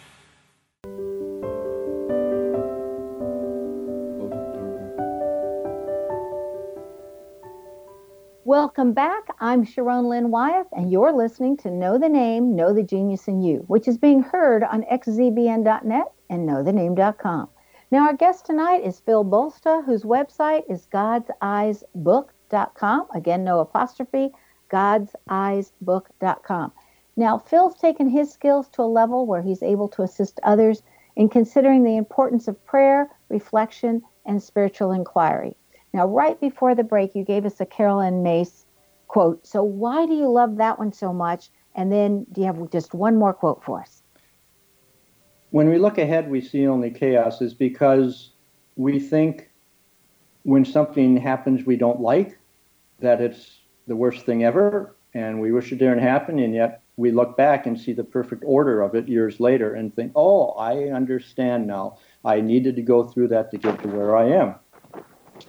Welcome 8.44 8.92
back. 8.94 9.24
I'm 9.40 9.64
Sharon 9.64 10.08
Lynn 10.08 10.30
Wyeth, 10.30 10.68
and 10.72 10.90
you're 10.90 11.12
listening 11.12 11.58
to 11.58 11.70
Know 11.70 11.98
the 11.98 12.08
Name, 12.08 12.56
Know 12.56 12.72
the 12.72 12.82
Genius 12.84 13.28
in 13.28 13.42
You, 13.42 13.64
which 13.66 13.86
is 13.88 13.98
being 13.98 14.22
heard 14.22 14.62
on 14.62 14.84
xzbn.net 14.84 16.04
and 16.30 16.48
knowthename.com. 16.48 17.48
Now, 17.90 18.06
our 18.06 18.12
guest 18.12 18.44
tonight 18.44 18.84
is 18.84 19.00
Phil 19.00 19.24
Bolsta, 19.24 19.82
whose 19.82 20.02
website 20.02 20.64
is 20.68 20.86
godseyesbook.com. 20.92 23.06
Again, 23.14 23.44
no 23.44 23.60
apostrophe, 23.60 24.30
godseyesbook.com. 24.70 26.72
Now, 27.16 27.38
Phil's 27.38 27.78
taken 27.78 28.10
his 28.10 28.30
skills 28.30 28.68
to 28.70 28.82
a 28.82 28.84
level 28.84 29.24
where 29.24 29.40
he's 29.40 29.62
able 29.62 29.88
to 29.88 30.02
assist 30.02 30.38
others 30.42 30.82
in 31.16 31.30
considering 31.30 31.82
the 31.82 31.96
importance 31.96 32.46
of 32.46 32.62
prayer, 32.66 33.08
reflection, 33.30 34.02
and 34.26 34.42
spiritual 34.42 34.92
inquiry. 34.92 35.56
Now, 35.94 36.06
right 36.06 36.38
before 36.38 36.74
the 36.74 36.84
break, 36.84 37.14
you 37.14 37.24
gave 37.24 37.46
us 37.46 37.58
a 37.58 37.64
Caroline 37.64 38.22
Myss 38.22 38.66
quote. 39.06 39.46
So, 39.46 39.62
why 39.62 40.04
do 40.04 40.12
you 40.12 40.28
love 40.28 40.56
that 40.56 40.78
one 40.78 40.92
so 40.92 41.14
much? 41.14 41.48
And 41.74 41.90
then, 41.90 42.26
do 42.32 42.42
you 42.42 42.48
have 42.48 42.70
just 42.70 42.92
one 42.92 43.16
more 43.16 43.32
quote 43.32 43.64
for 43.64 43.80
us? 43.80 43.97
When 45.50 45.68
we 45.68 45.78
look 45.78 45.98
ahead, 45.98 46.30
we 46.30 46.40
see 46.40 46.66
only 46.66 46.90
chaos, 46.90 47.40
is 47.40 47.54
because 47.54 48.30
we 48.76 49.00
think 49.00 49.50
when 50.42 50.64
something 50.64 51.16
happens 51.16 51.64
we 51.64 51.76
don't 51.76 52.00
like, 52.00 52.38
that 53.00 53.20
it's 53.20 53.58
the 53.86 53.96
worst 53.96 54.26
thing 54.26 54.44
ever, 54.44 54.96
and 55.14 55.40
we 55.40 55.52
wish 55.52 55.72
it 55.72 55.78
didn't 55.78 56.00
happen, 56.00 56.38
and 56.38 56.54
yet 56.54 56.82
we 56.96 57.12
look 57.12 57.36
back 57.36 57.66
and 57.66 57.80
see 57.80 57.92
the 57.92 58.04
perfect 58.04 58.42
order 58.44 58.82
of 58.82 58.94
it 58.94 59.08
years 59.08 59.40
later 59.40 59.74
and 59.74 59.94
think, 59.94 60.12
oh, 60.14 60.50
I 60.50 60.90
understand 60.90 61.66
now. 61.66 61.98
I 62.24 62.40
needed 62.40 62.76
to 62.76 62.82
go 62.82 63.04
through 63.04 63.28
that 63.28 63.50
to 63.52 63.56
get 63.56 63.80
to 63.82 63.88
where 63.88 64.16
I 64.16 64.28
am. 64.30 64.54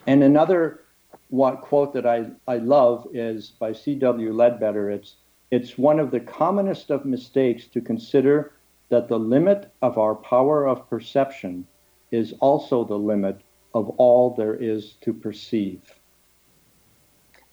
And 0.05 0.23
another 0.23 0.81
what 1.29 1.61
quote 1.61 1.93
that 1.93 2.05
I, 2.05 2.27
I 2.47 2.57
love 2.57 3.07
is 3.13 3.49
by 3.49 3.73
C.W. 3.73 4.31
Leadbeater. 4.31 4.89
It's 4.91 5.15
it's 5.51 5.79
one 5.79 5.99
of 5.99 6.11
the 6.11 6.19
commonest 6.19 6.91
of 6.91 7.05
mistakes 7.05 7.65
to 7.67 7.81
consider 7.81 8.53
that 8.89 9.07
the 9.07 9.19
limit 9.19 9.71
of 9.81 9.97
our 9.97 10.15
power 10.15 10.67
of 10.67 10.89
perception 10.89 11.65
is 12.11 12.33
also 12.39 12.83
the 12.83 12.97
limit 12.97 13.39
of 13.73 13.89
all 13.97 14.33
there 14.35 14.55
is 14.55 14.95
to 15.01 15.13
perceive. 15.13 15.93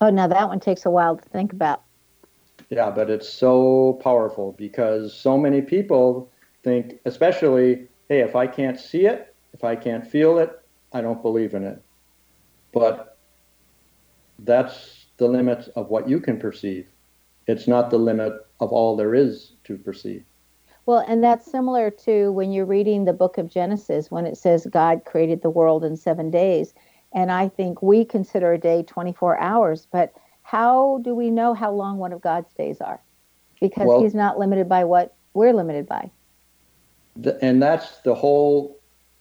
Oh, 0.01 0.11
now 0.11 0.27
that 0.27 0.49
one 0.49 0.61
takes 0.61 0.87
a 0.87 0.91
while 0.91 1.17
to 1.17 1.29
think 1.29 1.53
about. 1.53 1.83
Yeah, 2.71 2.91
but 2.91 3.11
it's 3.11 3.29
so 3.29 4.01
powerful 4.03 4.53
because 4.59 5.15
so 5.15 5.39
many 5.39 5.63
people 5.63 6.31
think, 6.65 6.99
especially, 7.05 7.87
hey, 8.09 8.21
if 8.21 8.35
I 8.35 8.47
can't 8.47 8.79
see 8.79 9.07
it, 9.07 9.35
if 9.53 9.63
I 9.63 9.77
can't 9.77 10.07
feel 10.07 10.39
it, 10.39 10.59
I 10.93 11.01
don't 11.01 11.23
believe 11.23 11.55
in 11.55 11.65
it. 11.65 11.83
But 12.73 13.17
that's 14.41 15.07
the 15.17 15.29
limit 15.29 15.69
of 15.77 15.89
what 15.89 16.09
you 16.09 16.21
can 16.21 16.39
perceive. 16.39 16.89
It's 17.47 17.69
not 17.69 17.91
the 17.91 17.99
limit 17.99 18.33
of 18.61 18.73
all 18.73 18.97
there 18.97 19.15
is 19.15 19.53
to 19.65 19.79
perceive. 19.79 20.25
Well, 20.87 21.05
and 21.07 21.23
that's 21.23 21.51
similar 21.51 21.91
to 21.91 22.31
when 22.31 22.53
you're 22.53 22.65
reading 22.65 23.05
the 23.05 23.13
book 23.13 23.39
of 23.39 23.51
Genesis 23.51 24.09
when 24.09 24.25
it 24.25 24.37
says 24.37 24.69
God 24.71 25.05
created 25.05 25.43
the 25.43 25.51
world 25.51 25.85
in 25.85 25.97
seven 25.97 26.31
days. 26.31 26.75
And 27.13 27.33
I 27.33 27.49
think 27.49 27.83
we 27.83 28.05
consider 28.05 28.53
a 28.53 28.59
day 28.59 28.85
24 28.85 29.39
hours, 29.41 29.89
but 29.91 30.15
how 30.43 31.01
do 31.03 31.13
we 31.13 31.29
know 31.29 31.55
how 31.55 31.73
long 31.73 31.99
one 31.99 32.13
of 32.13 32.21
God's 32.21 32.53
days 32.53 32.81
are? 32.81 33.01
Because 33.61 33.89
Well- 33.89 34.03
he's 34.03 34.15
not 34.15 34.39
limited 34.39 34.69
by 34.69 34.85
what 34.85 35.15
we're 35.35 35.53
limited 35.53 35.89
by. 35.89 36.11
The, 37.17 37.43
and 37.43 37.61
that's 37.61 38.01
the 38.03 38.15
whole 38.15 38.79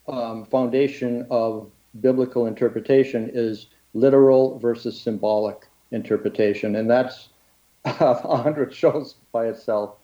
um, 0.07 0.45
foundation 0.45 1.25
of 1.31 1.71
biblical 2.01 2.45
interpretation 2.45 3.31
is 3.33 3.67
literal 3.93 4.59
versus 4.59 4.99
symbolic 4.99 5.65
interpretation. 5.91 6.75
And 6.75 6.89
that's 6.89 7.29
a 7.85 8.37
hundred 8.37 8.73
shows 8.73 9.15
by 9.31 9.47
itself. 9.47 9.95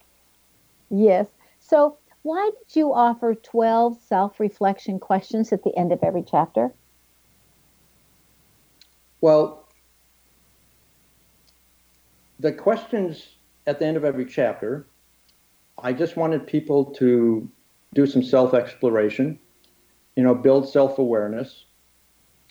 Yes. 0.89 1.27
So, 1.71 1.97
why 2.23 2.51
did 2.59 2.75
you 2.75 2.93
offer 2.93 3.33
12 3.33 3.97
self 4.01 4.41
reflection 4.41 4.99
questions 4.99 5.53
at 5.53 5.63
the 5.63 5.73
end 5.77 5.93
of 5.93 6.03
every 6.03 6.21
chapter? 6.21 6.73
Well, 9.21 9.69
the 12.41 12.51
questions 12.51 13.37
at 13.67 13.79
the 13.79 13.85
end 13.85 13.95
of 13.95 14.03
every 14.03 14.25
chapter, 14.25 14.85
I 15.81 15.93
just 15.93 16.17
wanted 16.17 16.45
people 16.45 16.83
to 16.95 17.49
do 17.93 18.05
some 18.05 18.21
self 18.21 18.53
exploration, 18.53 19.39
you 20.17 20.23
know, 20.23 20.35
build 20.35 20.67
self 20.67 20.99
awareness, 20.99 21.67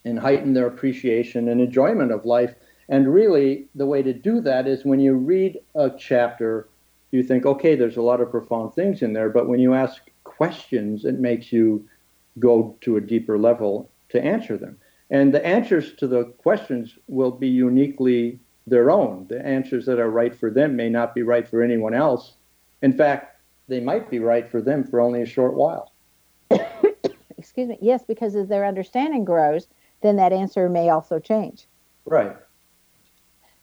and 0.07 0.19
heighten 0.19 0.55
their 0.55 0.67
appreciation 0.67 1.47
and 1.51 1.61
enjoyment 1.61 2.11
of 2.11 2.25
life. 2.25 2.55
And 2.89 3.13
really, 3.13 3.69
the 3.75 3.85
way 3.85 4.03
to 4.03 4.15
do 4.15 4.41
that 4.41 4.67
is 4.67 4.87
when 4.87 4.99
you 4.99 5.13
read 5.13 5.59
a 5.75 5.91
chapter, 5.91 6.70
you 7.11 7.23
think, 7.23 7.47
okay, 7.47 7.75
there's 7.75 7.97
a 7.97 8.03
lot 8.03 8.21
of 8.21 8.31
profound 8.31 8.75
things 8.75 9.03
in 9.03 9.13
there, 9.13 9.31
but 9.31 9.49
when 9.49 9.61
you 9.61 9.75
ask 9.75 10.03
questions, 10.25 11.05
it 11.05 11.19
makes 11.19 11.53
you 11.53 11.87
go 12.39 12.77
to 12.83 12.97
a 12.97 13.01
deeper 13.01 13.39
level 13.39 13.91
to 14.11 14.23
answer 14.23 14.57
them. 14.57 14.79
And 15.11 15.35
the 15.35 15.45
answers 15.45 15.95
to 15.95 16.07
the 16.07 16.25
questions 16.25 16.97
will 17.09 17.33
be 17.33 17.49
uniquely 17.49 18.39
their 18.67 18.91
own. 18.91 19.27
The 19.29 19.45
answers 19.45 19.87
that 19.87 19.99
are 19.99 20.11
right 20.11 20.35
for 20.35 20.51
them 20.51 20.77
may 20.77 20.89
not 20.89 21.15
be 21.15 21.23
right 21.23 21.49
for 21.49 21.63
anyone 21.63 21.95
else. 21.95 22.35
In 22.83 22.93
fact, 22.93 23.41
they 23.67 23.81
might 23.81 24.11
be 24.11 24.21
right 24.21 24.49
for 24.49 24.63
them 24.63 24.85
for 24.85 25.01
only 25.01 25.23
a 25.23 25.27
short 25.27 25.55
while. 25.55 25.93
Excuse 27.39 27.69
me. 27.69 27.79
Yes, 27.81 28.05
because 28.07 28.37
as 28.37 28.49
their 28.49 28.65
understanding 28.65 29.25
grows, 29.25 29.67
then 30.03 30.17
that 30.17 30.33
answer 30.33 30.69
may 30.69 30.89
also 30.91 31.19
change. 31.19 31.67
Right. 32.05 32.37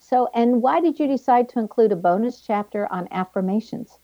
So, 0.09 0.29
and 0.33 0.61
why 0.61 0.79
did 0.79 0.99
you 0.99 1.07
decide 1.07 1.49
to 1.49 1.59
include 1.59 1.91
a 1.91 1.97
bonus 1.97 2.39
chapter 2.39 2.89
on 2.93 3.09
affirmations? 3.11 3.99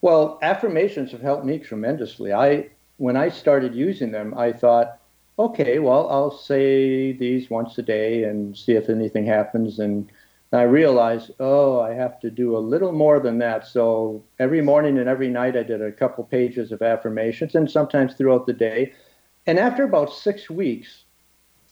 Well, 0.00 0.40
affirmations 0.42 1.12
have 1.12 1.20
helped 1.20 1.44
me 1.44 1.60
tremendously. 1.60 2.32
I 2.32 2.70
when 2.96 3.16
I 3.16 3.28
started 3.28 3.76
using 3.76 4.10
them, 4.10 4.34
I 4.36 4.52
thought, 4.52 4.98
okay, 5.38 5.78
well, 5.78 6.10
I'll 6.10 6.36
say 6.36 7.12
these 7.12 7.48
once 7.48 7.78
a 7.78 7.82
day 7.82 8.24
and 8.24 8.56
see 8.56 8.72
if 8.72 8.88
anything 8.88 9.24
happens. 9.24 9.78
And 9.78 10.10
I 10.52 10.62
realized, 10.62 11.30
oh, 11.38 11.78
I 11.80 11.94
have 11.94 12.18
to 12.18 12.28
do 12.28 12.56
a 12.56 12.68
little 12.72 12.90
more 12.90 13.20
than 13.20 13.38
that. 13.38 13.68
So 13.68 14.24
every 14.40 14.62
morning 14.62 14.98
and 14.98 15.08
every 15.08 15.28
night, 15.28 15.56
I 15.56 15.62
did 15.62 15.80
a 15.80 15.92
couple 15.92 16.24
pages 16.24 16.72
of 16.72 16.82
affirmations, 16.82 17.54
and 17.54 17.70
sometimes 17.70 18.14
throughout 18.14 18.46
the 18.46 18.52
day. 18.52 18.92
And 19.46 19.60
after 19.60 19.84
about 19.84 20.12
six 20.12 20.50
weeks, 20.50 21.04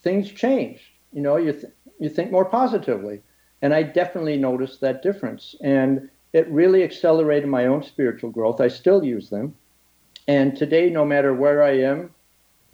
things 0.05 0.31
changed. 0.31 0.85
You 1.13 1.23
know, 1.23 1.37
you 1.37 1.53
th- 1.53 1.73
you 1.99 2.09
think 2.09 2.31
more 2.31 2.45
positively, 2.45 3.23
and 3.63 3.73
I 3.73 3.83
definitely 3.83 4.37
noticed 4.37 4.81
that 4.81 5.03
difference. 5.03 5.55
And 5.63 6.11
it 6.33 6.49
really 6.49 6.83
accelerated 6.83 7.49
my 7.49 7.67
own 7.67 7.83
spiritual 7.83 8.31
growth. 8.31 8.61
I 8.61 8.69
still 8.69 9.03
use 9.03 9.31
them. 9.31 9.55
And 10.29 10.57
today, 10.57 10.91
no 10.91 11.05
matter 11.05 11.33
where 11.33 11.63
I 11.63 11.79
am, 11.79 12.11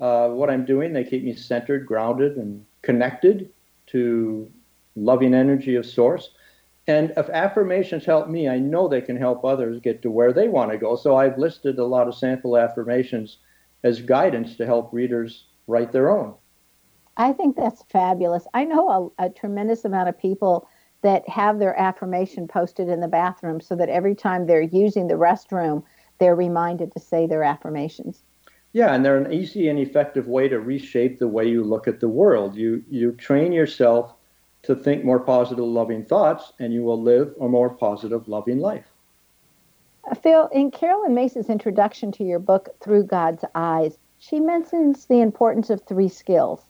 uh, 0.01 0.29
what 0.29 0.51
I'm 0.51 0.65
doing, 0.65 0.93
they 0.93 1.05
keep 1.05 1.23
me 1.23 1.35
centered, 1.35 1.87
grounded, 1.87 2.37
and 2.37 2.65
connected 2.83 3.51
to 3.89 4.51
loving 4.97 5.35
energy 5.35 5.77
of 5.77 5.87
source. 5.87 6.31
And 6.89 7.13
if 7.17 7.31
affirmations 7.31 8.05
help 8.05 8.29
me, 8.29 8.49
I 8.49 8.59
know 8.59 8.89
they 8.89 9.01
can 9.01 9.17
help 9.17 9.45
others 9.45 9.81
get 9.81 10.03
to 10.03 10.11
where 10.11 10.33
they 10.33 10.49
want 10.49 10.73
to 10.73 10.79
go. 10.79 10.97
So 10.97 11.17
I've 11.17 11.39
listed 11.39 11.79
a 11.79 11.85
lot 11.85 12.09
of 12.09 12.17
sample 12.17 12.57
affirmations 12.57 13.39
as 13.85 14.01
guidance 14.01 14.57
to 14.57 14.67
help 14.67 14.93
readers 14.93 15.45
write 15.69 15.93
their 15.93 16.11
own. 16.11 16.35
I 17.17 17.33
think 17.33 17.57
that's 17.57 17.83
fabulous. 17.85 18.47
I 18.55 18.65
know 18.65 19.13
a, 19.19 19.27
a, 19.27 19.31
tremendous 19.31 19.85
amount 19.85 20.09
of 20.09 20.19
people 20.19 20.69
that 21.03 21.29
have 21.29 21.59
their 21.59 21.79
affirmation 21.79 22.49
posted 22.49 22.89
in 22.89 23.01
the 23.01 23.09
bathroom 23.09 23.61
so 23.61 23.77
that 23.77 23.89
every 23.89 24.15
time 24.15 24.47
they're 24.47 24.63
using 24.63 25.09
the 25.09 25.15
restroom, 25.15 25.83
they're 26.19 26.35
reminded 26.35 26.93
to 26.93 27.01
say 27.01 27.27
their 27.27 27.43
affirmations. 27.43 28.23
Yeah, 28.73 28.95
and 28.95 29.05
they're 29.05 29.19
an 29.19 29.33
easy 29.33 29.69
and 29.69 29.79
effective 29.79 30.29
way 30.29 30.49
to 30.49 30.59
reshape 30.59 31.19
the 31.19 31.29
way 31.29 31.47
you 31.47 31.63
look 31.63 31.87
at 31.87 32.01
the 32.01 32.09
world. 32.09 32.57
You 32.57 32.83
you 32.89 33.13
train 33.13 33.53
yourself 33.53 34.15
to 34.63 34.75
think 34.75 35.05
more 35.05 35.21
positive, 35.21 35.65
loving 35.65 36.05
thoughts, 36.05 36.53
and 36.59 36.73
you 36.73 36.83
will 36.83 37.01
live 37.01 37.35
a 37.41 37.49
more 37.49 37.69
positive, 37.69 38.29
loving 38.29 38.59
life. 38.59 38.87
Uh, 40.11 40.15
Phil, 40.15 40.49
in 40.53 40.71
Caroline 40.71 41.15
Myss's 41.15 41.51
introduction 41.51 42.13
to 42.13 42.25
your 42.25 42.39
book, 42.39 42.71
Through 42.81 43.05
God's 43.05 43.45
Eyes, 43.55 43.99
she 44.19 44.41
mentions 44.41 45.07
the 45.07 45.21
importance 45.21 45.69
of 45.69 45.83
three 45.83 46.09
skills. 46.09 46.63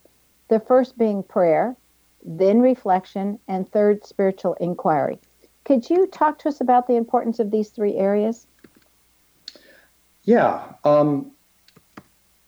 The 0.52 0.60
first 0.60 0.98
being 0.98 1.22
prayer, 1.22 1.74
then 2.22 2.60
reflection, 2.60 3.38
and 3.48 3.66
third, 3.72 4.04
spiritual 4.04 4.52
inquiry. 4.60 5.18
Could 5.64 5.88
you 5.88 6.06
talk 6.06 6.38
to 6.40 6.50
us 6.50 6.60
about 6.60 6.86
the 6.86 6.96
importance 6.96 7.38
of 7.38 7.50
these 7.50 7.70
three 7.70 7.96
areas? 7.96 8.46
Yeah. 10.24 10.74
Um, 10.84 11.30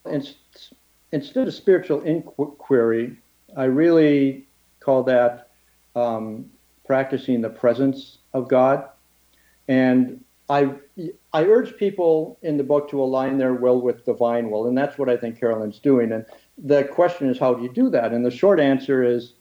instead 0.04 1.48
of 1.48 1.54
spiritual 1.54 2.02
inquiry, 2.02 3.16
I 3.56 3.64
really 3.64 4.48
call 4.80 5.04
that 5.04 5.48
um, 5.96 6.50
practicing 6.86 7.40
the 7.40 7.48
presence 7.48 8.18
of 8.34 8.48
God. 8.48 8.86
And 9.66 10.22
I, 10.50 10.74
I 11.32 11.44
urge 11.44 11.78
people 11.78 12.38
in 12.42 12.58
the 12.58 12.64
book 12.64 12.90
to 12.90 13.02
align 13.02 13.38
their 13.38 13.54
will 13.54 13.80
with 13.80 14.04
divine 14.04 14.50
will, 14.50 14.66
and 14.66 14.76
that's 14.76 14.98
what 14.98 15.08
I 15.08 15.16
think 15.16 15.40
Caroline's 15.40 15.78
doing. 15.78 16.12
And 16.12 16.26
the 16.56 16.84
question 16.84 17.28
is, 17.28 17.38
how 17.38 17.54
do 17.54 17.62
you 17.62 17.72
do 17.72 17.90
that? 17.90 18.12
And 18.12 18.24
the 18.24 18.30
short 18.30 18.60
answer 18.60 19.02
is 19.02 19.34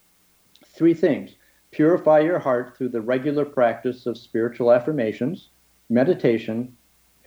three 0.66 0.94
things 0.94 1.36
purify 1.72 2.20
your 2.20 2.38
heart 2.38 2.78
through 2.78 2.90
the 2.90 3.02
regular 3.02 3.44
practice 3.44 4.06
of 4.06 4.16
spiritual 4.16 4.72
affirmations, 4.72 5.50
meditation, 5.90 6.76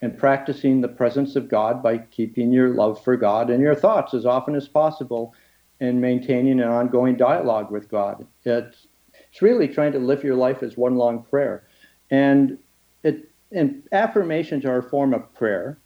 and 0.01 0.17
practicing 0.17 0.79
the 0.79 0.87
presence 0.87 1.35
of 1.35 1.49
God 1.49 1.83
by 1.83 1.97
keeping 1.97 2.51
your 2.51 2.69
love 2.69 3.03
for 3.03 3.17
God 3.17 3.49
in 3.49 3.59
your 3.59 3.75
thoughts 3.75 4.13
as 4.13 4.25
often 4.25 4.55
as 4.55 4.67
possible 4.67 5.33
and 5.79 5.99
maintaining 5.99 6.61
an 6.61 6.67
ongoing 6.69 7.17
dialogue 7.17 7.71
with 7.71 7.89
God. 7.89 8.25
It's, 8.45 8.87
it's 9.29 9.41
really 9.41 9.67
trying 9.67 9.91
to 9.91 9.99
live 9.99 10.23
your 10.23 10.35
life 10.35 10.63
as 10.63 10.77
one 10.77 10.95
long 10.95 11.23
prayer. 11.23 11.67
And 12.09 12.57
it 13.03 13.29
and 13.51 13.83
affirmations 13.91 14.65
are 14.65 14.79
a 14.79 14.89
form 14.89 15.13
of 15.13 15.33
prayer. 15.33 15.79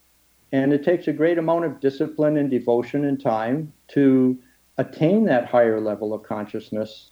And 0.51 0.73
it 0.73 0.83
takes 0.83 1.07
a 1.07 1.13
great 1.13 1.37
amount 1.37 1.65
of 1.65 1.79
discipline 1.79 2.37
and 2.37 2.49
devotion 2.49 3.05
and 3.05 3.21
time 3.21 3.71
to 3.89 4.37
attain 4.77 5.25
that 5.25 5.45
higher 5.45 5.79
level 5.79 6.13
of 6.13 6.23
consciousness 6.23 7.11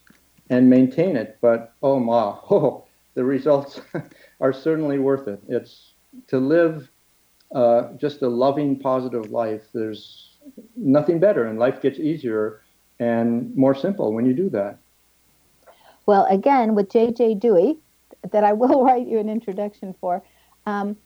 and 0.50 0.70
maintain 0.70 1.16
it. 1.16 1.38
But 1.42 1.74
oh 1.82 2.00
my, 2.00 2.14
oh, 2.52 2.86
the 3.14 3.24
results 3.24 3.82
are 4.42 4.54
certainly 4.54 5.00
worth 5.00 5.28
it. 5.28 5.42
It's 5.48 5.94
to 6.28 6.40
live 6.40 6.90
uh, 7.54 7.94
just 7.98 8.22
a 8.22 8.28
loving, 8.28 8.80
positive 8.80 9.32
life. 9.32 9.64
There's 9.74 10.38
nothing 10.76 11.20
better, 11.20 11.46
and 11.46 11.60
life 11.60 11.82
gets 11.82 12.00
easier 12.00 12.62
and 13.00 13.56
more 13.56 13.76
simple 13.76 14.14
when 14.14 14.26
you 14.26 14.34
do 14.34 14.50
that. 14.50 14.78
Well, 16.06 16.26
again, 16.30 16.76
with 16.76 16.90
J.J. 16.90 17.36
Dewey, 17.36 17.78
that 18.32 18.44
I 18.44 18.54
will 18.54 18.84
write 18.86 19.08
you 19.08 19.20
an 19.20 19.30
introduction 19.30 19.96
for, 20.02 20.22
um, 20.66 20.98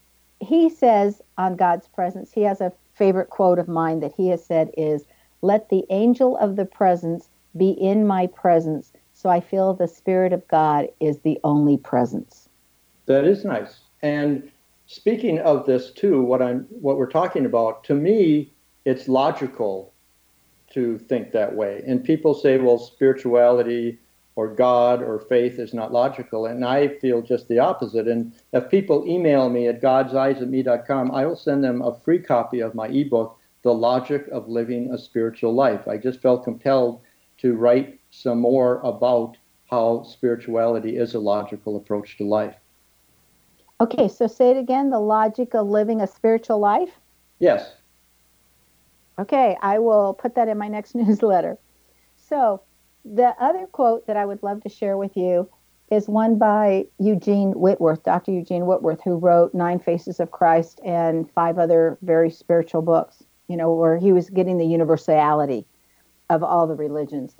he 0.44 0.70
says 0.70 1.22
on 1.38 1.56
God's 1.56 1.88
presence, 1.88 2.32
he 2.32 2.42
has 2.42 2.62
a 2.62 2.72
favorite 2.94 3.30
quote 3.30 3.60
of 3.60 3.68
mine 3.68 4.00
that 4.02 4.14
he 4.16 4.30
has 4.30 4.46
said 4.46 4.72
is, 4.78 5.06
Let 5.42 5.70
the 5.70 5.86
angel 5.90 6.38
of 6.38 6.56
the 6.56 6.66
presence 6.66 7.30
be 7.56 7.72
in 7.72 8.08
my 8.08 8.28
presence, 8.28 8.94
so 9.14 9.30
I 9.30 9.40
feel 9.40 9.74
the 9.74 9.88
Spirit 9.88 10.34
of 10.34 10.48
God 10.48 10.88
is 11.00 11.20
the 11.20 11.40
only 11.44 11.78
presence. 11.78 12.50
That 13.06 13.26
is 13.26 13.46
nice. 13.46 13.82
And 14.02 14.52
speaking 14.88 15.40
of 15.40 15.66
this 15.66 15.92
too, 15.92 16.22
what 16.22 16.42
I'm 16.42 16.62
what 16.70 16.98
we're 16.98 17.10
talking 17.10 17.46
about, 17.46 17.84
to 17.86 17.94
me, 17.94 18.54
it's 18.86 19.08
logical 19.08 19.94
to 20.74 20.98
think 20.98 21.32
that 21.32 21.56
way. 21.56 21.84
And 21.86 22.04
people 22.04 22.34
say, 22.34 22.58
well, 22.58 22.80
spirituality 22.80 24.00
or 24.36 24.54
God 24.54 25.02
or 25.02 25.20
faith 25.20 25.60
is 25.60 25.74
not 25.74 25.94
logical. 25.94 26.48
And 26.48 26.66
I 26.66 26.88
feel 26.88 27.22
just 27.22 27.48
the 27.48 27.60
opposite. 27.60 28.08
And 28.08 28.34
if 28.52 28.70
people 28.70 29.08
email 29.08 29.50
me 29.50 29.68
at 29.68 29.82
godseyes 29.82 30.42
at 30.42 30.50
me.com, 30.50 31.12
I 31.12 31.26
will 31.26 31.36
send 31.36 31.64
them 31.64 31.82
a 31.82 32.00
free 32.00 32.20
copy 32.20 32.60
of 32.60 32.76
my 32.76 32.88
ebook, 32.88 33.38
The 33.62 33.74
Logic 33.74 34.28
of 34.32 34.48
Living 34.48 34.92
a 34.92 34.98
Spiritual 34.98 35.54
Life. 35.54 35.88
I 35.88 35.98
just 35.98 36.22
felt 36.22 36.44
compelled 36.44 37.02
to 37.40 37.54
write 37.54 38.00
some 38.10 38.40
more 38.40 38.80
about 38.82 39.38
how 39.70 40.04
spirituality 40.04 40.98
is 40.98 41.14
a 41.14 41.20
logical 41.20 41.78
approach 41.78 42.18
to 42.18 42.24
life. 42.24 42.56
Okay, 43.82 44.08
so 44.08 44.28
say 44.28 44.52
it 44.52 44.58
again 44.58 44.90
the 44.90 45.00
logic 45.00 45.54
of 45.56 45.68
living 45.68 46.02
a 46.02 46.08
spiritual 46.08 46.60
life? 46.60 46.92
Yes. 47.40 47.74
Okay, 49.20 49.58
I 49.62 49.80
will 49.80 50.14
put 50.14 50.36
that 50.36 50.48
in 50.48 50.58
my 50.58 50.68
next 50.68 50.96
newsletter. 50.96 51.58
So, 52.16 52.62
the 53.06 53.36
other 53.40 53.68
quote 53.68 54.08
that 54.08 54.18
I 54.18 54.26
would 54.26 54.44
love 54.44 54.62
to 54.64 54.70
share 54.70 54.98
with 54.98 55.16
you 55.16 55.50
is 55.92 56.08
one 56.08 56.38
by 56.38 56.88
Eugene 57.00 57.52
Whitworth, 57.52 58.04
Dr. 58.04 58.32
Eugene 58.32 58.66
Whitworth, 58.66 59.02
who 59.04 59.18
wrote 59.18 59.54
Nine 59.54 59.80
Faces 59.80 60.20
of 60.20 60.32
Christ 60.32 60.80
and 60.84 61.30
five 61.32 61.60
other 61.60 61.98
very 62.02 62.32
spiritual 62.32 62.82
books, 62.82 63.24
you 63.48 63.58
know, 63.58 63.74
where 63.74 63.98
he 63.98 64.12
was 64.12 64.30
getting 64.30 64.58
the 64.58 64.66
universality 64.66 65.66
of 66.30 66.44
all 66.44 66.66
the 66.66 66.76
religions. 66.76 67.36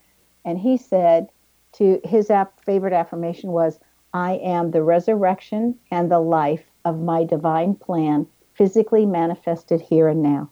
And 0.46 0.60
he 0.60 0.78
said 0.78 1.30
to 1.74 2.00
his 2.04 2.32
favorite 2.66 2.94
affirmation 2.94 3.52
was, 3.52 3.80
I 4.14 4.34
am 4.34 4.72
the 4.72 4.84
resurrection 4.84 5.76
and 5.90 6.12
the 6.12 6.20
life 6.20 6.64
of 6.86 7.00
my 7.00 7.24
divine 7.24 7.76
plan, 7.76 8.28
physically 8.54 9.06
manifested 9.06 9.82
here 9.82 10.08
and 10.08 10.22
now. 10.22 10.50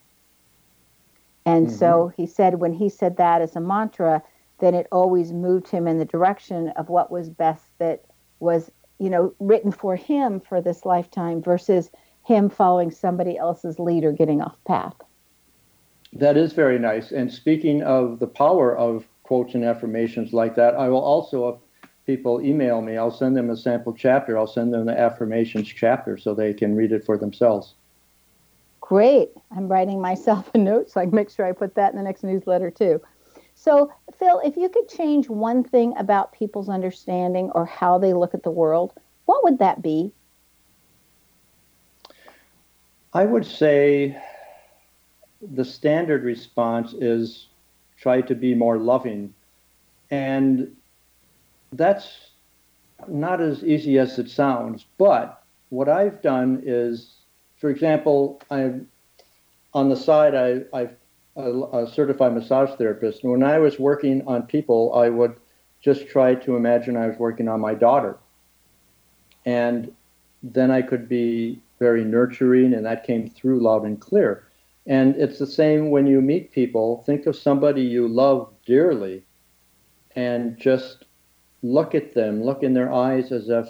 And 1.45 1.68
mm-hmm. 1.68 1.76
so 1.76 2.14
he 2.16 2.26
said, 2.26 2.55
when 2.55 2.74
he 2.74 2.89
said 2.89 3.18
that 3.18 3.41
as 3.41 3.55
a 3.55 3.62
mantra, 3.62 4.24
then 4.62 4.74
it 4.76 4.88
always 4.91 5.34
moved 5.34 5.68
him 5.68 5.88
in 5.88 5.97
the 5.97 6.05
direction 6.05 6.70
of 6.70 6.88
what 6.88 7.12
was 7.12 7.30
best 7.30 7.66
that 7.80 8.05
was, 8.39 8.72
you 8.99 9.09
know, 9.09 9.34
written 9.39 9.72
for 9.72 9.95
him 9.95 10.39
for 10.39 10.62
this 10.62 10.86
lifetime 10.86 11.41
versus 11.41 11.89
him 12.24 12.49
following 12.49 12.91
somebody 12.91 13.38
else's 13.38 13.80
lead 13.80 14.05
or 14.05 14.12
getting 14.12 14.41
off 14.41 14.55
path. 14.66 14.93
That 16.14 16.38
is 16.38 16.53
very 16.53 16.78
nice. 16.78 17.12
And 17.12 17.32
speaking 17.32 17.82
of 17.84 18.20
the 18.20 18.28
power 18.28 18.78
of 18.78 19.05
quotes 19.24 19.55
and 19.55 19.66
affirmations 19.66 20.32
like 20.32 20.55
that, 20.55 20.76
I 20.76 20.89
will 20.89 21.01
also, 21.01 21.49
if 21.49 21.89
people 22.05 22.41
email 22.41 22.82
me, 22.82 22.97
I'll 22.97 23.12
send 23.12 23.36
them 23.36 23.49
a 23.49 23.57
sample 23.57 23.93
chapter. 23.93 24.38
I'll 24.38 24.45
send 24.45 24.74
them 24.74 24.86
the 24.86 24.97
affirmations 24.97 25.68
chapter 25.70 26.18
so 26.18 26.36
they 26.36 26.53
can 26.53 26.76
read 26.76 26.91
it 26.91 27.03
for 27.03 27.18
themselves. 27.18 27.74
Great. 28.82 29.32
I'm 29.55 29.68
writing 29.70 30.01
myself 30.01 30.51
a 30.53 30.57
note 30.57 30.91
so 30.91 31.01
I 31.01 31.05
can 31.05 31.16
make 31.16 31.30
sure 31.32 31.45
I 31.45 31.53
put 31.53 31.76
that 31.76 31.91
in 31.91 31.97
the 31.97 32.03
next 32.03 32.24
newsletter 32.24 32.70
too. 32.70 33.01
So, 33.64 33.93
Phil, 34.18 34.41
if 34.43 34.57
you 34.57 34.70
could 34.70 34.89
change 34.89 35.30
one 35.30 35.64
thing 35.64 35.93
about 35.95 36.32
people's 36.32 36.68
understanding 36.68 37.51
or 37.51 37.64
how 37.64 37.99
they 37.99 38.12
look 38.12 38.34
at 38.34 38.41
the 38.41 38.49
world, 38.49 38.91
what 39.26 39.43
would 39.43 39.59
that 39.59 39.84
be? 39.84 40.12
I 43.14 43.24
would 43.24 43.45
say 43.45 44.20
the 45.43 45.64
standard 45.64 46.24
response 46.24 46.93
is 46.93 47.49
try 47.99 48.22
to 48.22 48.34
be 48.34 48.55
more 48.55 48.80
loving. 48.80 49.32
And 50.09 50.76
that's 51.72 52.32
not 53.07 53.41
as 53.41 53.64
easy 53.64 53.99
as 53.99 54.18
it 54.18 54.32
sounds. 54.32 54.88
But 54.97 55.43
what 55.70 55.88
I've 55.88 56.24
done 56.24 56.64
is, 56.66 57.14
for 57.57 57.70
example, 57.70 58.41
I'm 58.49 58.88
on 59.76 59.89
the 59.89 59.95
side, 59.95 60.34
I, 60.34 60.64
I've 60.76 60.95
a, 61.41 61.83
a 61.83 61.87
certified 61.91 62.33
massage 62.33 62.77
therapist. 62.77 63.23
And 63.23 63.31
when 63.31 63.43
I 63.43 63.57
was 63.59 63.79
working 63.79 64.25
on 64.27 64.43
people, 64.43 64.93
I 64.95 65.09
would 65.09 65.35
just 65.81 66.07
try 66.07 66.35
to 66.35 66.55
imagine 66.55 66.95
I 66.95 67.07
was 67.07 67.17
working 67.17 67.47
on 67.47 67.59
my 67.59 67.73
daughter. 67.73 68.17
And 69.45 69.91
then 70.43 70.71
I 70.71 70.81
could 70.81 71.09
be 71.09 71.59
very 71.79 72.03
nurturing, 72.03 72.73
and 72.73 72.85
that 72.85 73.05
came 73.05 73.29
through 73.29 73.59
loud 73.59 73.83
and 73.83 73.99
clear. 73.99 74.43
And 74.85 75.15
it's 75.15 75.39
the 75.39 75.47
same 75.47 75.89
when 75.89 76.07
you 76.07 76.21
meet 76.21 76.51
people. 76.51 77.03
Think 77.05 77.25
of 77.25 77.35
somebody 77.35 77.81
you 77.81 78.07
love 78.07 78.51
dearly 78.65 79.23
and 80.15 80.57
just 80.57 81.05
look 81.63 81.95
at 81.95 82.13
them, 82.13 82.43
look 82.43 82.63
in 82.63 82.73
their 82.73 82.91
eyes 82.91 83.31
as 83.31 83.49
if 83.49 83.67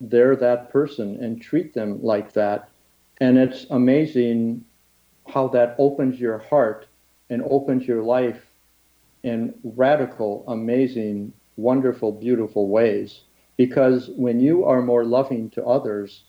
they're 0.00 0.36
that 0.36 0.70
person 0.70 1.22
and 1.22 1.40
treat 1.40 1.74
them 1.74 2.02
like 2.02 2.32
that. 2.32 2.68
And 3.20 3.38
it's 3.38 3.66
amazing 3.70 4.64
how 5.28 5.48
that 5.48 5.76
opens 5.78 6.18
your 6.20 6.38
heart 6.38 6.86
and 7.30 7.42
opens 7.48 7.86
your 7.86 8.02
life 8.02 8.46
in 9.22 9.54
radical, 9.62 10.44
amazing, 10.48 11.32
wonderful, 11.56 12.12
beautiful 12.12 12.68
ways. 12.68 13.20
Because 13.56 14.08
when 14.10 14.40
you 14.40 14.64
are 14.64 14.80
more 14.80 15.04
loving 15.04 15.50
to 15.50 15.64
others, 15.64 16.22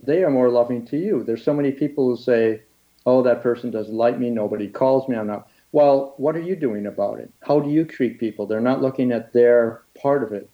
they 0.00 0.22
are 0.22 0.30
more 0.30 0.48
loving 0.48 0.86
to 0.86 0.96
you. 0.96 1.24
There's 1.24 1.44
so 1.44 1.54
many 1.54 1.72
people 1.72 2.08
who 2.08 2.16
say, 2.16 2.62
oh, 3.06 3.22
that 3.22 3.42
person 3.42 3.70
doesn't 3.70 3.94
like 3.94 4.18
me, 4.18 4.30
nobody 4.30 4.68
calls 4.68 5.08
me, 5.08 5.16
I'm 5.16 5.26
not. 5.26 5.48
Well, 5.72 6.14
what 6.18 6.36
are 6.36 6.40
you 6.40 6.54
doing 6.54 6.86
about 6.86 7.18
it? 7.18 7.30
How 7.42 7.58
do 7.58 7.68
you 7.68 7.84
treat 7.84 8.20
people? 8.20 8.46
They're 8.46 8.60
not 8.60 8.80
looking 8.80 9.10
at 9.10 9.32
their 9.32 9.82
part 10.00 10.22
of 10.22 10.32
it. 10.32 10.48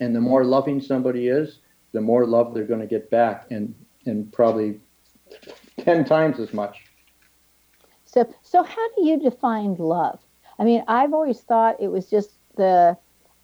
And 0.00 0.14
the 0.14 0.20
more 0.20 0.44
loving 0.44 0.80
somebody 0.80 1.28
is, 1.28 1.58
the 1.92 2.00
more 2.00 2.26
love 2.26 2.52
they're 2.52 2.64
going 2.64 2.80
to 2.80 2.86
get 2.86 3.10
back, 3.10 3.46
and, 3.50 3.74
and 4.04 4.30
probably 4.32 4.80
10 5.78 6.04
times 6.04 6.38
as 6.38 6.52
much. 6.52 6.84
So, 8.04 8.32
so 8.42 8.62
how 8.62 8.88
do 8.94 9.04
you 9.04 9.18
define 9.18 9.74
love? 9.74 10.20
I 10.58 10.64
mean, 10.64 10.84
I've 10.86 11.12
always 11.12 11.40
thought 11.40 11.80
it 11.80 11.88
was 11.88 12.08
just 12.08 12.30
the 12.56 12.96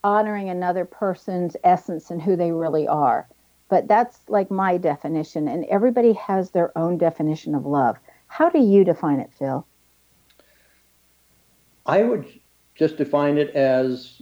honoring 0.03 0.49
another 0.49 0.85
person's 0.85 1.55
essence 1.63 2.09
and 2.09 2.21
who 2.21 2.35
they 2.35 2.51
really 2.51 2.87
are. 2.87 3.27
But 3.69 3.87
that's 3.87 4.19
like 4.27 4.51
my 4.51 4.77
definition, 4.77 5.47
and 5.47 5.65
everybody 5.65 6.13
has 6.13 6.51
their 6.51 6.77
own 6.77 6.97
definition 6.97 7.55
of 7.55 7.65
love. 7.65 7.97
How 8.27 8.49
do 8.49 8.59
you 8.59 8.83
define 8.83 9.19
it, 9.19 9.31
Phil? 9.37 9.65
I 11.85 12.03
would 12.03 12.27
just 12.75 12.97
define 12.97 13.37
it 13.37 13.49
as 13.51 14.21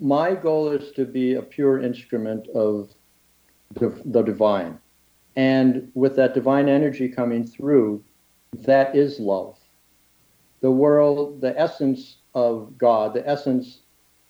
my 0.00 0.34
goal 0.34 0.70
is 0.70 0.92
to 0.92 1.04
be 1.04 1.34
a 1.34 1.42
pure 1.42 1.80
instrument 1.80 2.48
of 2.48 2.90
the, 3.72 4.00
the 4.04 4.22
divine. 4.22 4.78
And 5.36 5.90
with 5.94 6.16
that 6.16 6.34
divine 6.34 6.68
energy 6.68 7.08
coming 7.08 7.44
through, 7.44 8.04
that 8.52 8.94
is 8.94 9.18
love. 9.18 9.58
The 10.60 10.70
world, 10.70 11.40
the 11.40 11.58
essence 11.58 12.18
of 12.34 12.78
God, 12.78 13.14
the 13.14 13.28
essence 13.28 13.80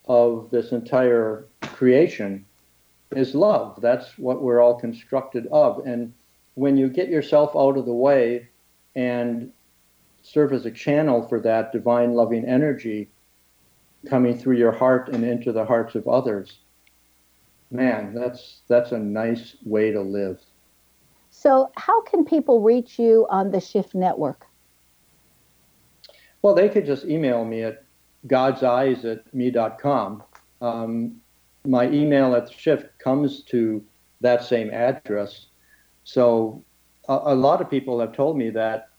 of 0.06 0.50
this 0.50 0.72
entire 0.72 1.46
creation 1.62 2.44
is 3.14 3.34
love. 3.34 3.80
That's 3.80 4.18
what 4.18 4.42
we're 4.42 4.60
all 4.60 4.74
constructed 4.74 5.46
of. 5.52 5.86
And 5.86 6.12
when 6.54 6.76
you 6.76 6.88
get 6.88 7.08
yourself 7.08 7.54
out 7.54 7.76
of 7.76 7.86
the 7.86 7.92
way 7.92 8.48
and 8.94 9.52
serve 10.22 10.52
as 10.52 10.66
a 10.66 10.70
channel 10.70 11.26
for 11.28 11.40
that 11.40 11.72
divine 11.72 12.14
loving 12.14 12.44
energy 12.46 13.10
coming 14.08 14.36
through 14.36 14.56
your 14.56 14.72
heart 14.72 15.08
and 15.08 15.24
into 15.24 15.52
the 15.52 15.64
hearts 15.64 15.94
of 15.94 16.08
others, 16.08 16.58
man, 17.70 18.14
that's 18.14 18.60
that's 18.68 18.92
a 18.92 18.98
nice 18.98 19.56
way 19.64 19.90
to 19.90 20.00
live. 20.00 20.40
So, 21.36 21.72
how 21.76 22.00
can 22.02 22.24
people 22.24 22.60
reach 22.60 22.96
you 22.96 23.26
on 23.28 23.50
the 23.50 23.60
Shift 23.60 23.92
Network? 23.92 24.46
Well, 26.42 26.54
they 26.54 26.68
could 26.68 26.86
just 26.86 27.04
email 27.06 27.44
me 27.44 27.64
at 27.64 27.84
godseyes 28.28 29.04
at 29.04 29.34
me.com. 29.34 30.22
Um, 30.62 31.16
my 31.66 31.90
email 31.90 32.36
at 32.36 32.52
Shift 32.52 32.86
comes 32.98 33.42
to 33.50 33.84
that 34.20 34.44
same 34.44 34.70
address. 34.70 35.46
So, 36.04 36.64
a, 37.08 37.18
a 37.24 37.34
lot 37.34 37.60
of 37.60 37.68
people 37.68 37.98
have 37.98 38.12
told 38.12 38.38
me 38.38 38.48
that 38.50 38.90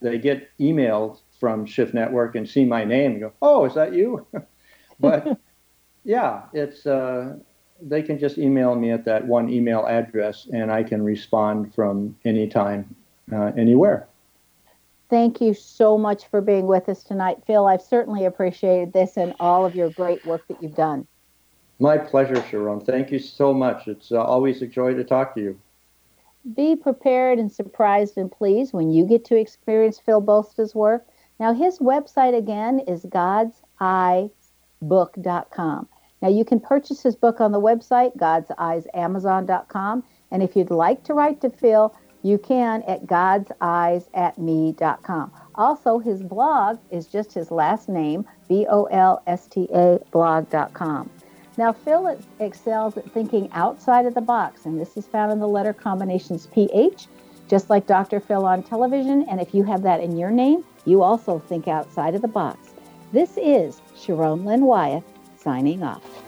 they 0.00 0.18
get 0.18 0.50
emails 0.60 1.22
from 1.40 1.64
Shift 1.64 1.94
Network 1.94 2.36
and 2.36 2.46
see 2.46 2.66
my 2.66 2.84
name 2.84 3.12
and 3.12 3.20
go, 3.20 3.32
"Oh, 3.40 3.64
is 3.64 3.74
that 3.74 3.94
you?" 3.94 4.26
but 5.00 5.40
yeah, 6.04 6.42
it's 6.52 6.84
uh, 6.84 7.38
they 7.80 8.02
can 8.02 8.18
just 8.18 8.38
email 8.38 8.74
me 8.74 8.90
at 8.90 9.04
that 9.04 9.26
one 9.26 9.48
email 9.48 9.86
address, 9.86 10.46
and 10.52 10.70
I 10.70 10.82
can 10.82 11.02
respond 11.02 11.74
from 11.74 12.16
anytime, 12.24 12.94
uh, 13.32 13.52
anywhere. 13.56 14.08
Thank 15.10 15.40
you 15.40 15.54
so 15.54 15.96
much 15.96 16.28
for 16.28 16.40
being 16.40 16.66
with 16.66 16.88
us 16.88 17.02
tonight, 17.02 17.38
Phil. 17.46 17.66
I've 17.66 17.80
certainly 17.80 18.26
appreciated 18.26 18.92
this 18.92 19.16
and 19.16 19.34
all 19.40 19.64
of 19.64 19.74
your 19.74 19.90
great 19.90 20.24
work 20.26 20.46
that 20.48 20.62
you've 20.62 20.74
done. 20.74 21.06
My 21.78 21.96
pleasure, 21.96 22.42
Sharon. 22.50 22.80
Thank 22.80 23.10
you 23.10 23.18
so 23.18 23.54
much. 23.54 23.88
It's 23.88 24.12
uh, 24.12 24.22
always 24.22 24.60
a 24.62 24.66
joy 24.66 24.94
to 24.94 25.04
talk 25.04 25.34
to 25.36 25.40
you. 25.40 25.58
Be 26.54 26.76
prepared 26.76 27.38
and 27.38 27.50
surprised 27.50 28.18
and 28.18 28.30
pleased 28.30 28.72
when 28.72 28.90
you 28.90 29.06
get 29.06 29.24
to 29.26 29.36
experience 29.36 29.98
Phil 29.98 30.20
Bolsta's 30.20 30.74
work. 30.74 31.06
Now, 31.38 31.54
his 31.54 31.78
website 31.78 32.36
again 32.36 32.80
is 32.80 33.04
godseyesbook.com. 33.04 35.88
Now, 36.20 36.28
you 36.28 36.44
can 36.44 36.60
purchase 36.60 37.02
his 37.02 37.14
book 37.14 37.40
on 37.40 37.52
the 37.52 37.60
website, 37.60 38.16
godseyesamazon.com. 38.16 40.02
And 40.30 40.42
if 40.42 40.56
you'd 40.56 40.70
like 40.70 41.04
to 41.04 41.14
write 41.14 41.40
to 41.42 41.50
Phil, 41.50 41.94
you 42.22 42.38
can 42.38 42.82
at 42.82 43.06
godseyesatme.com. 43.06 45.32
Also, 45.54 45.98
his 45.98 46.22
blog 46.22 46.78
is 46.90 47.06
just 47.06 47.32
his 47.32 47.50
last 47.50 47.88
name, 47.88 48.26
B 48.48 48.66
O 48.68 48.84
L 48.84 49.22
S 49.26 49.46
T 49.46 49.66
A 49.72 49.98
blog.com. 50.10 51.08
Now, 51.56 51.72
Phil 51.72 52.18
excels 52.38 52.94
at 52.96 53.10
thinking 53.12 53.50
outside 53.52 54.06
of 54.06 54.14
the 54.14 54.20
box, 54.20 54.66
and 54.66 54.80
this 54.80 54.96
is 54.96 55.06
found 55.06 55.32
in 55.32 55.40
the 55.40 55.48
letter 55.48 55.72
combinations 55.72 56.46
PH, 56.46 57.08
just 57.48 57.68
like 57.70 57.86
Dr. 57.86 58.20
Phil 58.20 58.44
on 58.44 58.62
television. 58.62 59.22
And 59.28 59.40
if 59.40 59.54
you 59.54 59.64
have 59.64 59.82
that 59.82 60.00
in 60.00 60.16
your 60.16 60.30
name, 60.30 60.64
you 60.84 61.02
also 61.02 61.40
think 61.40 61.66
outside 61.66 62.14
of 62.14 62.22
the 62.22 62.28
box. 62.28 62.58
This 63.12 63.36
is 63.36 63.80
Sharon 63.96 64.44
Lynn 64.44 64.66
Wyeth 64.66 65.02
signing 65.48 65.82
off. 65.82 66.27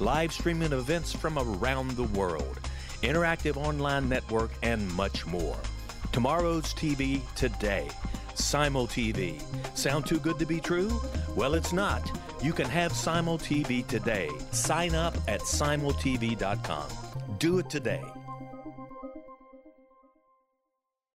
Live 0.00 0.32
streaming 0.32 0.72
events 0.72 1.12
from 1.12 1.38
around 1.38 1.90
the 1.92 2.04
world. 2.04 2.60
Interactive 3.02 3.56
online 3.56 4.08
network, 4.08 4.52
and 4.62 4.88
much 4.92 5.26
more. 5.26 5.56
Tomorrow's 6.12 6.72
TV 6.74 7.20
today. 7.34 7.88
Simul 8.34 8.86
TV. 8.86 9.42
Sound 9.76 10.06
too 10.06 10.20
good 10.20 10.38
to 10.38 10.46
be 10.46 10.60
true? 10.60 11.00
Well, 11.34 11.54
it's 11.54 11.72
not. 11.72 12.08
You 12.40 12.52
can 12.52 12.66
have 12.66 12.92
Simul 12.92 13.38
TV 13.38 13.84
today. 13.88 14.30
Sign 14.52 14.94
up 14.94 15.16
at 15.26 15.40
simultv.com. 15.40 16.88
Do 17.38 17.58
it 17.58 17.68
today. 17.68 18.04